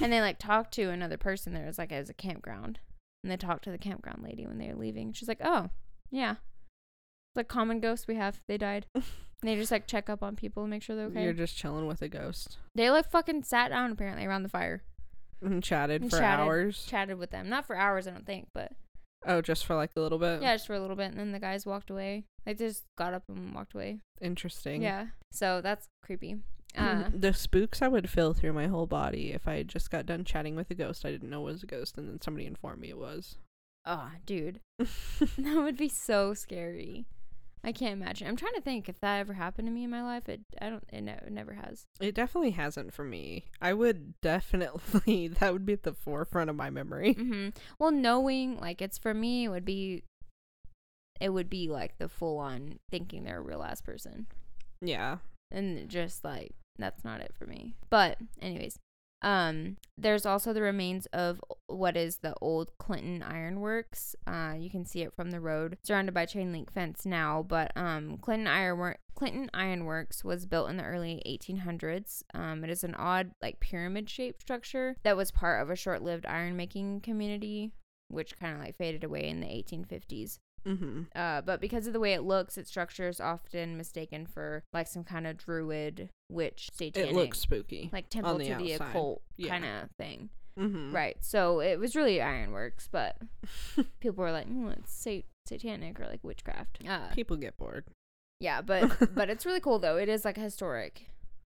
[0.00, 1.64] and they like talked to another person there.
[1.64, 2.80] It was like as a campground,
[3.22, 5.12] and they talked to the campground lady when they were leaving.
[5.12, 5.68] She's like, "Oh,
[6.10, 6.36] yeah,
[7.34, 8.40] the common ghosts we have.
[8.48, 8.86] They died."
[9.44, 11.22] and they just like check up on people and make sure they're okay.
[11.22, 14.82] You're just chilling with a ghost they like fucking sat down apparently around the fire,
[15.42, 16.40] and chatted And for chatted.
[16.46, 16.86] hours.
[16.88, 17.48] chatted with them.
[17.48, 18.72] Not for hours, I don't think, but
[19.26, 20.40] oh, just for like a little bit.
[20.42, 21.10] yeah, just for a little bit.
[21.10, 22.24] And then the guys walked away.
[22.46, 24.00] Like they just got up and walked away.
[24.20, 24.82] Interesting.
[24.82, 26.36] Yeah, so that's creepy.
[26.76, 30.24] Uh, the spooks I would feel through my whole body if I just got done
[30.24, 32.88] chatting with a ghost I didn't know was a ghost and then somebody informed me
[32.88, 33.36] it was.
[33.86, 37.06] oh, dude, that would be so scary.
[37.64, 38.28] I can't imagine.
[38.28, 40.28] I'm trying to think if that ever happened to me in my life.
[40.28, 40.84] It I don't.
[40.92, 41.86] It, ne- it never has.
[42.00, 43.46] It definitely hasn't for me.
[43.60, 47.12] I would definitely that would be at the forefront of my memory.
[47.18, 47.48] hmm
[47.78, 50.04] Well, knowing like it's for me, it would be.
[51.20, 54.26] It would be like the full on thinking they're a real ass person,
[54.82, 55.18] Yeah.
[55.50, 57.76] and just like that's not it for me.
[57.88, 58.78] But anyways,
[59.24, 64.14] um, there's also the remains of what is the old Clinton Ironworks.
[64.26, 67.42] Uh, you can see it from the road, surrounded by chain link fence now.
[67.42, 72.22] But um, Clinton Ironwork Clinton Ironworks was built in the early 1800s.
[72.34, 76.02] Um, it is an odd, like pyramid shaped structure that was part of a short
[76.02, 77.72] lived iron making community,
[78.08, 80.38] which kind of like faded away in the 1850s.
[80.66, 81.02] Mm-hmm.
[81.14, 84.86] Uh, but because of the way it looks, its structure is often mistaken for like
[84.86, 87.90] some kind of druid, witch, satanic, It looks spooky.
[87.92, 89.48] like temple the to the occult Yeah.
[89.50, 90.30] kind of thing.
[90.58, 90.94] mm-hmm.
[90.94, 91.16] Right.
[91.20, 93.16] So it was really ironworks, but
[94.00, 96.78] people were like, mm, it's sat- satanic or like witchcraft.
[96.88, 97.84] Uh, People get bored.
[98.40, 99.96] yeah, but but it's really cool though.
[99.98, 101.08] It is like a historic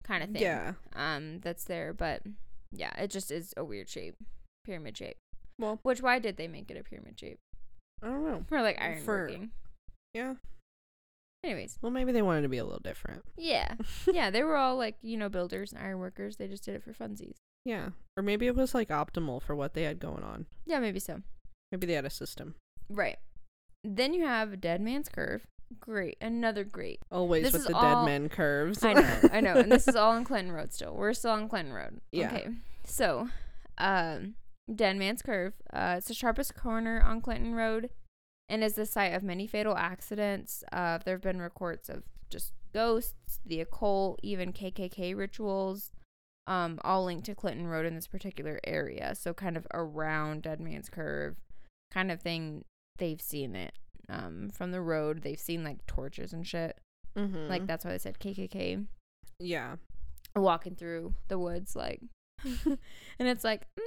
[0.02, 0.42] kind of thing.
[0.42, 0.72] Yeah.
[0.94, 2.22] Um, that's there, but
[2.72, 4.16] yeah, it just is a weird shape,
[4.64, 5.16] pyramid shape.
[5.58, 7.38] Well, Which why did they make it a pyramid shape?
[8.02, 8.44] I don't know.
[8.48, 9.50] For like For- ironworking.
[10.14, 10.34] Yeah.
[11.44, 13.22] Anyways, Well, maybe they wanted to be a little different.
[13.36, 13.74] yeah,
[14.12, 16.36] yeah, they were all like you know builders and ironworkers.
[16.36, 17.36] They just did it for funsies.
[17.64, 17.90] Yeah.
[18.16, 20.46] Or maybe it was like optimal for what they had going on.
[20.66, 21.22] Yeah, maybe so.
[21.72, 22.54] Maybe they had a system.
[22.88, 23.18] Right.
[23.84, 25.46] Then you have Dead Man's Curve.
[25.80, 26.16] Great.
[26.20, 27.00] Another great.
[27.10, 28.84] Always This with the all- dead man curves.
[28.84, 29.54] I know, I know.
[29.54, 30.94] And this is all on Clinton Road still.
[30.94, 32.00] We're still on Clinton Road.
[32.12, 32.26] Yeah.
[32.34, 32.48] Okay.
[32.84, 33.28] So,
[33.78, 34.34] um,
[34.74, 35.54] Dead Man's Curve.
[35.72, 37.90] Uh, it's the sharpest corner on Clinton Road
[38.48, 40.64] and is the site of many fatal accidents.
[40.72, 45.92] Uh, there have been reports of just ghosts, the occult, even KKK rituals,
[46.46, 49.14] um, all linked to Clinton Road in this particular area.
[49.14, 51.36] So, kind of around Dead Man's Curve,
[51.92, 52.64] kind of thing.
[52.98, 53.74] They've seen it
[54.08, 55.22] um, from the road.
[55.22, 56.78] They've seen like torches and shit.
[57.16, 57.48] mm-hmm.
[57.48, 58.86] Like that's why they said KKK
[59.38, 59.76] Yeah.
[60.34, 62.00] walking through the woods like
[62.44, 62.78] and
[63.28, 63.82] it's like mm,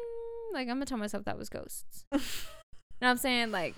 [0.54, 2.06] like i'm gonna tell myself that was ghosts.
[3.02, 3.52] And i'm saying?
[3.52, 3.76] Like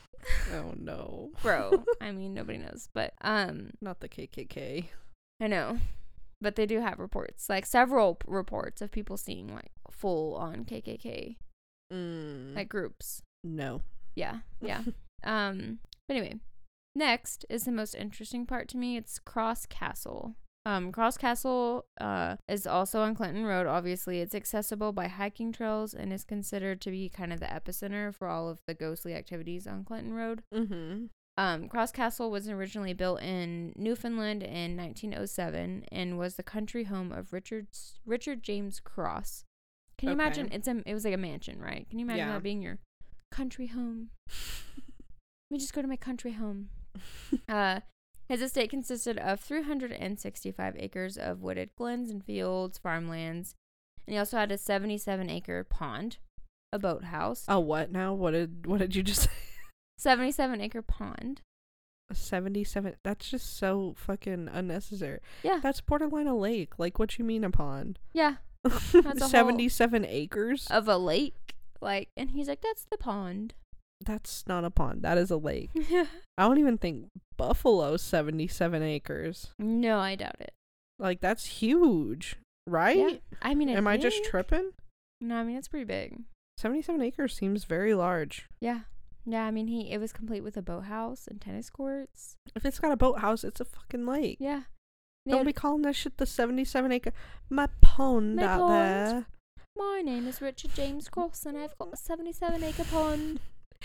[0.51, 1.29] Oh no.
[1.43, 2.89] bro i mean nobody knows.
[2.93, 4.85] But um Not the KKK.
[5.39, 5.77] i know.
[6.41, 10.65] But they do have reports like several p- reports of people seeing like full on
[10.65, 11.35] kkk
[11.93, 12.55] Mm.
[12.55, 13.21] like groups.
[13.43, 13.81] No.
[14.15, 14.81] yeah yeah.
[15.23, 16.39] Um but anyway
[16.95, 18.97] next is the most interesting part to me.
[18.97, 20.35] It's cross castle
[20.65, 25.93] um cross castle uh is also on clinton road obviously it's accessible by hiking trails
[25.93, 29.65] and is considered to be kind of the epicenter for all of the ghostly activities
[29.65, 31.05] on clinton road Mm-hmm.
[31.37, 37.11] um cross castle was originally built in newfoundland in 1907 and was the country home
[37.11, 39.43] of richard's richard james cross
[39.97, 40.23] can you Okay.
[40.23, 42.33] imagine it's a it was like a mansion right can you imagine Yeah.
[42.33, 42.77] that being your
[43.31, 46.69] country home let me just go to my country home.
[47.49, 47.79] Uh,
[48.31, 53.55] his estate consisted of 365 acres of wooded glens and fields, farmlands,
[54.07, 56.17] and he also had a 77 acre pond,
[56.71, 58.13] a boathouse, A what now?
[58.13, 59.29] What did what did you just say?
[59.97, 61.41] 77 acre pond.
[62.13, 62.95] 77.
[63.03, 65.19] That's just so fucking unnecessary.
[65.43, 65.59] Yeah.
[65.61, 66.77] That's borderline a lake.
[66.77, 67.99] Like, what you mean a pond?
[68.13, 68.69] Yeah, a
[69.19, 70.67] 77 acres?
[70.69, 71.55] of a lake.
[71.81, 73.53] Like, and he's like, that's the pond.
[74.05, 75.01] That's not a pond.
[75.03, 75.69] That is a lake.
[75.75, 79.49] I don't even think Buffalo's 77 acres.
[79.59, 80.53] no, I doubt it.
[80.99, 82.35] Like, that's huge,
[82.67, 82.97] right?
[82.97, 83.17] Yeah.
[83.41, 84.71] I mean, Am I just tripping?
[85.19, 86.19] No, I mean, it's pretty big.
[86.57, 88.47] 77 acres seems very large.
[88.59, 88.81] Yeah.
[89.25, 92.37] Yeah, I mean, he it was complete with a boathouse and tennis courts.
[92.55, 94.37] If it's got a boathouse, it's a fucking lake.
[94.39, 94.61] Yeah.
[95.25, 97.13] They Don't had- be calling that shit the 77 acre.
[97.49, 98.71] My pond My out pond.
[98.73, 99.25] there.
[99.77, 103.39] My name is Richard James Cross, and I've got a 77 acre pond.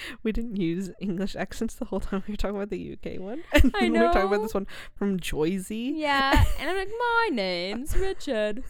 [0.22, 3.42] We didn't use English accents the whole time we were talking about the UK one.
[3.52, 5.92] And I we were talking about this one from Joyzy.
[5.96, 8.62] Yeah, and I'm like, my name's Richard.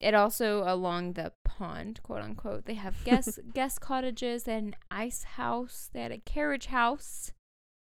[0.00, 2.66] It also along the pond, quote unquote.
[2.66, 4.42] They have guest guest cottages.
[4.44, 5.90] They had an ice house.
[5.92, 7.32] They had a carriage house.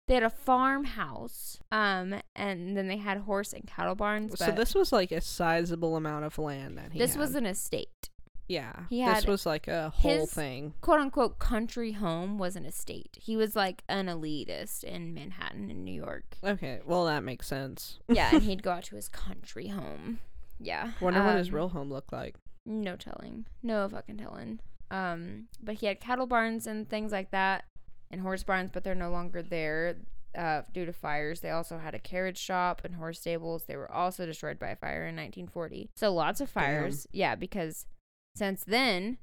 [0.10, 1.60] They had a farmhouse.
[1.72, 4.38] Um, and then they had horse and cattle barns.
[4.38, 7.20] so this was like a sizable amount of land that he this had.
[7.22, 8.10] was an estate.
[8.54, 8.84] Yeah.
[8.90, 10.74] he this was like a whole his- thing.
[10.82, 13.18] quote unquote country home was an estate.
[13.22, 16.38] He was like an elitist in Manhattan in New York.
[16.44, 18.00] Okay, well that makes sense.
[18.08, 20.20] Yeah, and he'd go out to his country home.
[20.60, 20.92] Yeah.
[21.02, 22.36] Wonder what his um, real home looked like.
[22.66, 23.46] No telling.
[23.62, 24.60] No fucking telling.
[24.92, 27.66] Um, but he had cattle barns and things like that,
[28.12, 29.98] and horse barns, but they're no longer there
[30.38, 31.42] uh, due to fires.
[31.42, 33.64] They also had a carriage shop and horse stables.
[33.66, 35.90] They were also destroyed by a fire in 1940.
[35.96, 37.08] So lots of fires.
[37.12, 37.86] Yeah, because
[38.36, 39.18] since then,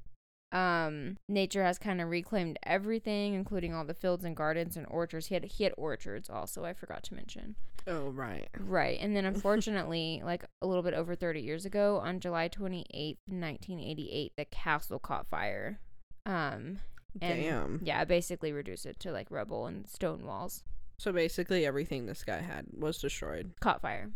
[0.53, 5.27] um, nature has kind of reclaimed everything, including all the fields and gardens and orchards.
[5.27, 6.65] He had he had orchards also.
[6.65, 7.55] I forgot to mention.
[7.87, 8.49] Oh right.
[8.59, 8.99] Right.
[9.01, 14.33] And then unfortunately, like a little bit over 30 years ago, on July 28th, 1988,
[14.37, 15.79] the castle caught fire.
[16.27, 16.81] Um
[17.21, 17.81] and Damn.
[17.83, 20.63] yeah, basically reduced it to like rubble and stone walls.
[20.99, 23.53] So basically everything this guy had was destroyed.
[23.61, 24.11] Caught fire.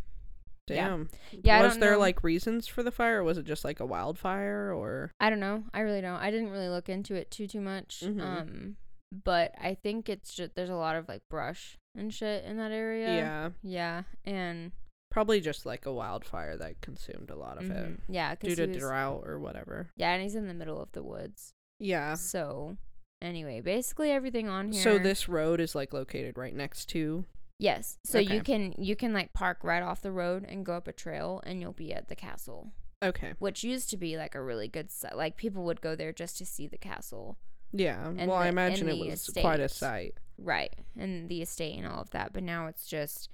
[0.68, 0.88] Yeah.
[0.88, 1.08] Damn.
[1.42, 1.98] Yeah, I was there know.
[1.98, 5.40] like reasons for the fire or was it just like a wildfire or I don't
[5.40, 5.64] know.
[5.74, 6.20] I really don't.
[6.20, 8.02] I didn't really look into it too too much.
[8.04, 8.20] Mhm.
[8.20, 8.76] Um
[9.24, 12.72] but I think it's just there's a lot of like brush and shit in that
[12.72, 13.08] area.
[13.08, 13.50] yeah.
[13.62, 14.72] Yeah, and
[15.10, 18.66] Probably just like a wildfire that consumed a lot of it mhm, yeah, due to
[18.66, 19.90] drought or whatever.
[19.96, 21.54] Yeah, and he's in the middle of the woods.
[21.78, 22.14] Yeah.
[22.14, 22.76] So,
[23.22, 24.82] anyway, basically everything on here.
[24.82, 27.24] So this road is like located right next to
[27.58, 27.98] yes.
[28.04, 28.34] So Okay.
[28.34, 31.40] you can you can like park right off the road and go up a trail,
[31.46, 33.34] and you'll be at the castle, Okay.
[33.38, 35.16] which used to be like a really good site.
[35.16, 37.38] Like people would go there just to see the castle,
[37.72, 38.08] Yeah.
[38.10, 39.78] Well, I imagine it the was quite a estate.
[39.78, 40.14] sight.
[40.38, 40.74] right?
[40.98, 42.32] And the estate and all of that.
[42.32, 43.28] But now it's just.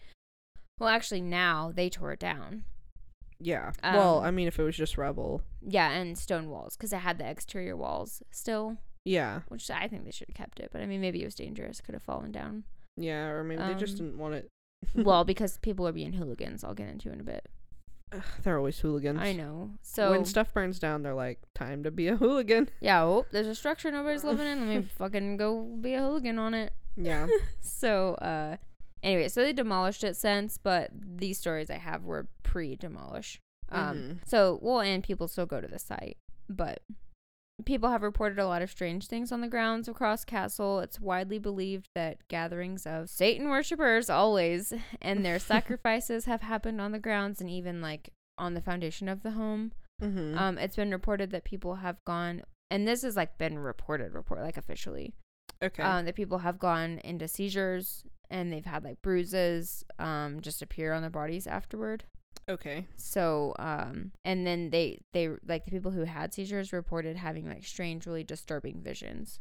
[0.78, 2.64] Well, actually, now they tore it down.
[3.38, 3.72] Yeah.
[3.82, 5.42] well, Um, I mean, if it was just rubble.
[5.62, 9.42] Yeah, and stone walls because it had the exterior walls still, Yeah.
[9.48, 10.70] which I think they should have kept it.
[10.72, 12.64] But I mean, maybe it was dangerous; could have fallen down.
[12.97, 13.26] Yeah.
[13.28, 14.49] Or maybe they just Um, didn't want it.
[14.95, 16.64] well, because people are being hooligans.
[16.64, 17.47] I'll get into in a bit.
[18.12, 19.20] Ugh, they're always hooligans.
[19.20, 19.70] I know.
[19.82, 22.68] So when stuff burns down, they're like, time to be a hooligan.
[22.80, 24.66] yeah, oh, there's a structure nobody's living in.
[24.68, 26.72] Let me fucking go be a hooligan on it.
[26.97, 27.28] Yeah.
[27.61, 28.57] So, uh,
[29.03, 33.41] anyway, so they demolished it since, but these stories I have were pre-demolish.
[33.68, 34.28] Um, Mhm.
[34.28, 36.16] so well, and people still go to the site,
[36.49, 36.82] but
[37.64, 40.80] people have reported a lot of strange things on the grounds of Cross Castle.
[40.80, 46.92] It's widely believed that gatherings of Satan worshippers always and their sacrifices have happened on
[46.92, 49.72] the grounds and even like on the foundation of the home.
[50.02, 50.36] mm-hmm.
[50.36, 54.40] Um, it's been reported that people have gone, and this has like been reported, report
[54.40, 55.14] like officially,
[55.62, 55.82] okay.
[55.82, 60.92] um, that people have gone into seizures and they've had like bruises, um, just appear
[60.92, 62.04] on their bodies afterward.
[62.48, 62.86] Okay.
[62.96, 67.64] So, um, and then they they like the people who had seizures reported having like
[67.64, 69.40] strange, really disturbing visions,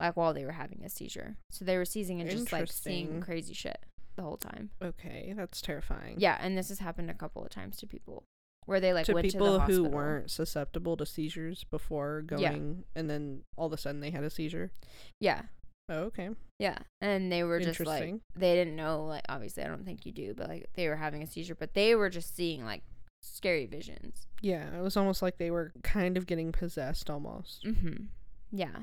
[0.00, 1.36] like while they were having a seizure.
[1.50, 3.78] So they were seizing and just like seeing crazy shit
[4.16, 4.70] the whole time.
[4.82, 5.34] Okay.
[5.36, 6.16] That's terrifying.
[6.18, 8.24] Yeah, and this has happened a couple of times to people
[8.64, 12.52] where they like to went people to the who weren't susceptible to seizures before Yeah.
[12.52, 14.72] going, and then all of a sudden they had a seizure.
[15.20, 15.42] Yeah,
[15.88, 16.30] Oh, okay.
[16.58, 20.12] yeah, and they were just like they didn't know like obviously I don't think you
[20.12, 22.82] do, but like they were having a seizure, but they were just seeing like
[23.22, 24.26] scary visions.
[24.42, 27.64] Yeah, it was almost like they were kind of getting possessed almost.
[27.64, 28.04] Mm-hmm.
[28.52, 28.76] Yeah.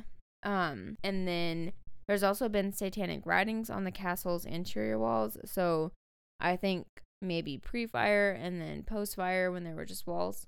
[0.44, 1.74] Um, and then
[2.08, 5.38] there's also been satanic writings on the castle's interior walls.
[5.46, 5.92] So
[6.40, 6.86] I think
[7.22, 10.46] maybe pre-fire and then post-fire when there were just walls.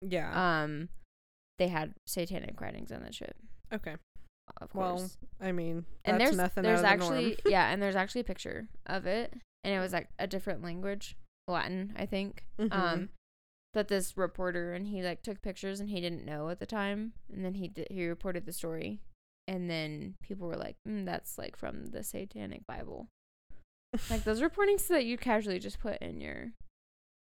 [0.00, 0.30] Yeah.
[0.62, 0.88] Um,
[1.58, 3.36] they had satanic writings on that ship.
[3.72, 3.94] okay.
[4.60, 5.10] Of Well.
[5.40, 7.36] I mean, and that's there's nothing there's the actually norm.
[7.46, 9.32] yeah, and there's actually a picture of it,
[9.64, 12.44] and it was like a different language, Latin, I think.
[12.58, 12.72] Mhm.
[12.72, 13.08] Um,
[13.74, 17.12] that this reporter and he like took pictures and he didn't know at the time,
[17.32, 19.00] and then he did, he reported the story,
[19.46, 23.08] and then people were like, mm, "That's like from the Satanic Bible."
[24.10, 26.52] like those reportings that you casually just put in your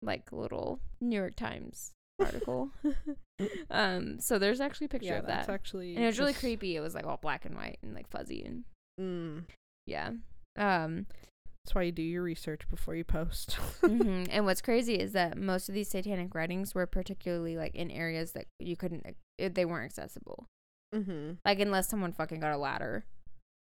[0.03, 2.71] like little New York Times article.
[3.71, 5.95] um, so there's actually a picture yeah, of that's that, actually.
[5.95, 6.77] and it was really just- creepy.
[6.77, 8.65] It was like all black and white and like fuzzy and
[8.99, 9.45] Mm,
[9.87, 10.13] yeah.
[10.57, 11.05] Um,
[11.65, 13.59] that's why you do your research before you post.
[13.83, 14.27] mhm.
[14.33, 18.33] and what's crazy is that most of these satanic writings were particularly like in areas
[18.33, 20.47] that you couldn't, uh, they weren't accessible.
[20.95, 21.33] mm-hmm.
[21.45, 23.05] Like unless someone fucking got a ladder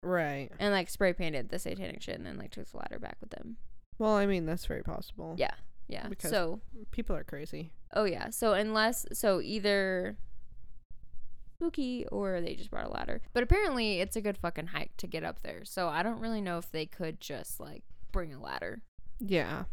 [0.03, 0.51] Right.
[0.59, 3.30] and like spray painted the satanic shit and then like took the ladder back with
[3.30, 3.57] them.
[4.01, 5.36] Well, I mean, that's very possible.
[5.38, 5.55] Yeah,
[5.91, 6.09] yeah.
[6.09, 6.61] Because- so,
[6.91, 7.72] People are crazy.
[7.95, 8.30] oh yeah.
[8.30, 10.16] So unless, so either
[11.57, 13.20] spooky or they just brought a ladder.
[13.32, 15.64] But apparently, it's a good fucking hike to get up there.
[15.64, 17.82] So I don't really know if they could just like
[18.12, 18.82] bring a ladder.
[19.18, 19.64] Yeah.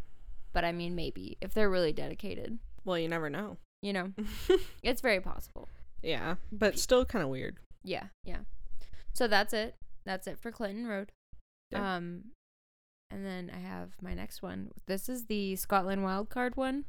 [0.52, 3.56] But I mean, maybe if they're really dedicated, Well, you never know.
[3.82, 4.12] you know,
[4.82, 5.68] it's very possible.
[6.02, 7.56] yeah, but still kind of weird.
[7.84, 8.38] Yeah, yeah.
[9.12, 9.76] So that's it.
[10.04, 11.12] That's it for Clinton Road.
[11.70, 11.96] Yeah.
[11.96, 12.24] Um,
[13.10, 14.70] and then I have my next one.
[14.86, 16.84] This is the Scotland wildcard one.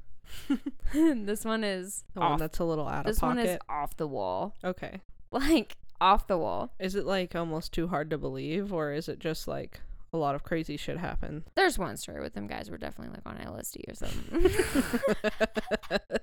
[0.94, 3.38] this one is The one that's a little out This of pocket.
[3.38, 5.02] one is off the wall, okay.
[5.32, 6.72] like off the wall.
[6.80, 9.82] Is it like almost too hard to believe, or is it just like
[10.14, 11.44] a lot of crazy shit happened?
[11.56, 14.52] There's one story with them guys were definitely like on LSD or something.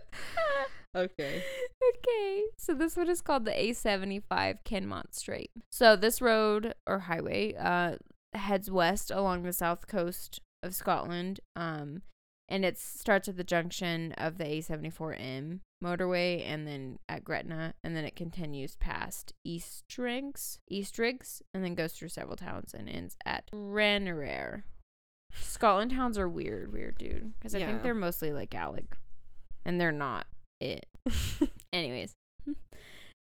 [0.96, 1.44] okay.
[1.90, 5.52] okay, so this one is called the A75 Kinmount Straight.
[5.70, 7.96] So this road or highway uh
[8.38, 11.40] heads west along the south coast of Scotland.
[11.56, 12.02] Um
[12.50, 17.96] and it starts at the junction of the A74M motorway and then at Gretna and
[17.96, 23.50] then it continues past Eastriggs, Eastriggs and then goes through several towns and ends at
[23.54, 24.64] Stranraer.
[25.34, 27.68] Scotland towns are weird, weird dude because I Yeah.
[27.68, 28.96] think they're mostly like Gaelic
[29.66, 30.26] and they're not
[30.62, 30.86] it.
[31.74, 32.14] Anyways,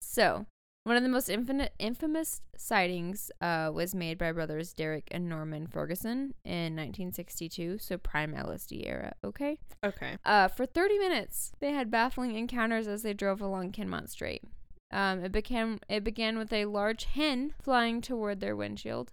[0.00, 0.46] so
[0.86, 5.66] one of the most infinite, infamous sightings uh, was made by brothers Derek and Norman
[5.66, 9.12] Ferguson in 1962, so prime LSD era.
[9.24, 9.58] Okay.
[9.82, 10.16] okay.
[10.24, 14.44] Uh, for 30 minutes, they had baffling encounters as they drove along Kinmount Straight.
[14.92, 19.10] Um, it began it began with a large hen flying toward their windshield.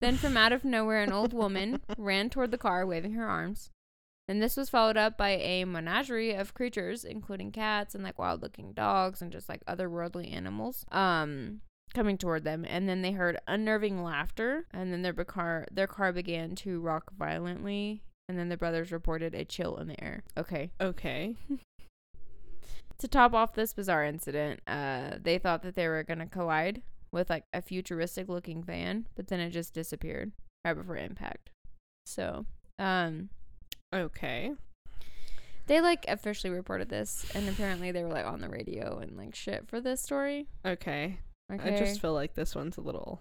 [0.00, 3.68] Then, from out of nowhere, an old woman ran toward the car, waving her arms.
[4.26, 8.72] And this was followed up by a menagerie of creatures, including cats and like wild-looking
[8.72, 11.60] dogs and just like otherworldly animals, um,
[11.92, 12.64] coming toward them.
[12.66, 17.12] And then they heard unnerving laughter, and then their car their car began to rock
[17.18, 18.02] violently.
[18.28, 20.24] And then the brothers reported a chill in the air.
[20.38, 21.36] Okay, Okay.
[22.98, 26.80] to top off this bizarre incident, uh, they thought that they were gonna collide
[27.12, 30.32] with like a futuristic looking van, but then it just disappeared
[30.64, 31.50] right before impact.
[32.06, 32.46] So,
[32.78, 33.28] um,
[33.94, 34.52] Okay.
[35.66, 39.34] they like officially reported this, and apparently they were like on the radio and like
[39.34, 40.46] shit for this story.
[40.64, 41.18] Okay.
[41.52, 43.20] Okay, I just feel like this one's a little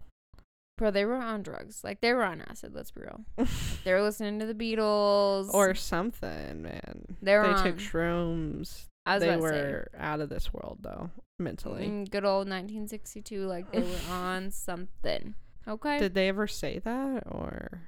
[0.77, 1.83] Bro, they were on drugs.
[1.83, 2.73] Like they were on acid.
[2.73, 3.21] Let's be real.
[3.83, 7.17] they were listening to the Beatles or something, man.
[7.21, 8.85] They were they on- took shrooms.
[9.05, 11.87] I was They were out of this world though, mentally.
[11.87, 13.45] mm, good old 1962.
[13.45, 15.35] Like they were on something.
[15.67, 15.99] Okay.
[15.99, 17.81] Did they ever say that or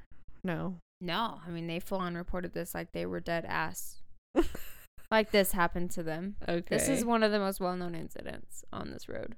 [0.44, 0.76] no?
[1.02, 4.02] No, I mean they full on reported this like they were dead ass.
[5.12, 6.36] like this happened to them.
[6.48, 6.64] Okay.
[6.70, 9.36] This is one of the most well known incidents on this road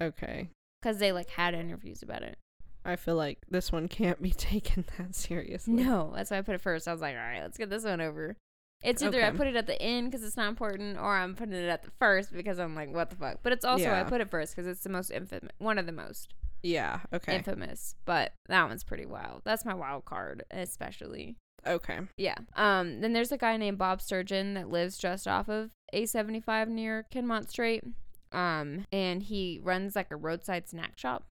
[0.00, 0.48] okay.
[0.80, 2.38] because they like had interviews about it.
[2.84, 5.74] I feel like this one can't be taken that seriously.
[5.74, 6.86] No, that's why I put it first.
[6.86, 8.36] I was like, all right, let's get this one over.
[8.82, 11.54] It's either I put it at the end because it's not important, or I'm putting
[11.54, 13.38] it at the first because I'm like, what the fuck.
[13.42, 15.92] But it's also I put it first because it's the most infamous, one of the
[15.92, 17.00] most Yeah.
[17.12, 17.36] Okay.
[17.36, 17.94] infamous.
[18.04, 19.42] But that one's pretty wild.
[19.44, 21.36] That's my wild card, especially.
[21.66, 22.00] okay.
[22.16, 22.36] Yeah.
[22.54, 23.00] Um.
[23.00, 27.48] Then there's a guy named Bob Sturgeon that lives just off of A75 near Kinmount
[27.50, 27.84] Straight.
[28.32, 31.24] Um, and he runs like a roadside snack shop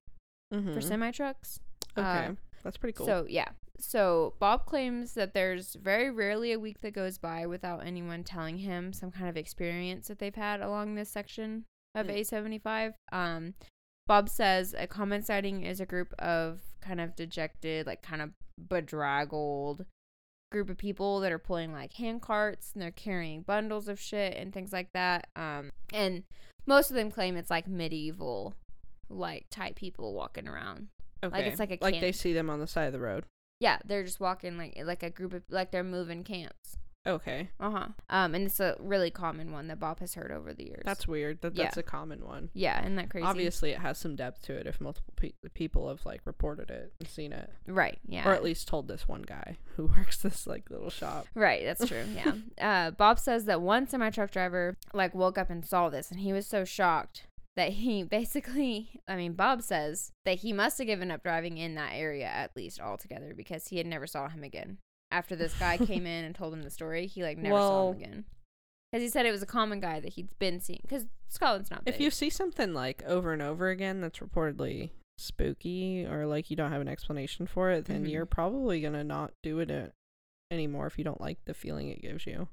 [0.54, 0.74] Mm-hmm.
[0.74, 1.58] for semi trucks.
[1.98, 2.06] Okay.
[2.26, 3.06] uh, That's pretty cool.
[3.06, 3.48] So yeah.
[3.78, 8.58] So Bob claims that there's very rarely a week that goes by without anyone telling
[8.58, 11.64] him some kind of experience that they've had along this section
[11.94, 12.20] of Mm.
[12.62, 12.92] A75.
[13.12, 13.54] Um,
[14.06, 18.30] Bob says a common sighting is a group of kind of dejected, like kind of
[18.58, 19.84] bedraggled
[20.52, 24.36] group of people that are pulling like hand carts and they're carrying bundles of shit
[24.36, 25.28] and things like that.
[25.34, 26.22] Um, and
[26.66, 28.54] most of them claim it's like medieval,
[29.08, 30.88] like type people walking around.
[31.22, 31.46] okay.
[31.46, 33.24] it's like a like they see them on the side of the road.
[33.58, 36.78] Yeah, they're just walking like like a group of like they're moving camps.
[37.06, 37.48] Okay.
[37.60, 37.86] Uh huh.
[38.10, 40.82] Um, and it's a really common one that Bob has heard over the years.
[40.84, 41.40] That's weird.
[41.42, 41.64] That Yeah.
[41.64, 42.50] that's a common one.
[42.54, 43.24] yeah, isn't that crazy?
[43.26, 46.92] Obviously, it has some depth to it if multiple pe- people have like reported it
[46.98, 47.98] and seen it, right?
[48.06, 51.26] Yeah, or at least told this one guy who works this like little shop.
[51.34, 52.04] Right, that's true.
[52.14, 52.32] Yeah.
[52.60, 56.20] uh, Bob says that one semi truck driver like woke up and saw this, and
[56.20, 57.26] he was so shocked
[57.56, 58.02] that he
[58.36, 62.26] basically, I mean, Bob says that he must have given up driving in that area
[62.26, 64.78] at least altogether because he had never saw him again.
[65.16, 67.92] After this guy came in and told him the story, he like never saw Well-
[67.92, 68.24] him again.
[68.92, 70.78] Because he said it was a common guy that he'd been seeing.
[70.82, 71.94] Because Scotland's not big.
[71.94, 76.56] If you see something like over and over again that's reportedly spooky or like you
[76.56, 78.10] don't have an explanation for it, then Mhm.
[78.10, 79.88] you're probably gonna not do it uh,
[80.52, 82.48] anymore if you don't like the feeling it gives you.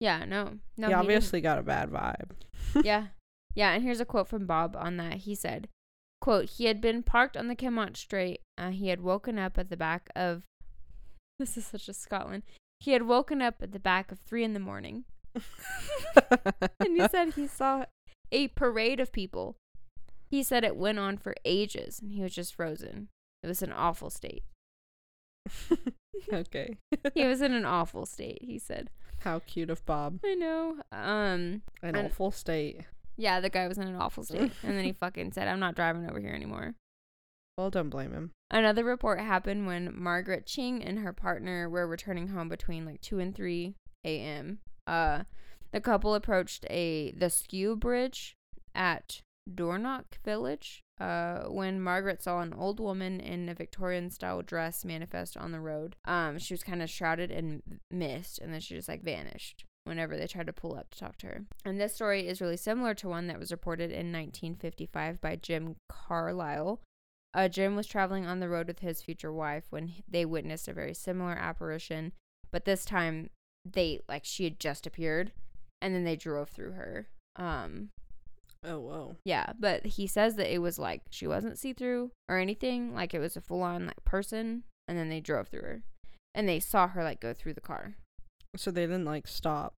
[0.00, 2.32] yeah, no, no, he he obviously got a bad vibe.
[2.84, 3.06] yeah,
[3.54, 3.72] yeah.
[3.72, 5.18] And here's a quote from Bob on that.
[5.18, 5.68] He said,
[6.20, 8.40] "quote He had been parked on the Kinmount Straight.
[8.58, 10.42] Uh, he had woken up at the back of.
[11.38, 12.42] This is such a Scotland.
[12.80, 17.34] He had woken up at the back of three in the morning, and he said
[17.34, 17.84] he saw
[18.32, 19.56] a parade of people.
[20.30, 23.08] He said it went on for ages, and he was just frozen.
[23.42, 24.42] It was an awful state.
[26.32, 26.76] okay.
[27.14, 28.38] He was in an awful state.
[28.42, 30.20] He said, How cute of Bob.
[30.24, 31.62] "I know." Um.
[31.82, 32.82] An awful state.
[33.16, 34.52] Yeah, the guy was in an awful state.
[34.62, 36.74] and then he fucking said, I'm not driving over here anymore.
[37.58, 38.30] Well, don't blame him.
[38.52, 43.18] Another report happened when Margaret Ching and her partner were returning home between like 2
[43.18, 44.60] and 3 a.m.
[44.86, 45.24] Uh,
[45.72, 48.36] the couple approached a the Skew Bridge
[48.76, 54.84] at Dornock Village uh, when Margaret saw an old woman in a Victorian style dress
[54.84, 55.96] manifest on the road.
[56.04, 60.16] Um, she was kind of shrouded in mist and then she just like vanished whenever
[60.16, 61.44] they tried to pull up to talk to her.
[61.64, 65.74] And this story is really similar to one that was reported in 1955 by Jim
[65.88, 66.80] Carlisle.
[67.34, 70.72] Uh, Jim was traveling on the road with his future wife when they witnessed a
[70.72, 72.12] very similar apparition,
[72.50, 73.30] but this time
[73.70, 75.32] they like she had just appeared,
[75.82, 77.08] and then they drove through her.
[77.36, 77.90] Um,
[78.64, 79.16] Oh, whoa.
[79.24, 83.14] yeah, but he says that it was like she wasn't see through or anything, like
[83.14, 85.82] it was a full on like person, and then they drove through her,
[86.34, 87.94] and they saw her like go through the car.
[88.56, 89.74] So they didn't like stop.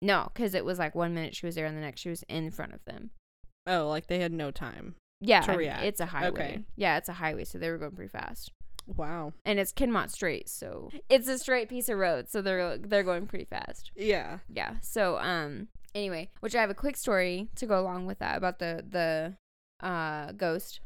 [0.00, 2.24] No, because it was like one minute she was there, and the next she was
[2.28, 3.10] in front of them.
[3.66, 4.94] Oh, like they had no time.
[5.20, 5.84] Yeah, To I mean, react.
[5.84, 6.28] it's a highway.
[6.28, 6.64] Okay.
[6.76, 8.52] Yeah, it's a highway, so they were going pretty fast.
[8.86, 9.34] Wow.
[9.44, 13.26] and it's Kinmount Straight, so it's a straight piece of road, so they're they're going
[13.26, 13.90] pretty fast.
[13.94, 14.38] Yeah.
[14.48, 14.76] Yeah.
[14.80, 18.58] So um anyway, which I have a quick story to go along with that about
[18.60, 20.80] the the uh ghost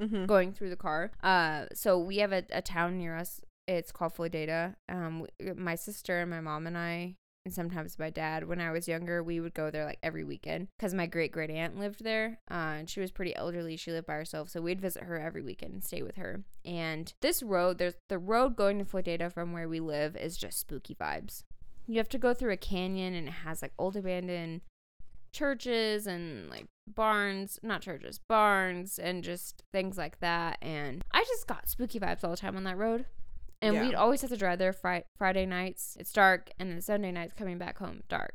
[0.00, 0.24] Mm-hmm.
[0.26, 1.10] going through the car.
[1.22, 3.40] Uh so we have a, a town near us.
[3.68, 4.76] It's called Floydada.
[4.88, 8.88] Um my sister and my mom and I and sometimes my dad when I was
[8.88, 12.38] younger, we would go there like every weekend cuz my great great aunt lived there.
[12.50, 13.76] Uh and she was pretty elderly.
[13.76, 16.44] She lived by herself, so we'd visit her every weekend and stay with her.
[16.64, 20.60] And this road, there's the road going to Floydada from where we live is just
[20.60, 21.44] spooky vibes.
[21.86, 24.62] You have to go through a canyon and it has like old abandoned
[25.32, 30.58] churches and like barns, not churches, barns and just things like that.
[30.62, 33.06] And I just got spooky vibes all the time on that road.
[33.62, 33.82] And Yeah.
[33.86, 35.96] we'd always have to drive there fri- Friday nights.
[35.98, 38.34] It's dark, and then Sunday nights coming back home dark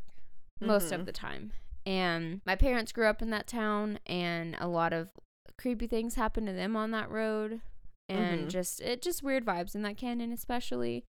[0.61, 0.99] most Mhm.
[1.01, 1.51] of the time.
[1.85, 5.09] And my parents grew up in that town, and a lot of
[5.57, 7.61] creepy things happened to them on that road.
[8.09, 8.49] and Mhm.
[8.49, 11.03] just it just weird vibes in that canyon especially.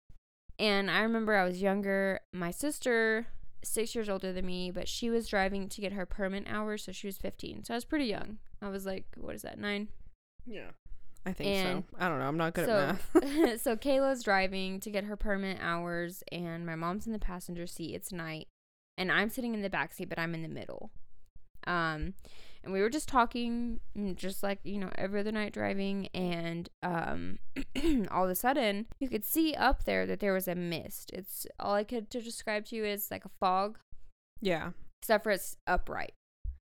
[0.58, 2.18] And I remember I was younger.
[2.32, 3.28] My sister,
[3.62, 6.90] six years older than me, but she was driving to get her permit hours, so
[6.90, 7.62] she was 15.
[7.62, 8.38] So I was pretty young.
[8.60, 9.90] I was like, what is that, nine?
[10.44, 10.72] Yeah.
[11.28, 11.96] I think And so.
[11.98, 12.26] I don't know.
[12.26, 13.60] I'm not good so, at math.
[13.60, 17.94] so Kayla's driving to get her permit hours, and my mom's in the passenger seat.
[17.94, 18.48] It's night,
[18.96, 20.90] and I'm sitting in the back seat, but I'm in the middle.
[21.66, 22.14] Um,
[22.64, 26.70] and we were just talking, mm, just like you know, every other night driving, and
[26.82, 27.40] um,
[28.10, 31.10] all of a sudden you could see up there that there was a mist.
[31.12, 33.78] It's all I could to describe to you is like a fog,
[34.40, 34.70] yeah.
[35.02, 36.14] except for it's upright.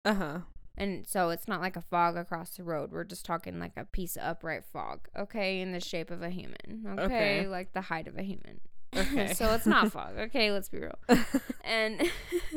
[0.02, 0.38] Uh huh.
[0.78, 2.92] And so it's not like a fog across the road.
[2.92, 6.30] We're just talking like a piece of upright fog, okay, in the shape of a
[6.30, 7.02] human, okay,
[7.40, 7.46] Okay.
[7.46, 8.60] like the height of a human.
[8.96, 9.34] Okay.
[9.34, 10.98] so it's not fog, okay, let's be real.
[11.64, 12.10] And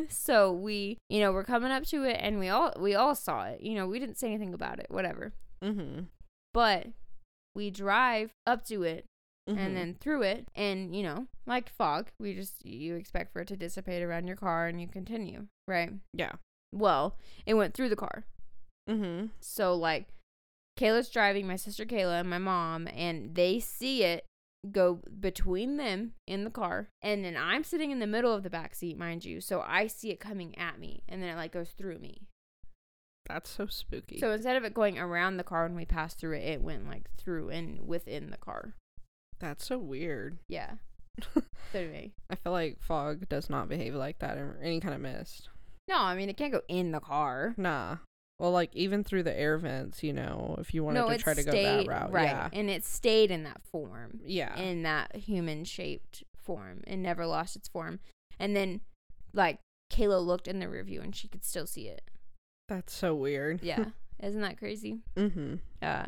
[0.08, 3.46] so we, you know, we're coming up to it and we all we all saw
[3.46, 3.62] it.
[3.62, 5.34] You know, we didn't say anything about it, whatever.
[5.64, 6.02] mm-hmm.
[6.54, 6.88] But
[7.56, 9.06] we drive up to it
[9.50, 9.58] Mm-hmm.
[9.60, 13.48] and then through it and, you know, like fog, we just you expect for it
[13.48, 15.92] to dissipate around your car and you continue, right?
[16.14, 16.34] yeah.
[16.72, 18.26] Well, it went through the car.
[18.90, 19.28] Mm-hmm.
[19.40, 20.08] So like
[20.80, 24.26] Kayla's driving, my sister Kayla and my mom, and they see it
[24.72, 26.90] go between them in the car.
[27.02, 29.42] And then I'm sitting in the middle of the back seat, mind you.
[29.42, 32.28] So I see it coming at me and then it like goes through me.
[33.28, 34.20] That's so spooky.
[34.20, 36.88] So instead of it going around the car when we passed through it, it went
[36.88, 38.76] like through and within the car.
[39.40, 40.40] That's so weird.
[40.48, 40.74] Yeah.
[41.34, 41.42] so
[41.74, 42.12] anyway.
[42.30, 45.50] I feel like fog does not behave like that or any kind of mist.
[45.90, 47.54] No, I mean it can't go in the car.
[47.58, 47.98] Nah.
[48.40, 51.34] Well, like even through the air vents, you know, if you wanted no, to try
[51.34, 54.22] to go that route, right, yeah, and it stayed in that form.
[54.24, 58.00] yeah, in that human shaped form and never lost its form.
[58.40, 58.80] And then
[59.34, 59.60] like
[59.92, 62.02] Kayla looked in the review and she could still see it.
[62.70, 63.62] that's so weird.
[63.62, 63.86] Yeah.
[64.24, 65.00] Isn't that crazy?
[65.18, 65.56] mm-hmm.
[65.82, 66.06] Uh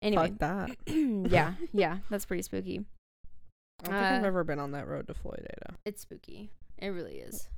[0.00, 0.28] anyway.
[0.28, 0.76] Fuck that.
[1.30, 2.84] yeah, yeah, that's pretty spooky.
[3.82, 5.74] I don't think I've Uh, ever been on that road to Floydada.
[5.84, 6.50] It's spooky.
[6.78, 7.48] It really is.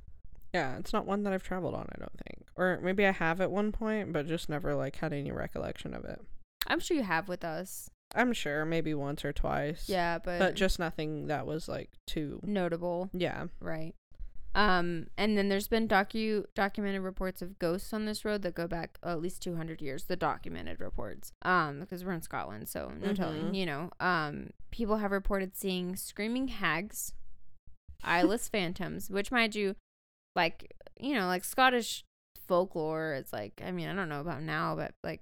[0.53, 1.87] Yeah, it's not one that I've traveled on.
[1.93, 5.13] I don't think, or maybe I have at one point, but just never like had
[5.13, 6.21] any recollection of it.
[6.67, 7.89] I'm sure you have with us.
[8.15, 9.89] I'm sure maybe once or twice.
[9.89, 12.39] Yeah, but, but just nothing that was like too.
[12.43, 13.47] notable, Yeah.
[13.59, 13.93] right?
[14.55, 18.65] Um, and then there's been docu documented reports of ghosts on this road that go
[18.65, 20.05] back at least 200 years.
[20.05, 23.51] The documented reports, um, because we're in Scotland, so no telling.
[23.51, 23.55] Mhm.
[23.55, 27.13] You know, um, people have reported seeing screaming hags,
[28.03, 29.75] eyeless phantoms, which, mind you,
[30.37, 32.05] like you know, like Scottish
[32.47, 33.13] folklore.
[33.13, 35.19] It's like, I mean, I don't know about now, but like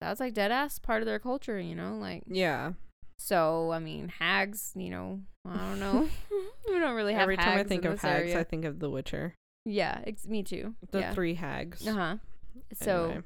[0.00, 1.60] that's like dead ass part of their culture.
[1.60, 2.72] You know, like Yeah.
[3.18, 3.70] so.
[3.70, 4.72] I mean, hags.
[4.74, 6.08] You know, I don't know.
[6.68, 8.40] we don't really have Every time I think of hags, area.
[8.40, 9.34] I think of The Witcher.
[9.64, 10.74] Yeah, it's me too.
[10.90, 11.14] The yeah.
[11.14, 11.86] three hags.
[11.86, 12.16] Uh huh.
[12.74, 13.22] So Anyway.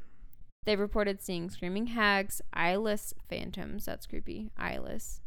[0.66, 3.84] they reported seeing screaming hags, eyeless phantoms.
[3.86, 4.50] That's creepy.
[4.56, 5.20] Eyeless.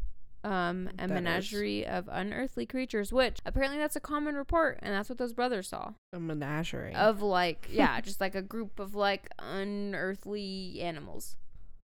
[0.44, 1.12] Um, a That is.
[1.12, 5.70] menagerie of unearthly creatures, which apparently that's a common report, and that's what those brothers
[5.70, 5.94] saw.
[6.14, 6.96] a menagerie.
[6.96, 11.36] Of like, yeah, just like a group of like unearthly animals.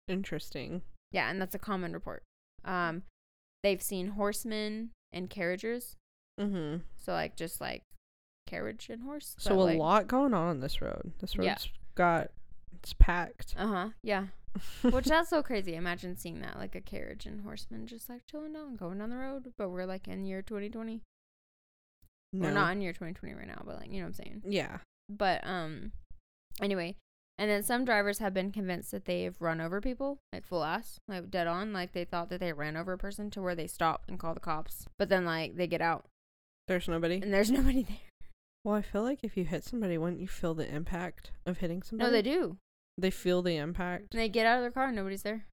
[0.09, 0.83] Interesting.
[1.13, 2.23] Yeah, and that's a common report.
[2.65, 3.03] Um,
[3.63, 5.97] they've seen horsemen and carriages.
[6.41, 6.79] Mm-hmm.
[6.97, 7.83] So like just like
[8.47, 9.35] carriage and horse.
[9.39, 11.13] So a like, lot going on on this road.
[11.21, 11.71] This road's Yeah.
[11.95, 12.31] got
[12.75, 13.55] it's packed.
[13.59, 13.89] Uh huh.
[14.03, 14.27] Yeah.
[14.83, 15.75] Which that's so crazy.
[15.75, 19.17] Imagine seeing that, like a carriage and horsemen just like chilling down, going down the
[19.17, 19.53] road.
[19.59, 21.03] But we're like in year 2020.
[22.33, 22.49] no.
[22.49, 24.43] We're not in year 2020 right now, but like you know what I'm saying.
[24.47, 24.79] Yeah.
[25.09, 25.93] But um,
[26.61, 26.97] anyway,
[27.39, 30.99] and then some drivers have been convinced that they've run over people, like full ass,
[31.09, 31.73] like dead on.
[31.73, 34.35] Like they thought that they ran over a person to where they stop and call
[34.35, 36.07] the cops, but then like they get out
[36.67, 37.21] There's nobody.
[37.23, 37.97] and there's nobody there.
[38.65, 41.83] Well, I feel like if you hit somebody, wouldn't you feel the impact of hitting
[41.83, 42.11] somebody?
[42.11, 42.57] No, they do.
[42.99, 45.45] They feel the impact, And they get out of their car and nobody's there.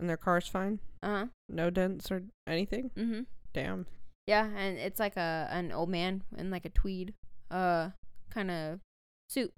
[0.00, 0.80] and their car's fine.
[1.02, 1.26] Uh huh.
[1.48, 2.90] No dents or anything.
[2.96, 3.20] Mm hmm.
[3.52, 3.86] Damn.
[4.26, 7.14] Yeah, and it's like a an old man in like a tweed
[7.50, 7.90] uh
[8.30, 8.80] kind of
[9.28, 9.52] suit.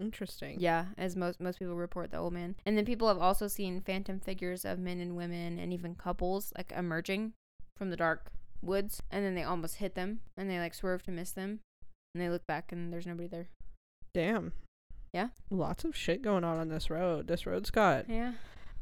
[0.00, 0.56] Interesting.
[0.60, 2.56] Yeah, as most most people report the old man.
[2.64, 6.52] And then people have also seen phantom figures of men and women and even couples
[6.56, 7.32] like emerging
[7.76, 8.30] from the dark
[8.62, 11.60] woods and then they almost hit them and they like swerve to miss them
[12.14, 13.48] and they look back and there's nobody there.
[14.14, 14.52] Damn.
[15.12, 15.28] Yeah.
[15.50, 17.26] Lots of shit going on on this road.
[17.26, 18.32] This road's got Yeah.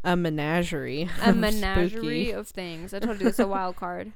[0.05, 1.09] a menagerie.
[1.23, 2.93] A menagerie of things.
[2.93, 4.13] I told you this is a wild card.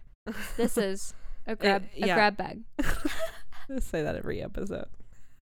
[0.56, 1.14] This is
[1.46, 2.14] a grab a yeah.
[2.14, 2.60] grab bag.
[2.80, 4.86] I say that every episode.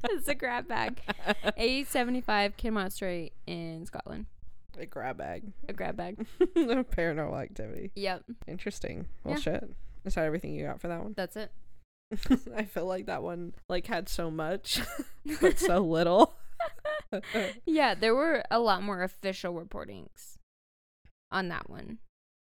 [0.05, 1.01] it's a grab bag.
[1.57, 4.27] 875 Kinmount Straight in Scotland.
[4.79, 5.43] a grab bag.
[5.69, 6.27] A grab bag.
[6.41, 7.91] Paranormal activity.
[7.97, 8.25] Yep.
[8.47, 9.07] Interesting.
[9.25, 9.41] Well, Yeah.
[9.41, 9.65] shit.
[10.05, 11.15] Is that everything you got for that one?
[11.17, 11.53] That's it.
[12.55, 14.81] I feel like that one like had so much,
[15.41, 16.35] but so little.
[17.67, 20.37] yeah, there were a lot more official reportings.
[21.31, 21.99] on that one.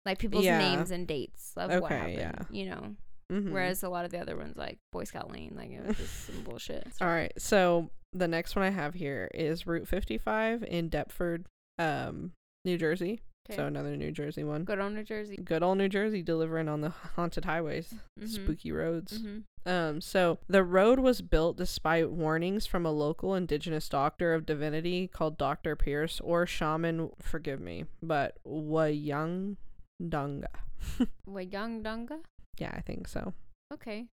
[0.05, 0.57] Like people's Yeah.
[0.57, 2.16] names and dates of what happened.
[2.16, 2.32] yeah.
[2.49, 2.95] You know.
[3.32, 3.51] Mhm.
[3.51, 6.26] Whereas a lot of the other ones like Boy Scout Lane, like it was just
[6.26, 6.88] some bullshit.
[6.99, 7.32] All right.
[7.38, 11.45] So the next one I have here is Route 55 in Deptford,
[11.78, 12.32] um,
[12.66, 13.22] New Jersey.
[13.50, 13.56] Okay.
[13.58, 14.64] So another New Jersey one.
[14.64, 15.36] Good old New Jersey.
[15.36, 18.28] Good old New Jersey delivering on the haunted highways, Mhm.
[18.30, 19.20] spooky roads.
[19.20, 19.44] Mhm.
[19.66, 25.08] Um, so the road was built despite warnings from a local indigenous doctor of divinity
[25.08, 25.76] called Dr.
[25.76, 29.58] Pierce or shaman, forgive me, but Wayang
[30.02, 30.48] Dunga.
[31.28, 32.22] Wayang Dunga.
[32.58, 33.34] Yeah, I think so.
[33.74, 34.08] Okay.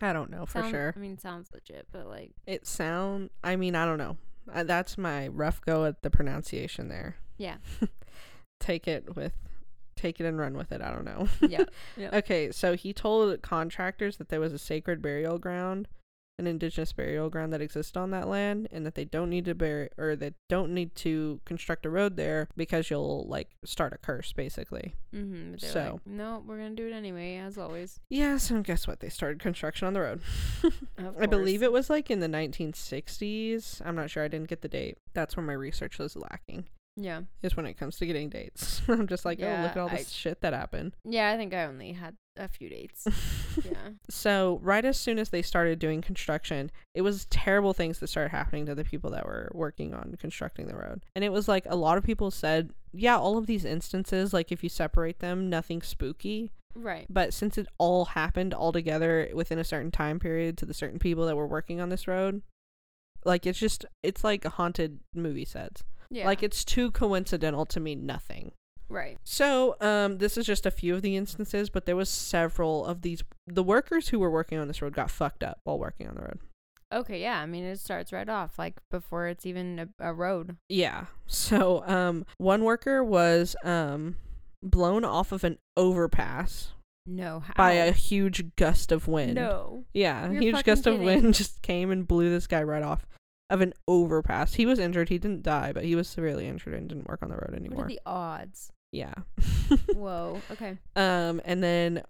[0.00, 0.92] I don't know for sure.
[0.96, 3.30] I mean, sounds legit, but like, It sound.
[3.44, 4.16] I mean, I don't know.
[4.52, 7.16] Uh, that's my rough go at the pronunciation there.
[7.38, 7.56] yeah,
[8.60, 9.32] Take it with,
[9.96, 10.80] take it and run with it.
[10.80, 11.28] I don't know.
[11.40, 11.64] yeah,
[11.96, 12.10] yeah.
[12.14, 15.86] Okay, so he told contractors that there was a sacred burial ground,
[16.38, 19.54] an indigenous burial ground that exists on that land, and that they don't need to
[19.54, 23.98] bury or they don't need to construct a road there because you'll like start a
[23.98, 24.94] curse, basically.
[25.14, 25.56] Mm-hmm.
[25.58, 28.00] So- like, no, we're gonna do it anyway, as always.
[28.08, 29.00] Yeah, so guess what?
[29.00, 30.20] They started construction on the road.
[31.20, 33.80] I believe it was like in the 1960s.
[33.84, 34.24] I'm not sure.
[34.24, 34.98] I didn't get the date.
[35.12, 36.66] That's where my research was lacking.
[36.96, 38.80] Yeah, Is when it comes to getting dates.
[38.88, 40.94] I'm just like, oh, look at all I- this shit that happened.
[41.04, 41.30] yeah.
[41.30, 43.06] I think I only had a few dates.
[43.64, 43.90] yeah.
[44.08, 48.30] So, right as soon as they started doing construction, it was terrible things that started
[48.30, 51.04] happening to the people that were working on constructing the road.
[51.16, 54.52] And it was like a lot of people said, yeah, all of these instances, like
[54.52, 56.52] if you separate them, nothing spooky.
[56.76, 57.06] Right.
[57.08, 60.98] But since it all happened all together within a certain time period to the certain
[60.98, 62.42] people that were working on this road,
[63.24, 65.82] like it's just, it's like a haunted movie sets.
[66.14, 66.26] Yeah.
[66.26, 68.52] Like it's too coincidental to mean nothing.
[68.88, 69.18] right.
[69.24, 73.02] So, um, this is just a few of the instances, but there was several of
[73.02, 73.22] these.
[73.46, 76.22] The workers who were working on this road got fucked up while working on the
[76.22, 76.38] road.
[76.92, 77.20] Okay.
[77.20, 77.40] Yeah.
[77.40, 80.56] I mean, it starts right off, like before it's even a, a road.
[80.68, 81.06] Yeah.
[81.26, 84.16] So, um, one worker was um
[84.62, 86.72] blown off of an overpass
[87.06, 87.40] No.
[87.40, 87.52] How?
[87.56, 89.34] by a huge gust of wind.
[89.34, 89.84] No.
[89.92, 93.04] Yeah, a huge gust of wind just came and blew this guy right off
[93.50, 94.54] of an overpass.
[94.54, 95.08] He was injured.
[95.08, 97.58] He didn't die, but he was severely injured and didn't work on the road What
[97.58, 97.84] anymore.
[97.84, 98.72] are the odds?
[98.92, 99.14] yeah.
[99.94, 100.40] Whoa.
[100.52, 100.78] Okay.
[100.96, 102.02] Um, and then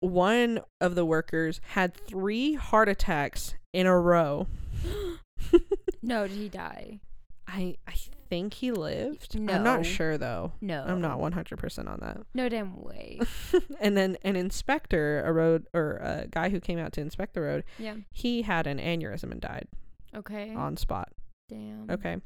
[0.00, 4.46] one of the workers had three heart attacks in a row.
[6.02, 6.26] no.
[6.26, 7.00] Did he die?
[7.46, 7.94] I I
[8.28, 9.36] think he lived.
[9.36, 10.52] I'm not sure though.
[10.60, 10.84] No.
[10.84, 12.18] I'm not 100% on that.
[12.34, 13.20] No damn way.
[13.80, 17.42] and then an inspector, a road or a guy who came out to inspect the
[17.42, 17.94] road, yeah.
[18.12, 19.68] he had an aneurysm and died
[20.16, 20.54] Okay.
[20.54, 21.12] on spot.
[21.48, 21.90] Damn.
[21.90, 22.16] Okay.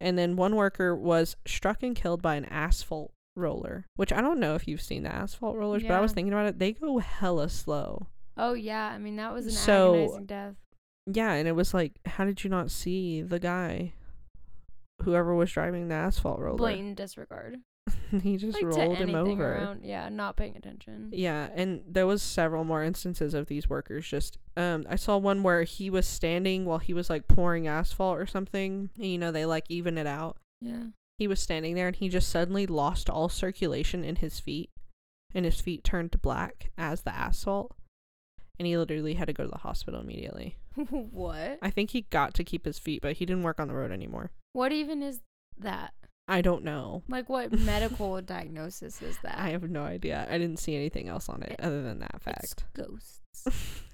[0.00, 4.40] And then one worker was struck and killed by an asphalt roller, which I don't
[4.40, 6.58] know if you've seen the asphalt rollers, but I was thinking about it.
[6.58, 8.08] They go hella slow.
[8.36, 8.88] Oh yeah.
[8.88, 10.54] I mean, that was an So- agonizing death.
[11.06, 13.92] Yeah, and it was like, how did you not see the guy?
[15.02, 16.56] Whoever was driving the asphalt roller.
[16.56, 17.56] Blatant disregard.
[18.22, 19.54] he just like rolled him over.
[19.54, 19.84] around.
[19.84, 20.08] Yeah.
[20.08, 21.10] Not paying attention.
[21.12, 25.42] Yeah, and there was several more instances of these workers just um I saw one
[25.42, 28.90] where he was standing while he was like pouring asphalt or something.
[28.96, 30.38] And, you know, they like even it out.
[30.60, 30.84] Yeah.
[31.18, 34.70] He was standing there and he just suddenly lost all circulation in his feet.
[35.34, 37.72] And his feet turned to black as the asphalt.
[38.58, 40.58] And he literally had to go to the hospital immediately.
[40.90, 41.58] what?
[41.60, 43.90] I think he got to keep his feet, but he didn't work on the road
[43.90, 44.30] anymore.
[44.52, 45.20] What even is
[45.58, 45.92] that?
[46.26, 47.02] I don't know.
[47.08, 49.38] Like, what medical diagnosis is that?
[49.38, 50.26] I have no idea.
[50.30, 52.64] I didn't see anything else on it It- other than that fact.
[52.74, 53.20] ghosts.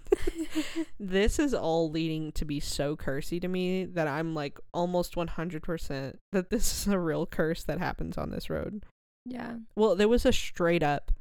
[0.98, 6.14] this is all leading to be so cursy to me that I'm like almost 100%
[6.32, 8.82] that this is a real curse that happens on this road.
[9.24, 9.56] yeah.
[9.76, 11.12] Well, there was a straight up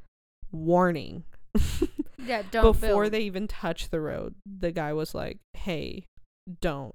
[0.52, 1.24] warning
[2.18, 2.42] Yeah.
[2.50, 3.12] Don't before build.
[3.14, 4.34] they even touch the road.
[4.44, 6.04] The guy was like, "Hey,
[6.60, 6.94] don't.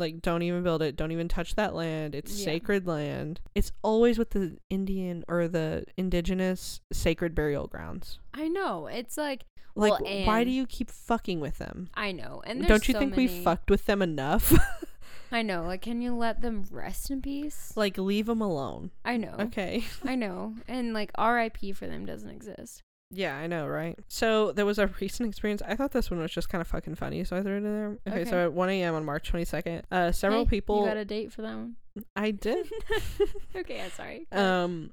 [0.00, 0.96] Like don't even build it.
[0.96, 2.14] Don't even touch that land.
[2.14, 2.44] It's Yeah.
[2.46, 8.18] sacred land." It's always with the Indian or the indigenous sacred burial grounds.
[8.34, 8.86] I know.
[8.86, 9.44] It's like
[9.76, 11.88] Like Well, why do you keep fucking with them?
[11.94, 12.42] I know.
[12.44, 14.52] And Don't you so think we fucked with them enough?
[15.32, 15.62] I know.
[15.62, 17.72] Like, can you let them rest in peace?
[17.76, 18.90] like leave them alone.
[19.04, 19.36] I know.
[19.38, 19.84] Okay.
[20.04, 20.56] I know.
[20.66, 21.70] And like, R.I.P.
[21.72, 22.82] for them doesn't exist.
[23.12, 23.98] Yeah, I know, right?
[24.08, 25.62] So there was a recent experience.
[25.66, 27.64] I thought this one was just kind of fucking funny, so I threw it in
[27.64, 27.98] there.
[28.06, 28.30] Okay, Okay.
[28.30, 28.94] so at 1 a.m.
[28.94, 30.80] on March 22nd, uh, several Hey, people.
[30.80, 31.76] You got a date for that one?
[32.14, 32.70] I did.
[33.56, 33.80] okay.
[33.82, 34.26] I'm sorry.
[34.32, 34.92] um,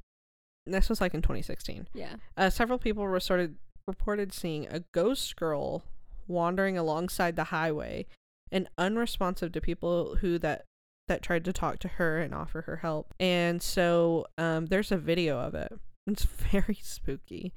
[0.66, 1.88] this was like in 2016.
[1.94, 2.16] yeah.
[2.36, 3.52] Uh, several people were sort of
[3.88, 5.84] reported seeing a ghost girl
[6.28, 8.06] wandering alongside the highway
[8.52, 10.66] and unresponsive to people who that
[11.08, 13.14] that tried to talk to her and offer her help.
[13.18, 15.72] And so um, there's a video of it.
[16.06, 17.54] It's very spooky.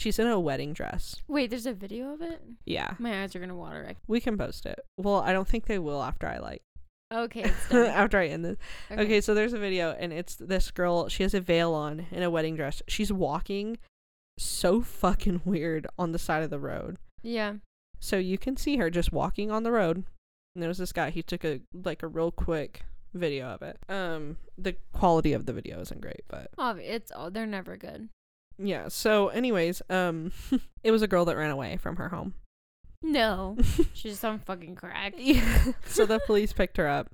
[0.00, 1.16] She's in a wedding dress.
[1.28, 2.40] Wait, there's a video of it?
[2.64, 3.86] Yeah, My eyes are gonna water.
[3.86, 4.78] I- we can post it.
[4.96, 6.62] Well, I don't think they will after I like
[7.12, 8.56] Okay, it's after I end this.
[8.90, 9.20] Okay.
[9.20, 12.30] so there's a video and it's this girl, she has a veil on in a
[12.30, 12.80] wedding dress.
[12.88, 13.76] She's walking
[14.38, 16.96] so fucking weird on the side of the road.
[17.22, 17.54] Yeah.
[17.98, 19.96] So you can see her just walking on the road.
[20.54, 23.76] And there was this guy, he took a like a real quick video of it.
[23.90, 28.08] Um the quality of the video isn't great, but Oh, it's all they're never good.
[28.62, 28.88] Yeah.
[28.88, 30.32] So anyways, um
[30.84, 32.34] it was a girl that ran away from her home.
[33.02, 33.56] No.
[33.94, 35.14] She's on fucking crack.
[35.16, 35.72] Yeah.
[35.86, 37.08] so the police picked her up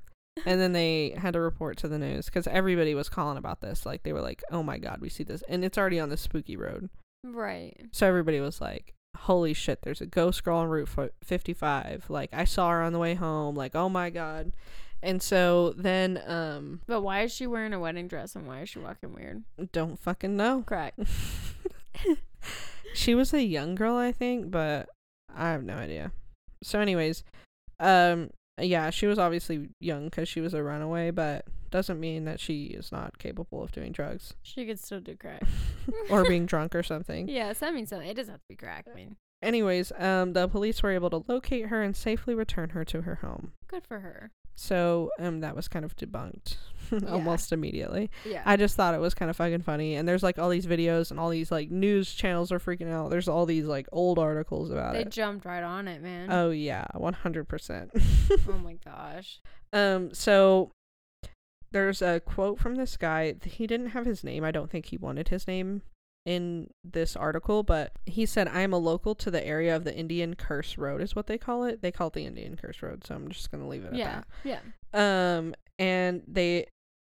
[0.44, 3.86] and then they had to report to the news because everybody was calling about this.
[3.86, 6.16] Like they were like, "Oh my god, we see this," and it's already on the
[6.16, 6.90] spooky road.
[7.24, 7.86] Right.
[7.92, 12.44] So everybody was like, "Holy shit, there's a ghost girl on Route 55." Like I
[12.44, 13.54] saw her on the way home.
[13.54, 14.52] Like oh my god.
[15.02, 18.68] And so then, um, But why is she wearing a wedding dress and why is
[18.68, 19.44] she walking weird?
[19.72, 20.62] don't fucking know.
[20.66, 20.94] Crack.
[22.94, 24.88] she was a young girl, I think, but
[25.34, 26.12] I have no idea.
[26.62, 27.24] So, anyways,
[27.78, 32.40] um, yeah, she was obviously young because she was a runaway, but doesn't mean that
[32.40, 35.42] she is not capable of doing drugs She could still do crack.
[36.10, 37.28] or being drunk or something.
[37.28, 38.08] Yes, that means something.
[38.08, 38.86] It doesn't have to be crack.
[38.90, 42.84] I mean, Anyways, um, the police were able to locate her and safely return her
[42.86, 43.52] to her home.
[43.68, 44.30] good for her.
[44.56, 46.56] So, um, that was kind of debunked
[47.08, 48.10] almost immediately.
[48.24, 48.42] Yeah.
[48.44, 49.96] I just thought it was kind of fucking funny.
[49.96, 53.10] And there's like all these videos and all these like news channels are freaking out.
[53.10, 55.04] There's all these like old articles about they it.
[55.04, 56.32] They jumped right on it, man.
[56.32, 57.90] Oh yeah, one hundred percent.
[57.94, 59.40] oh my gosh.
[59.72, 60.70] Um, so
[61.72, 63.34] there's a quote from this guy.
[63.44, 64.44] He didn't have his name.
[64.44, 65.82] I don't think he wanted his name
[66.26, 69.94] in this article, but he said, "I am a local to the area of the
[69.96, 71.80] Indian Curse Road, is what they call it.
[71.80, 73.04] They call it the Indian Curse Road.
[73.06, 74.24] So I'm just gonna leave it Yeah.
[74.44, 74.54] Yeah.
[74.56, 74.62] at
[74.92, 75.38] that.
[75.38, 76.66] Um, and they."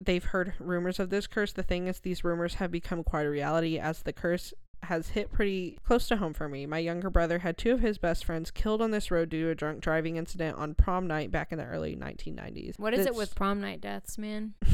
[0.04, 1.52] They've heard rumors of this curse.
[1.52, 5.32] The thing is, these rumors have become quite a reality as the curse has hit
[5.32, 6.66] pretty close to home for me.
[6.66, 9.50] My younger brother had two of his best friends killed on this road due to
[9.50, 12.74] a drunk driving incident on prom night back in the early 1990s.
[12.78, 14.54] What is it with prom night deaths, man?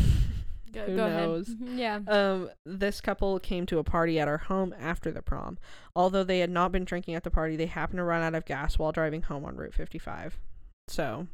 [0.73, 1.49] Go, Who go knows?
[1.49, 1.69] ahead.
[1.79, 2.01] Yeah.
[2.07, 5.59] Um, this couple came to a party at our home after the prom.
[5.97, 8.45] Although they had not been drinking at the party, they happened to run out of
[8.45, 10.39] gas while driving home on Route 55.
[10.89, 11.27] So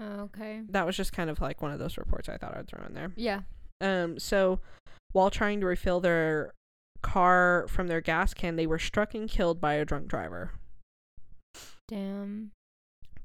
[0.00, 0.62] Oh, okay.
[0.70, 2.94] that was just kind of like one of those reports I thought I'd throw in
[2.94, 3.12] there.
[3.16, 3.40] Yeah.
[3.80, 4.60] Um, so
[5.12, 6.54] while trying to refill their
[7.02, 10.52] car from their gas can, they were struck and killed by a drunk driver.
[11.88, 12.52] Damn.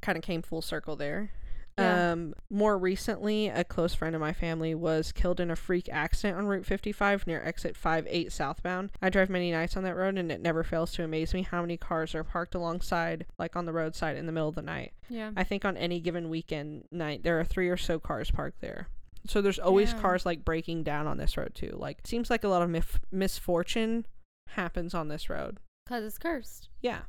[0.02, 1.32] Kind of came full circle there.
[1.78, 2.12] Yeah.
[2.12, 6.38] Um, more recently, a close friend of my family was killed in a freak accident
[6.38, 8.92] on Route 55 near exit 58 southbound.
[9.02, 11.62] I drive many nights on that road, and it never fails to amaze me how
[11.62, 14.94] many cars are parked alongside, like on the roadside in the middle of the night.
[15.10, 15.32] Yeah.
[15.38, 18.88] I think on any given weekend night, there are three or so cars parked there.
[19.28, 20.00] So there's always Yeah.
[20.00, 21.76] cars like breaking down on this road too.
[21.78, 24.06] Like seems like a lot of mif- misfortune
[24.50, 25.58] happens on this road.
[25.88, 26.70] Cause it's cursed.
[26.82, 27.02] Yeah,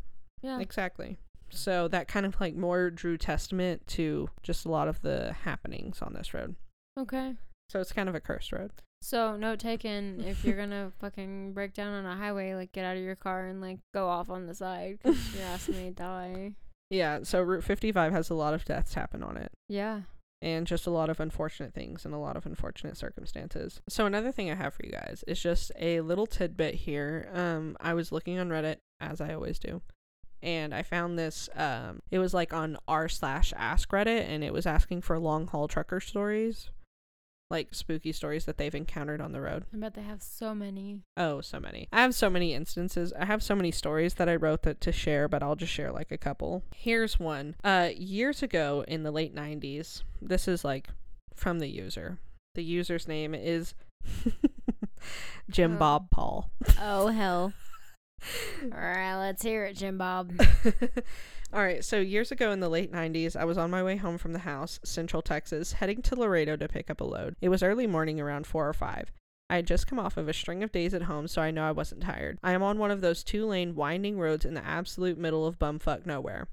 [0.43, 0.59] Yeah.
[0.61, 1.19] exactly.
[1.51, 6.03] So that kind of like more drew testament to just a lot of the happenings
[6.03, 6.57] on this road.
[6.99, 7.35] Okay.
[7.71, 8.71] So it's kind of a cursed road.
[9.03, 12.97] So note taken: if you're gonna fucking break down on a highway, like get out
[12.97, 16.55] of your car and like go off on the side, 'cause your ass may die.
[16.91, 19.53] Yeah, so Route 55 has a lot of deaths happen on it.
[19.69, 20.03] Yeah.
[20.41, 23.81] and just a lot of unfortunate things and a lot of unfortunate circumstances.
[23.89, 27.29] So another thing I have for you guys is just a little tidbit here.
[27.35, 29.83] Um I was looking on Reddit as I always do.
[30.43, 34.53] And I found this um it was like on r slash ask Reddit and it
[34.53, 36.71] was asking for long haul trucker stories.
[37.51, 39.65] Like spooky stories that they've encountered on the road.
[39.73, 41.01] I bet they have so many.
[41.17, 41.89] Oh, so many.
[41.91, 43.11] I have so many instances.
[43.19, 45.91] I have so many stories that I wrote that to share, but I'll just share
[45.91, 46.63] like a couple.
[46.75, 47.55] Here's one.
[47.65, 50.03] Uh years ago in the late 90s.
[50.21, 50.89] This is like
[51.35, 52.19] from the user.
[52.55, 53.73] The user's name is
[55.51, 55.79] Jim Oh.
[55.79, 56.51] Bob Paul.
[56.81, 57.53] Oh hell.
[58.63, 60.33] All right, let's hear it, Jim Bob.
[61.53, 64.19] All right, so years ago in the late 90s, I was on my way home
[64.19, 67.37] from the house, Central Texas, heading to Laredo to pick up a load.
[67.41, 69.13] It was early morning around 4 or 5.
[69.51, 71.67] I had just come off of a string of days at home, so I know
[71.67, 72.39] I wasn't tired.
[72.43, 75.59] I am on one of those two lane winding roads in the absolute middle of
[75.59, 76.49] bumfuck nowhere.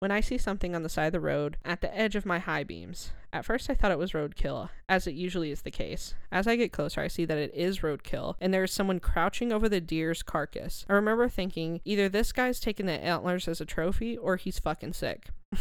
[0.00, 2.38] When I see something on the side of the road, at the edge of my
[2.38, 3.10] high beams.
[3.32, 6.14] At first, I thought it was roadkill, as it usually is the case.
[6.30, 9.52] As I get closer, I see that it is roadkill, and there is someone crouching
[9.52, 10.86] over the deer's carcass.
[10.88, 14.92] I remember thinking, either this guy's taking the antlers as a trophy, or he's fucking
[14.92, 15.30] sick.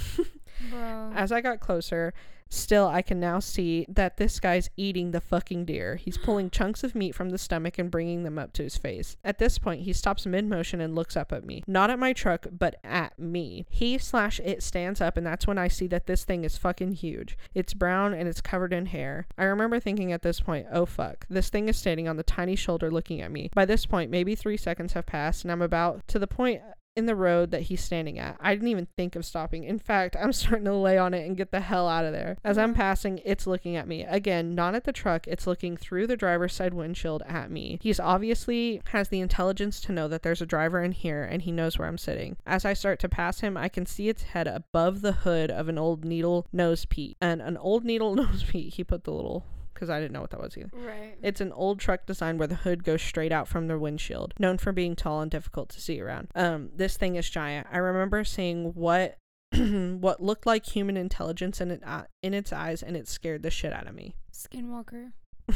[0.73, 2.13] As I got closer,
[2.49, 5.95] still I can now see that this guy's eating the fucking deer.
[5.95, 9.17] He's pulling chunks of meat from the stomach and bringing them up to his face.
[9.23, 11.63] At this point, he stops mid motion and looks up at me.
[11.67, 13.65] Not at my truck, but at me.
[13.69, 16.93] He slash it stands up, and that's when I see that this thing is fucking
[16.93, 17.37] huge.
[17.53, 19.27] It's brown and it's covered in hair.
[19.37, 22.55] I remember thinking at this point, oh fuck, this thing is standing on the tiny
[22.55, 23.49] shoulder looking at me.
[23.53, 26.61] By this point, maybe three seconds have passed, and I'm about to the point
[26.97, 28.35] in the road that he's standing at.
[28.41, 29.63] I didn't even think of stopping.
[29.63, 32.37] In fact, I'm starting to lay on it and get the hell out of there.
[32.43, 34.03] As I'm passing, it's looking at me.
[34.03, 37.77] Again, not at the truck, it's looking through the driver's side windshield at me.
[37.81, 41.51] He's obviously has the intelligence to know that there's a driver in here and he
[41.51, 42.35] knows where I'm sitting.
[42.47, 45.69] As I start to pass him, I can see its head above the hood of
[45.69, 47.17] an old needle nose Pete.
[47.21, 49.45] And an old needle nose Pete, he put the little
[49.77, 50.71] because I didn't know what that was either.
[50.73, 51.15] Right.
[51.21, 54.57] It's an old truck design where the hood goes straight out from the windshield, known
[54.57, 56.29] for being tall and difficult to see around.
[56.33, 57.67] Um, this thing is giant.
[57.71, 59.17] I remember seeing what
[59.53, 63.51] what looked like human intelligence in it uh, in its eyes, and it scared the
[63.51, 64.15] shit out of me.
[64.33, 65.11] Skinwalker.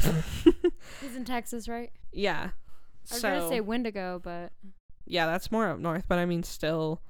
[1.00, 1.90] He's in Texas, right?
[2.12, 2.50] yeah.
[3.10, 4.52] I was so gonna say Wendigo, but
[5.04, 7.00] yeah, that's more up north, but I mean still,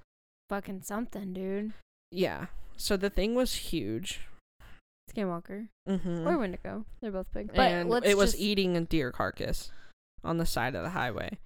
[0.48, 1.74] fucking something, dude.
[2.10, 2.46] yeah.
[2.78, 4.20] So the thing was huge.
[5.14, 6.26] Skinwalker Mm-hmm.
[6.28, 6.84] or Wendigo.
[7.00, 7.48] They're both big.
[7.54, 9.70] But and it was just- eating a deer carcass
[10.24, 11.38] on the side of the highway,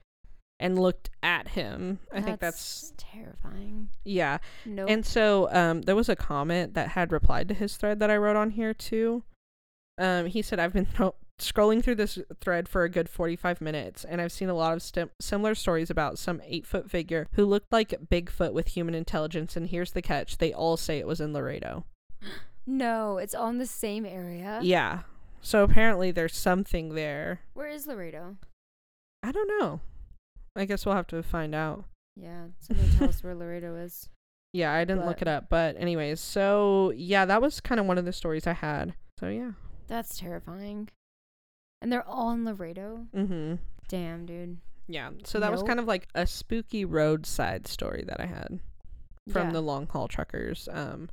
[0.61, 1.99] and looked at him.
[2.13, 3.89] I think that's terrifying.
[4.05, 4.39] yeah.
[4.67, 4.85] No.
[4.87, 8.17] And so um, there was a comment that had replied to his thread that I
[8.19, 9.23] wrote on here too.
[9.99, 14.05] Um, he said, I've been th- scrolling through this thread for a good 45 minutes,
[14.05, 17.47] and I've seen a lot of sim- similar stories about some eight foot figure who
[17.47, 19.57] looked like Bigfoot with human intelligence.
[19.57, 21.87] And here's the catch they all say it was in Laredo.
[22.67, 24.61] No, it's all in the same area.
[24.63, 25.01] Yeah.
[25.41, 27.41] So apparently there's something there.
[27.55, 28.37] Where is Laredo?
[29.23, 29.81] I don't know.
[30.57, 31.85] I guess we'll have to find out.
[32.17, 34.09] Yeah, somebody tell us where Laredo is.
[34.53, 35.51] Yeah, I didn't look it up.
[35.51, 38.95] But, anyways, so yeah, that was kind of one of the stories I had.
[39.21, 39.51] So, yeah.
[39.87, 40.89] That's terrifying.
[41.83, 43.05] And they're all in Laredo.
[43.15, 43.55] Mm hmm.
[43.89, 44.57] Damn, dude.
[44.89, 45.11] Yeah.
[45.25, 48.61] So that was kind of like a spooky roadside story that I had
[49.31, 49.53] from Yeah.
[49.53, 51.11] the long haul truckers um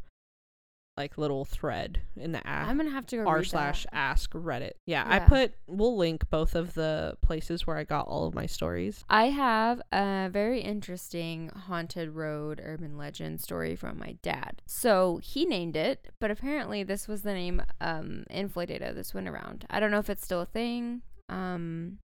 [0.98, 2.68] like little thread in the app.
[2.68, 6.56] I'm gonna have to go r slash ask reddit yeah, i put we'll link both
[6.56, 11.50] of the places where i got all of my stories I have a very interesting
[11.50, 14.62] haunted road urban legend story from my dad.
[14.66, 19.66] So he named it, but apparently this was the name um, Data this went around.
[19.70, 22.00] I don't know if it's still a thing, um,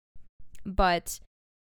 [0.65, 1.19] but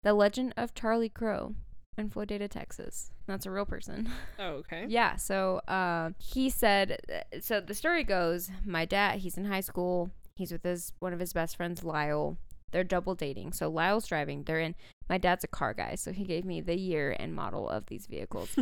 [0.03, 1.55] the legend of Charlie Crow
[1.97, 3.11] in Floydada, Texas.
[3.27, 4.09] That's a real person.
[4.39, 9.45] oh okay Yeah, so uh, he said so the story goes, my dad, he's in
[9.45, 12.37] high school, he's with his one of his best friends Lyle.
[12.73, 13.53] They're double dating.
[13.53, 14.43] So Lyle's driving.
[14.43, 14.75] They're in
[15.09, 18.07] my dad's a car guy, so he gave me the year and model of these
[18.07, 18.59] vehicles.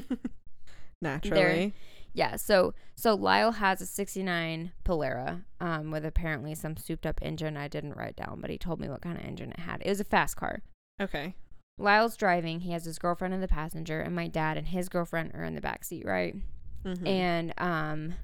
[1.01, 1.73] naturally
[2.15, 7.57] yeah, so so Lyle has a 69 Polara um with apparently some souped up engine
[7.57, 9.83] I didn't write down, but he told me what kind of engine it had.
[9.85, 10.63] It was a fast car.
[11.01, 11.35] okay
[11.83, 15.33] Lyle's driving, he has his girlfriend in the passenger and my dad and his girlfriend
[15.35, 16.35] are in the back seat, right?
[16.85, 17.07] Mhm.
[17.07, 18.15] and um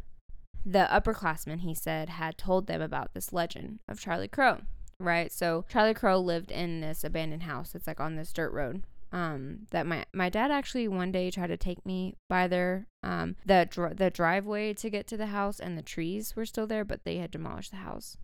[0.66, 4.58] the upperclassmen he said had told them about this legend of charlie crow
[4.98, 8.82] right so charlie crow lived in this abandoned house it's like on this dirt road
[9.12, 13.36] um that my my dad actually one day tried to take me by there um
[13.46, 16.84] the dr- the driveway to get to the house and the trees were still there
[16.84, 18.16] but they had demolished the house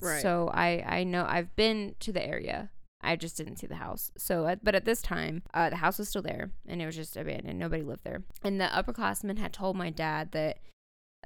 [0.00, 0.22] Right.
[0.22, 2.70] so i i know i've been to the area
[3.02, 4.10] I just didn't see the house.
[4.16, 6.96] So, at, but at this time, uh, the house was still there, and it was
[6.96, 7.58] just abandoned.
[7.58, 8.22] Nobody lived there.
[8.42, 10.58] And the upperclassmen had told my dad that,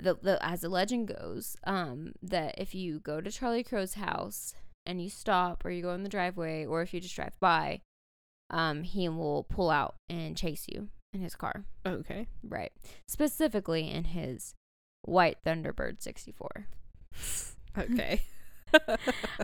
[0.00, 4.54] the, the as the legend goes, um, that if you go to Charlie Crow's house
[4.84, 7.80] and you stop, or you go in the driveway, or if you just drive by,
[8.50, 11.64] um, he will pull out and chase you in his car.
[11.84, 12.72] okay Right.
[13.06, 14.54] Specifically in his
[15.02, 16.66] white Thunderbird 64.
[17.78, 18.22] okay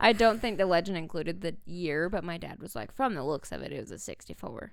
[0.01, 3.25] I don't think the legend included the year, but my dad was like, from the
[3.25, 4.73] looks of it, it was a 64.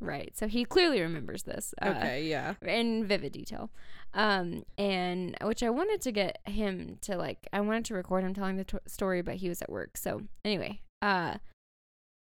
[0.00, 0.36] right.
[0.36, 1.74] So he clearly remembers this.
[1.80, 3.70] Uh, okay yeah In vivid detail.
[4.14, 8.34] Um, and which I wanted to get him to like, I wanted to record him
[8.34, 9.96] telling the t- story, but he was at work.
[9.96, 11.34] So anyway, uh,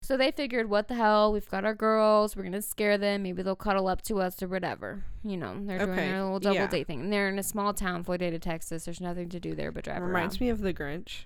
[0.02, 1.32] so they figured, what the hell?
[1.32, 2.36] We've got our girls.
[2.36, 3.24] We're gonna scare them.
[3.24, 5.06] Maybe they'll cuddle up to us or whatever.
[5.24, 6.68] You know, they're doing Okay, their little double yeah.
[6.68, 7.00] date thing.
[7.02, 8.84] And they're in a small town, Floydada, Texas.
[8.84, 10.14] There's nothing to do there but drive reminds around.
[10.16, 11.20] Reminds me of the grinch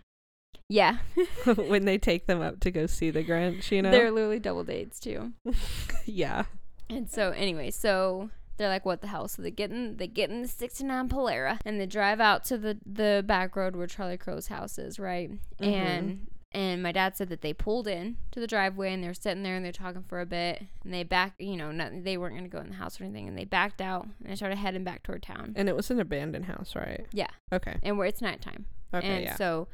[0.70, 0.98] Yeah,
[1.56, 4.64] when they take them up to go see the grinch you know they're literally double
[4.64, 5.34] dates too.
[6.06, 6.44] yeah
[6.90, 9.28] And so anyway, so they're like, what the hell?
[9.28, 12.58] So they get in, they get in the 69 Polara and they drive out to
[12.58, 15.30] the the back road where Charlie Crow's house is, right?
[15.62, 15.68] Mhm.
[15.68, 19.44] And and my dad said that they pulled in to the driveway and they're sitting
[19.44, 22.36] there and they're talking for a bit and they back, you know, not, they weren't
[22.36, 24.84] gonna go in the house or anything and they backed out and they started heading
[24.86, 25.54] back toward town.
[25.58, 27.28] and it was an abandoned house right Yeah.
[27.54, 28.66] okay And where it's nighttime.
[28.94, 29.68] okay and yeah so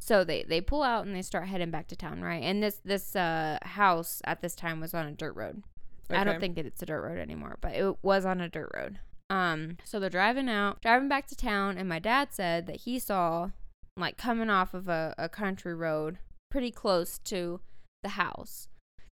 [0.00, 2.42] so they they pull out and they start heading back to town, right?
[2.42, 5.62] And this this uh house at this time was on a dirt road.
[6.10, 8.72] I don't think that it's a dirt road anymore, but it was on a dirt
[8.74, 8.98] road.
[9.28, 12.98] Um, so they're driving out, driving back to town, and my dad said that he
[12.98, 13.50] saw,
[13.96, 16.18] like, coming off of a, a country road
[16.50, 17.60] pretty close to
[18.02, 18.66] the house,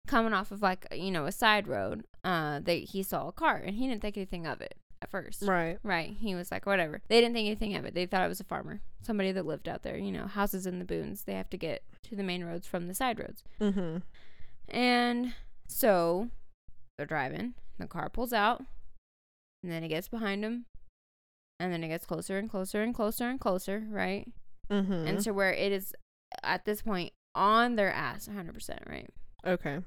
[0.07, 2.03] coming off of like you know a side road.
[2.23, 5.43] Uh, they he saw a car and he didn't think anything of it at first.
[5.43, 5.77] Right.
[5.83, 6.15] Right.
[6.19, 7.01] He was like, whatever.
[7.07, 7.93] They didn't think anything of it.
[7.93, 9.97] They thought it was a farmer, somebody that lived out there.
[9.97, 11.23] You know, houses in the boons.
[11.23, 13.43] They have to get to the main roads from the side roads.
[13.61, 13.97] Mm-hmm.
[14.69, 15.33] And
[15.67, 16.29] so
[16.97, 17.53] they're driving.
[17.77, 18.61] The car pulls out,
[19.63, 20.65] and then it gets behind them,
[21.59, 23.85] and then it gets closer and closer and closer and closer.
[23.89, 24.27] Right.
[24.69, 25.07] Mm-hmm.
[25.07, 25.93] And to where it is
[26.43, 28.87] at this point on their ass, 100%.
[28.87, 29.09] Right.
[29.45, 29.79] okay.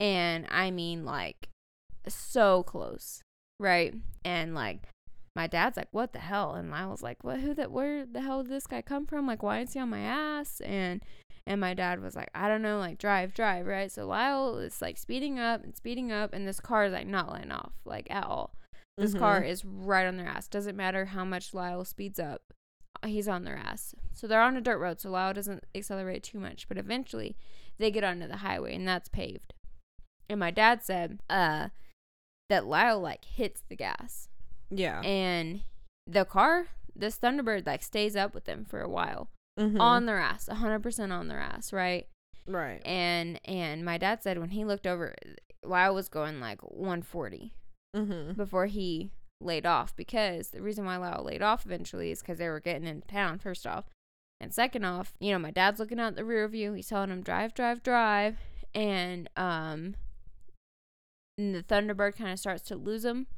[0.00, 1.48] and I mean like
[2.08, 3.22] so close,
[3.58, 3.94] right?
[4.24, 4.80] And like
[5.36, 7.40] my dad's like, "What the hell?" And I was like, "What?
[7.40, 7.70] Who that?
[7.70, 9.26] Where the hell did this guy come from?
[9.26, 11.02] Like, why is he on my ass?" And
[11.46, 14.82] and my dad was like, "I don't know, like drive, drive, right?" So Lyle is
[14.82, 18.10] like speeding up and speeding up, and this car is like not letting off like
[18.10, 18.54] at all.
[18.96, 19.48] This car Mhm.
[19.48, 20.48] is right on their ass.
[20.48, 22.42] Doesn't matter how much Lyle speeds up,
[23.06, 23.94] he's on their ass.
[24.12, 26.66] So they're on a dirt road, so Lyle doesn't accelerate too much.
[26.68, 27.36] But eventually,
[27.78, 29.54] they get onto the highway, and that's paved.
[30.28, 31.68] And my dad said, uh,
[32.48, 34.28] that Lyle like hits the gas,
[34.70, 35.00] Yeah.
[35.02, 35.62] and
[36.06, 39.80] the car, this Thunderbird, like stays up with them for a while Mhm.
[39.80, 42.08] on their ass, hundred percent on their ass, right?
[42.46, 42.80] right.
[42.86, 45.14] And and my dad said when he looked over,
[45.62, 47.52] Lyle was going like 140
[47.96, 48.32] Mm-hmm.
[48.34, 49.10] before he
[49.40, 52.86] laid off because the reason why Lyle laid off eventually is because they were getting
[52.86, 53.84] into town, first off.
[54.40, 56.72] And second off, you know, my dad's looking out the rear view.
[56.74, 58.38] He's telling him, drive, drive, drive.
[58.74, 59.94] And, um,
[61.38, 63.28] and the Thunderbird kind of starts to lose him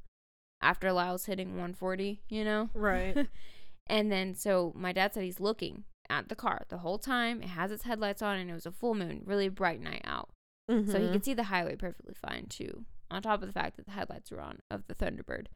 [0.62, 2.70] after Lyle's hitting 140, you know?
[2.74, 3.28] Right.
[3.86, 7.43] and then, so my dad said he's looking at the car the whole time.
[7.43, 10.31] It has its headlights on and it was a full moon, really bright night out.
[10.68, 10.90] mm-hmm.
[10.90, 12.85] So he could see the highway perfectly fine too.
[13.10, 15.47] On top of the fact that the headlights were on of the Thunderbird.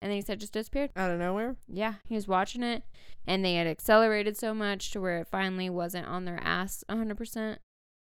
[0.00, 0.90] And then he said just disappeared.
[0.96, 1.56] out of nowhere.
[1.68, 2.82] Yeah, he was watching it
[3.26, 7.58] and they had accelerated so much to where it finally wasn't on their ass 100%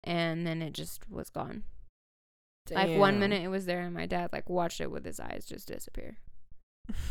[0.04, 1.64] and then it just was gone.
[2.72, 5.46] Like one minute it was there and my dad like watched it with his eyes
[5.48, 6.18] just disappear.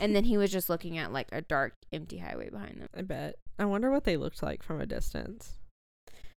[0.02, 2.88] And then he was just looking at like a dark empty highway behind them.
[2.94, 3.36] I bet.
[3.58, 5.54] I wonder what they looked like from a distance.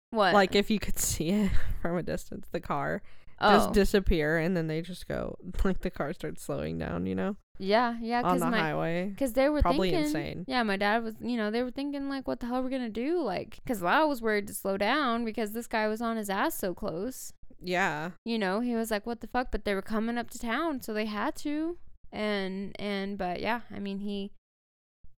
[0.08, 0.32] What?
[0.32, 1.50] Like if you could see it
[1.82, 3.02] from a distance, the car
[3.38, 3.56] oh.
[3.58, 7.36] just disappear and then they just go like the car starts slowing down, you know,
[7.58, 9.08] yeah, yeah, on the my highway.
[9.08, 10.44] Because they were Probably thinking, insane.
[10.46, 12.70] Yeah, my dad was, you know, they were thinking like, what the hell are we
[12.70, 13.22] gonna do?
[13.22, 16.54] Like, because Lyle was worried to slow down because this guy was on his ass
[16.54, 17.32] so close.
[17.60, 18.10] Yeah.
[18.24, 19.50] You know, he was like, what the fuck?
[19.50, 21.78] But they were coming up to town, so they had to.
[22.12, 24.32] And and but yeah, I mean, he,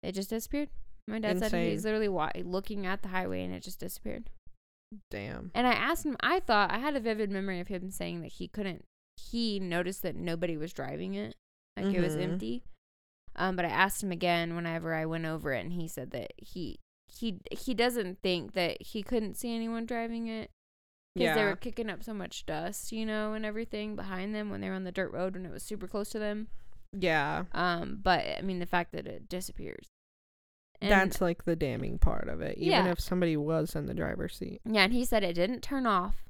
[0.03, 0.69] it just disappeared.
[1.07, 4.31] My dad said he's literally wa- looking at the highway and it just disappeared.
[5.11, 5.51] Damn.
[5.55, 8.33] And I asked him, I thought I had a vivid memory of him saying that
[8.33, 8.85] he couldn't.
[9.17, 11.35] He noticed that nobody was driving it,
[11.77, 12.23] like it was Mhm.
[12.23, 12.63] empty.
[13.37, 16.33] Um, but I asked him again whenever I went over it, and he said that
[16.39, 16.79] he
[17.11, 20.51] he he doesn't think that he couldn't see anyone driving it
[21.15, 24.61] because they were kicking up so much dust, you know, and everything behind them when
[24.61, 26.49] they were on the dirt road when it was super close to them.
[26.93, 27.45] Yeah.
[27.53, 29.89] Um, but I mean the fact that it disappears.
[30.81, 32.57] And- That's like the damning part of it.
[32.59, 32.91] Even Yeah.
[32.93, 34.61] if somebody was in the driver's seat.
[34.65, 36.23] Yeah, and he said it didn't turn off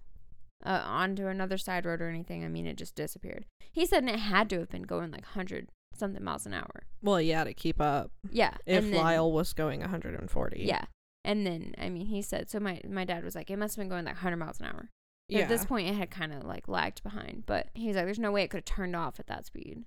[0.65, 2.45] uh, onto another side road or anything.
[2.45, 3.45] I mean, it just disappeared.
[3.71, 6.83] He said it had to have been going like 100 something miles an hour.
[7.03, 8.11] Well, yeah, to keep up.
[8.31, 8.55] Yeah.
[8.67, 10.65] If then- Lyle was going 140.
[10.65, 10.87] Yeah.
[11.29, 13.83] And then, I mean, he said, so my, my dad was like, it must have
[13.83, 14.91] been going like 100 miles an hour.
[15.29, 15.41] Yeah.
[15.41, 18.33] At this point, it had kind of like lagged behind, but he's like, there's no
[18.33, 19.85] way it could have turned off at that speed.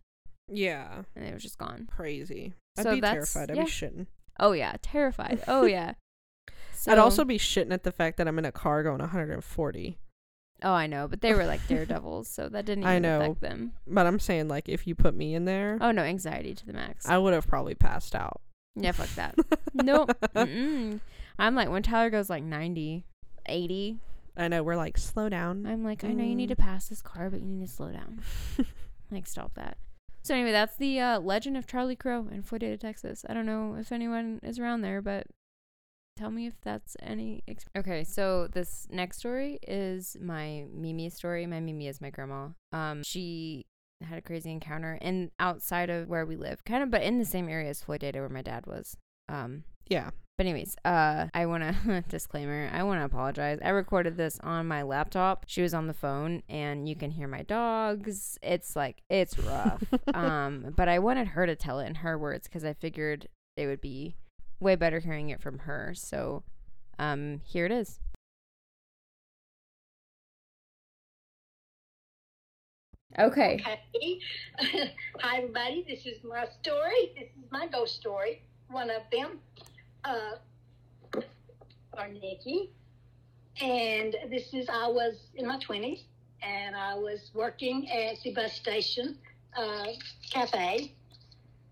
[0.47, 1.01] yeah.
[1.15, 1.87] And it was just gone.
[1.91, 2.53] Crazy.
[2.77, 3.49] I'd So be terrified.
[3.51, 3.63] I'd yeah.
[3.63, 4.05] be shitting.
[4.39, 4.75] Oh, yeah.
[4.83, 5.43] Terrified.
[5.47, 5.93] Oh, yeah.
[6.73, 9.97] So, I'd also be shitting at the fact that I'm in a car going 140.
[10.63, 11.07] Oh, I know.
[11.07, 13.21] But they were like daredevils, so that didn't even I know.
[13.21, 13.73] affect them.
[13.87, 16.03] But I'm saying, like, if you put me in there, Oh, no.
[16.03, 17.07] Anxiety to the max.
[17.07, 18.41] I would have probably passed out.
[18.75, 19.35] Yeah, fuck that.
[19.73, 20.11] nope.
[20.35, 20.99] Mm-mm.
[21.41, 23.03] I'm like, when Tyler goes like 90,
[23.47, 23.97] 80,
[24.37, 24.63] I know.
[24.63, 25.65] We're like, slow down.
[25.65, 26.55] I'm like, I know you need Mm.
[26.55, 28.21] to pass this car, but you need to slow down.
[29.11, 29.77] like, stop that.
[30.23, 33.25] So, anyway, that's the uh, legend of Charlie Crow in Floydada, Texas.
[33.27, 35.27] I don't know if anyone is around there, but
[36.15, 37.43] tell me if that's any.
[37.47, 41.45] Ex- okay, so this next story is my Mimi story.
[41.47, 42.49] My Mimi is my grandma.
[42.71, 43.65] Um, she
[44.07, 47.25] had a crazy encounter and outside of where we live, kind of, but in the
[47.25, 48.95] same area as Floydada, where my dad was.
[49.27, 50.11] Um, yeah.
[50.37, 52.69] But anyways, uh, I want to disclaimer.
[52.73, 53.59] I want to apologize.
[53.63, 55.45] I recorded this on my laptop.
[55.47, 58.39] She was on the phone, and you can hear my dogs.
[58.41, 59.83] It's like it's rough.
[60.13, 63.67] um, but I wanted her to tell it in her words because I figured it
[63.67, 64.15] would be
[64.59, 65.93] way better hearing it from her.
[65.95, 66.43] So,
[66.97, 67.99] um, here it is.
[73.19, 73.61] Okay.
[73.61, 74.19] Okay.
[75.19, 75.85] Hi, everybody.
[75.87, 77.11] This is my story.
[77.15, 78.43] This is my ghost story.
[78.69, 79.39] One of them,
[80.03, 81.21] uh,
[81.97, 82.71] are Nikki.
[83.61, 86.03] And this is, I was in my 20s
[86.41, 89.17] and I was working at the bus station
[89.55, 89.87] uh,
[90.31, 90.93] cafe.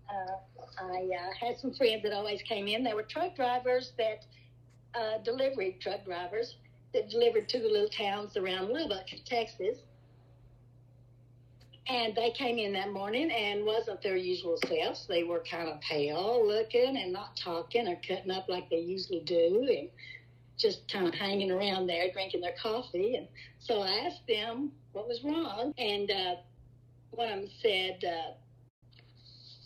[0.08, 2.84] Uh, I uh, had some friends that always came in.
[2.84, 4.24] They were truck drivers that
[4.94, 6.56] uh, delivery truck drivers
[6.92, 9.78] that delivered to the little towns around Lubbock, Texas.
[11.90, 15.06] And they came in that morning and wasn't their usual selves.
[15.08, 19.20] They were kind of pale looking and not talking or cutting up like they usually
[19.20, 19.88] do, and
[20.56, 23.16] just kind of hanging around there drinking their coffee.
[23.16, 23.26] And
[23.58, 26.34] so I asked them what was wrong, and uh,
[27.10, 28.34] one of them said, uh,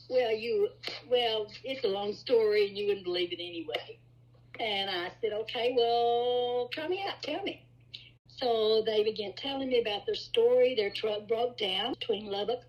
[0.09, 0.70] "Well, you,
[1.10, 3.98] well, it's a long story, and you wouldn't believe it anyway."
[4.59, 7.64] And I said, "Okay, well, tell me out, tell me."
[8.36, 10.74] So they began telling me about their story.
[10.74, 12.62] Their truck broke down between Lubbock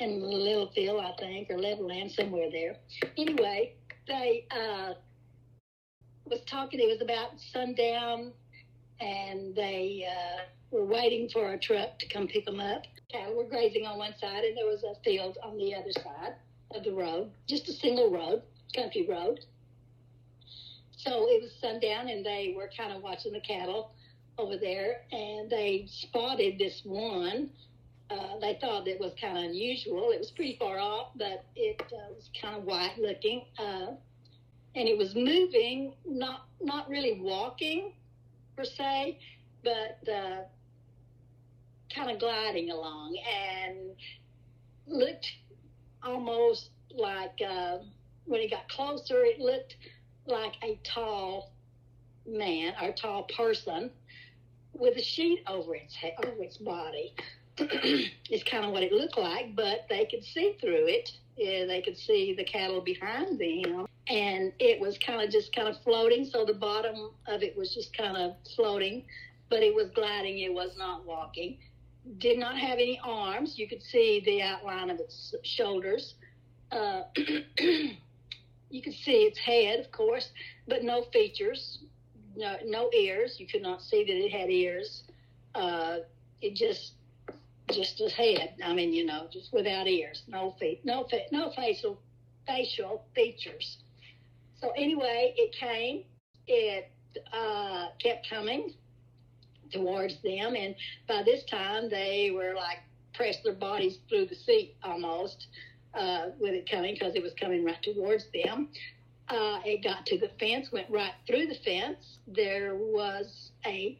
[0.00, 2.76] and Littlefield, I think, or Levelland, somewhere there.
[3.16, 3.74] Anyway,
[4.06, 4.94] they uh,
[6.26, 6.80] was talking.
[6.80, 8.32] It was about sundown,
[9.00, 12.82] and they uh, were waiting for a truck to come pick them up.
[13.10, 16.34] Cattle were grazing on one side, and there was a field on the other side
[16.74, 18.42] of the road, just a single road,
[18.74, 19.40] country road.
[20.96, 23.92] So it was sundown, and they were kind of watching the cattle
[24.38, 27.50] over there, and they spotted this one.
[28.10, 30.10] Uh, they thought it was kind of unusual.
[30.10, 33.92] It was pretty far off, but it uh, was kind of white looking, uh,
[34.76, 37.92] and it was moving, not not really walking
[38.56, 39.18] per se,
[39.62, 40.42] but uh,
[41.94, 43.96] kind of gliding along, and
[44.86, 45.32] looked
[46.02, 47.78] almost like uh,
[48.26, 49.76] when it got closer, it looked
[50.26, 51.52] like a tall
[52.26, 53.90] man or tall person
[54.78, 57.14] with a sheet over its head, over its body.
[57.58, 61.10] it's kind of what it looked like, but they could see through it.
[61.36, 65.68] Yeah, they could see the cattle behind them, and it was kind of just kind
[65.68, 66.24] of floating.
[66.24, 69.04] So the bottom of it was just kind of floating,
[69.50, 70.38] but it was gliding.
[70.38, 71.58] It was not walking.
[72.18, 73.58] Did not have any arms.
[73.58, 76.14] You could see the outline of its shoulders.
[76.70, 80.30] Uh, you could see its head, of course,
[80.68, 81.78] but no features
[82.36, 83.36] no, no ears.
[83.38, 85.04] You could not see that it had ears.
[85.54, 85.98] Uh,
[86.40, 86.92] it just
[87.72, 88.56] just a head.
[88.62, 92.00] I mean, you know, just without ears, no feet, no fa- no facial
[92.46, 93.78] facial features.
[94.60, 96.04] So anyway, it came.
[96.46, 96.90] It
[97.32, 98.74] uh, kept coming
[99.72, 100.74] towards them, and
[101.08, 102.78] by this time they were like
[103.14, 105.46] pressed their bodies through the seat almost
[105.94, 108.68] uh, with it coming because it was coming right towards them.
[109.28, 112.18] Uh, it got to the fence, went right through the fence.
[112.26, 113.98] There was a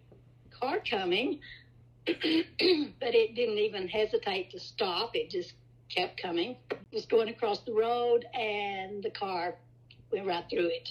[0.61, 1.41] car coming,
[2.07, 5.13] but it didn't even hesitate to stop.
[5.15, 5.55] It just
[5.95, 6.57] kept coming.
[6.71, 9.55] It was going across the road, and the car
[10.13, 10.91] went right through it.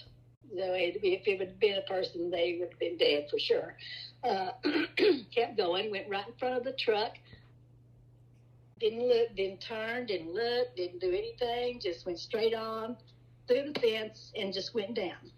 [0.49, 3.75] So it, if it had been a person, they would have been dead for sure.
[4.23, 4.51] Uh,
[5.33, 7.13] kept going, went right in front of the truck.
[8.79, 11.79] Didn't look, didn't turn, didn't look, didn't do anything.
[11.79, 12.97] Just went straight on
[13.47, 15.31] through the fence and just went down.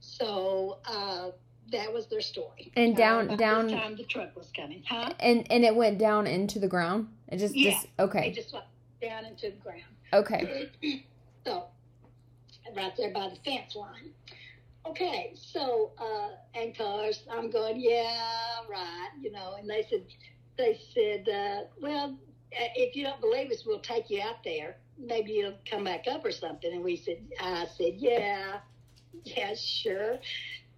[0.00, 1.30] So uh,
[1.72, 2.72] that was their story.
[2.76, 3.66] And down, uh, down.
[3.68, 5.12] The time the truck was coming, huh?
[5.20, 7.08] And and it went down into the ground.
[7.28, 7.72] It just, Yeah.
[7.72, 8.66] just okay, It just went
[9.00, 9.82] down into the ground.
[10.12, 10.70] okay.
[11.46, 11.68] so
[12.76, 14.10] right there by the fence line.
[14.86, 19.54] Okay, so uh, and cars, I'm going, yeah, right, you know.
[19.58, 20.04] And they said,
[20.58, 22.23] they said, uh, well, uh,
[22.74, 24.76] if you don't believe us, we'll take you out there.
[24.98, 26.72] Maybe you'll come back up or something.
[26.72, 28.58] And we said, I said, yeah,
[29.24, 30.18] yeah, sure.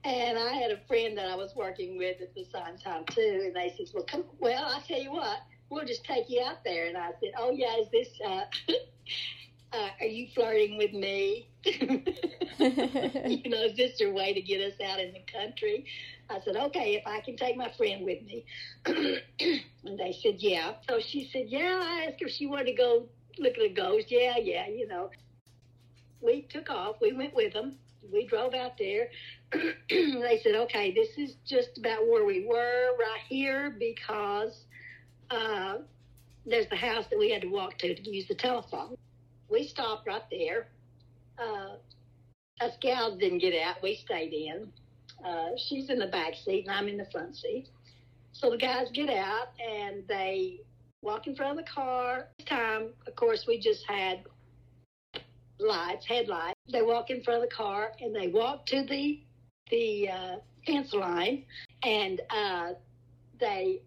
[0.04, 3.42] And I had a friend that I was working with at the same time too,
[3.44, 5.38] and they said, well, come, well, I tell you what,
[5.68, 6.86] we'll just take you out there.
[6.86, 8.08] And I said, oh yeah, is this?
[8.24, 8.42] Uh,
[9.76, 11.48] uh, are you flirting with me?
[11.64, 15.84] you know, is this your way to get us out in the country?
[16.30, 18.44] I said, okay, if I can take my friend with me.
[18.86, 20.74] and they said, yeah.
[20.88, 21.80] So she said, yeah.
[21.82, 23.06] I asked her if she wanted to go
[23.38, 24.06] look at a ghost.
[24.08, 25.10] Yeah, yeah, you know.
[26.20, 26.96] We took off.
[27.00, 27.76] We went with them.
[28.12, 29.08] We drove out there.
[29.52, 34.64] they said, okay, this is just about where we were right here because
[35.30, 35.76] uh,
[36.46, 38.96] there's the house that we had to walk to to use the telephone.
[39.48, 40.68] We stopped right there.
[41.38, 41.76] Uh,
[42.60, 43.82] us didn't get out.
[43.82, 44.72] We stayed in.
[45.24, 47.68] Uh, she's in the back seat and I'm in the front seat.
[48.32, 50.60] So the guys get out and they
[51.02, 52.28] walk in front of the car.
[52.38, 54.24] This time, of course, we just had
[55.58, 56.58] lights, headlights.
[56.70, 59.20] They walk in front of the car and they walk to the
[59.70, 61.44] the uh, fence line
[61.82, 62.74] and uh,
[63.40, 63.80] they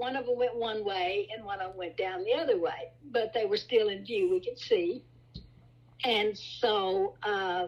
[0.00, 2.90] one of them went one way and one of them went down the other way,
[3.12, 4.30] but they were still in view.
[4.30, 5.04] We could see.
[6.04, 7.66] And so uh,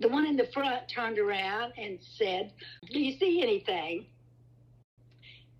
[0.00, 2.54] the one in the front turned around and said,
[2.90, 4.06] Do you see anything?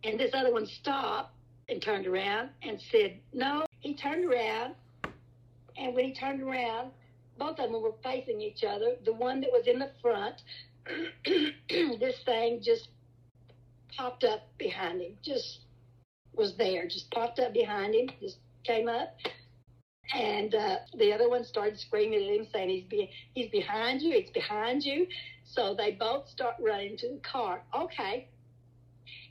[0.02, 1.34] And this other one stopped
[1.68, 3.66] and turned around and said, No.
[3.80, 4.74] He turned around,
[5.76, 6.92] and when he turned around,
[7.38, 8.94] both of them were facing each other.
[9.04, 10.40] The one that was in the front,
[11.68, 12.88] this thing just
[13.96, 15.60] popped up behind him, just
[16.34, 19.16] was there, just popped up behind him, just came up.
[20.14, 24.12] And uh, the other one started screaming at him, saying, he's, be- he's behind you,
[24.18, 25.06] he's behind you.
[25.44, 27.62] So they both start running to the car.
[27.74, 28.28] Okay.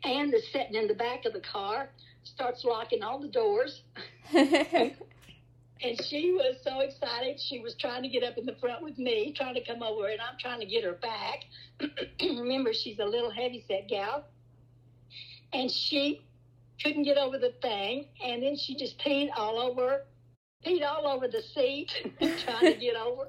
[0.04, 1.90] And is sitting in the back of the car,
[2.24, 3.82] starts locking all the doors.
[5.84, 7.40] And she was so excited.
[7.40, 10.08] She was trying to get up in the front with me, trying to come over,
[10.08, 11.46] and I'm trying to get her back.
[12.22, 14.26] Remember, she's a little heavy set gal.
[15.54, 16.22] And she
[16.84, 18.06] couldn't get over the thing.
[18.24, 20.04] And then she just peed all over,
[20.66, 23.28] peed all over the seat, trying to get over.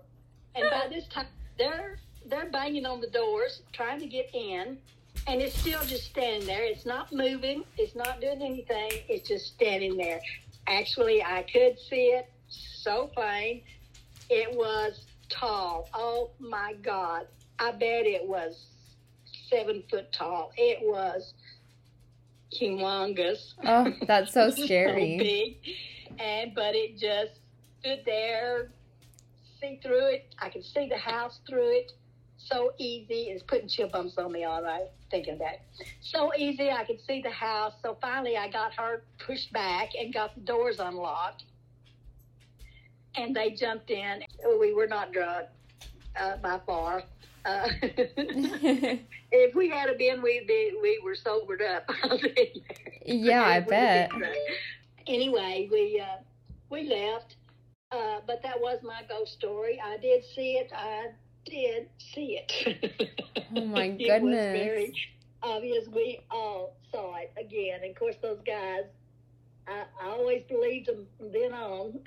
[0.55, 1.27] And by this time,
[1.59, 4.79] they're, they're banging on the doors, trying to get in.
[5.27, 6.65] And it's still just standing there.
[6.65, 7.65] It's not moving.
[7.77, 8.91] It's not doing anything.
[9.09, 10.21] It's just standing there.
[10.67, 13.63] Actually, I could see it so plain.
[14.31, 15.89] It was tall.
[15.95, 17.27] Oh my God.
[17.59, 18.67] I bet it was
[19.49, 20.51] seven foot tall.
[20.57, 21.35] It was
[22.61, 23.55] humongous.
[23.65, 25.19] oh, that's so scary.
[25.19, 26.21] so big.
[26.21, 27.41] And but it just
[27.81, 28.71] stood there,
[29.61, 30.35] see through it.
[30.39, 31.93] I could see the house through it.
[32.37, 33.31] So easy.
[33.31, 35.63] It's putting chill bumps on me all right thinking that.
[36.01, 37.75] So easy I could see the house.
[37.83, 41.45] So finally I got her pushed back and got the doors unlocked.
[43.15, 44.25] And they jumped in.
[44.59, 45.51] We were not drugged
[46.19, 47.05] uh, by far.
[47.45, 51.85] Uh, if we had a been, we'd be, we were sobered up.
[52.05, 52.63] I'll tell you.
[53.05, 54.11] yeah, I bet.
[55.07, 56.23] Anyway, we uh,
[56.71, 57.37] we left,
[57.91, 59.81] uh, but that was my ghost story.
[59.83, 60.71] I did see it.
[60.75, 61.09] I
[61.45, 63.11] did see it.
[63.57, 64.53] Oh, my it was goodness.
[64.53, 64.95] very
[65.43, 65.89] obvious.
[65.89, 67.81] We all saw it again.
[67.83, 68.85] And of course, those guys.
[69.69, 72.01] I, I always believed them then on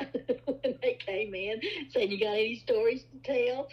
[0.46, 3.68] when they came in, saying, "You got any stories to tell?"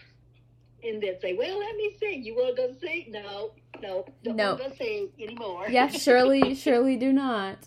[0.85, 2.17] And they'd say, "Well, let me see.
[2.17, 3.53] You want to go see?" No,
[3.83, 5.67] no, don't want to go see anymore.
[5.69, 7.59] Yeah, surely, surely do not.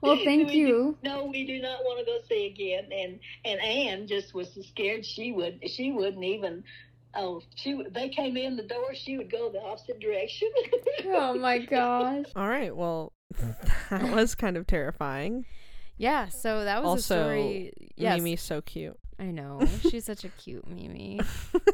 [0.00, 0.98] Well, thank We do- you.
[1.04, 2.90] No, we do not want to go see again.
[2.92, 6.64] And and Anne just was so scared she would she wouldn't even.
[7.14, 8.94] Oh, she they came in the door.
[8.94, 10.50] She would go the opposite direction.
[11.04, 12.26] Oh my gosh.
[12.34, 12.74] All right.
[12.74, 13.12] Well,
[13.90, 15.44] that was kind of terrifying.
[15.98, 17.72] Yeah, so that was a Also, story.
[17.96, 18.98] Yes, Mimi's so cute.
[19.22, 19.60] I know.
[19.88, 21.20] She's such a cute Mimi.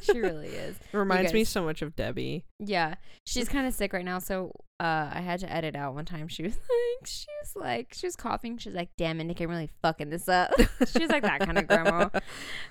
[0.02, 0.76] She really is.
[0.92, 2.44] Reminds me so much of Debbie.
[2.58, 6.04] Yeah, she's kind of sick right now, so uh, I had to edit out one
[6.04, 6.28] time.
[6.28, 8.58] She was like, she was like, she was coughing.
[8.58, 10.52] She's like, "Damn it, Nick, I'm really fucking this up."
[10.94, 12.10] She's like that kind of grandma.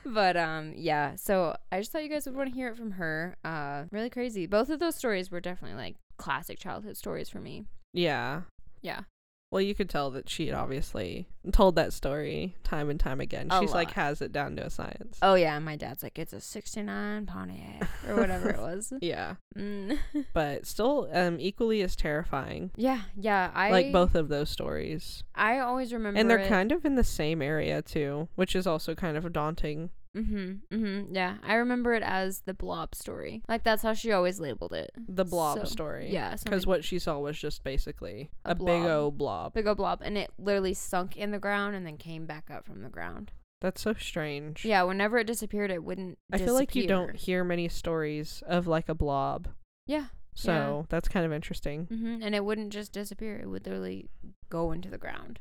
[0.06, 1.16] But um, yeah.
[1.16, 3.36] So I just thought you guys would want to hear it from her.
[3.44, 4.46] Uh, really crazy.
[4.46, 7.66] Both of those stories were definitely like classic childhood stories for me.
[7.94, 8.42] Yeah.
[8.84, 9.02] Yeah.
[9.50, 13.48] Well, you could tell that she had obviously told that story time and time again.
[13.50, 15.18] A She's like has it down to a science.
[15.22, 18.92] Oh yeah, my dad's like, it's a '69 Pontiac or whatever it was.
[19.02, 19.36] Yeah.
[19.58, 19.98] Mm.
[20.34, 22.72] But still um equally as terrifying.
[22.76, 23.52] yeah, yeah.
[23.54, 25.24] I like both of those stories.
[25.34, 26.20] I always remember.
[26.20, 29.32] And they're it- kind of in the same area too, which is also kind of
[29.32, 29.92] daunting.
[30.18, 30.62] Mhm.
[30.72, 31.08] Mhm.
[31.16, 33.44] Yeah, I remember it as the blob story.
[33.48, 34.92] Like that's how she always labeled it.
[34.98, 36.10] The blob So, story.
[36.12, 39.54] Yeah, Because what she saw was just basically A a, big old blob.
[39.54, 42.66] big old blob, and it literally sunk in the ground and then came back up
[42.66, 43.32] from the ground.
[43.62, 44.66] That's so strange.
[44.66, 46.18] Yeah, whenever it disappeared, it wouldn't.
[46.32, 49.48] I feel like you don't hear many stories of like a blob.
[49.86, 50.08] Yeah.
[50.36, 51.88] So that's kind of interesting.
[51.88, 52.20] Mhm.
[52.24, 54.10] And it wouldn't just disappear; it would literally
[54.50, 55.40] go into the ground.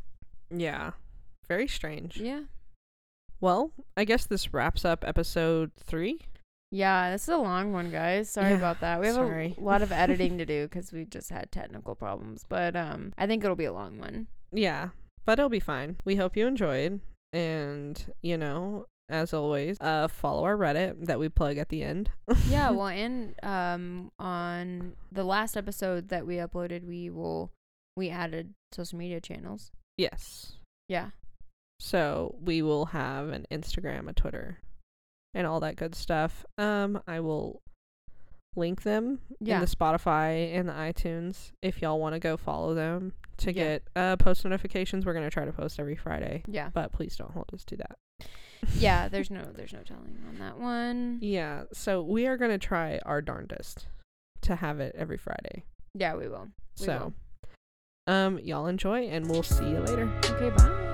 [0.51, 0.93] Yeah.
[1.49, 2.17] Very strange.
[2.17, 2.45] Yeah.
[3.41, 6.21] Well, I guess this wraps up episode three.
[6.73, 8.29] Yeah, this is a long one, guys.
[8.31, 9.01] Sorry Yeah, about that.
[9.01, 9.55] We have sorry.
[9.57, 13.27] a lot of editing to do because we just had technical problems, but um, I
[13.27, 14.27] think it'll be a long one.
[14.53, 14.89] Yeah.
[15.25, 15.97] But it'll be fine.
[16.05, 17.01] We hope you enjoyed.
[17.33, 22.11] And, you know, as always, uh follow our Reddit that we plug at the end.
[22.49, 27.51] yeah, well, and um, on the last episode that we uploaded, we will
[27.97, 29.71] we added social media channels.
[29.99, 30.55] yes.
[30.89, 31.11] Yeah,
[31.79, 34.59] So we will have an Instagram, a Twitter,
[35.35, 36.45] and all that good stuff.
[36.59, 37.61] Um, I will
[38.57, 39.57] link them Yeah.
[39.57, 43.53] in the Spotify and the iTunes if y'all want to go follow them to Yeah.
[43.53, 45.05] get uh post notifications.
[45.05, 47.99] We're gonna try to post every Friday, yeah, but please don't hold us to that.
[48.79, 49.09] yeah.
[49.11, 51.19] There's no there's no telling on that one.
[51.21, 53.89] Yeah, so we are gonna try our darndest
[54.41, 55.65] to have it every Friday.
[55.93, 56.49] Yeah, we will.
[56.81, 57.13] We so,
[58.07, 60.11] um, y'all enjoy, and we'll see you later.
[60.31, 60.86] Okay, bye.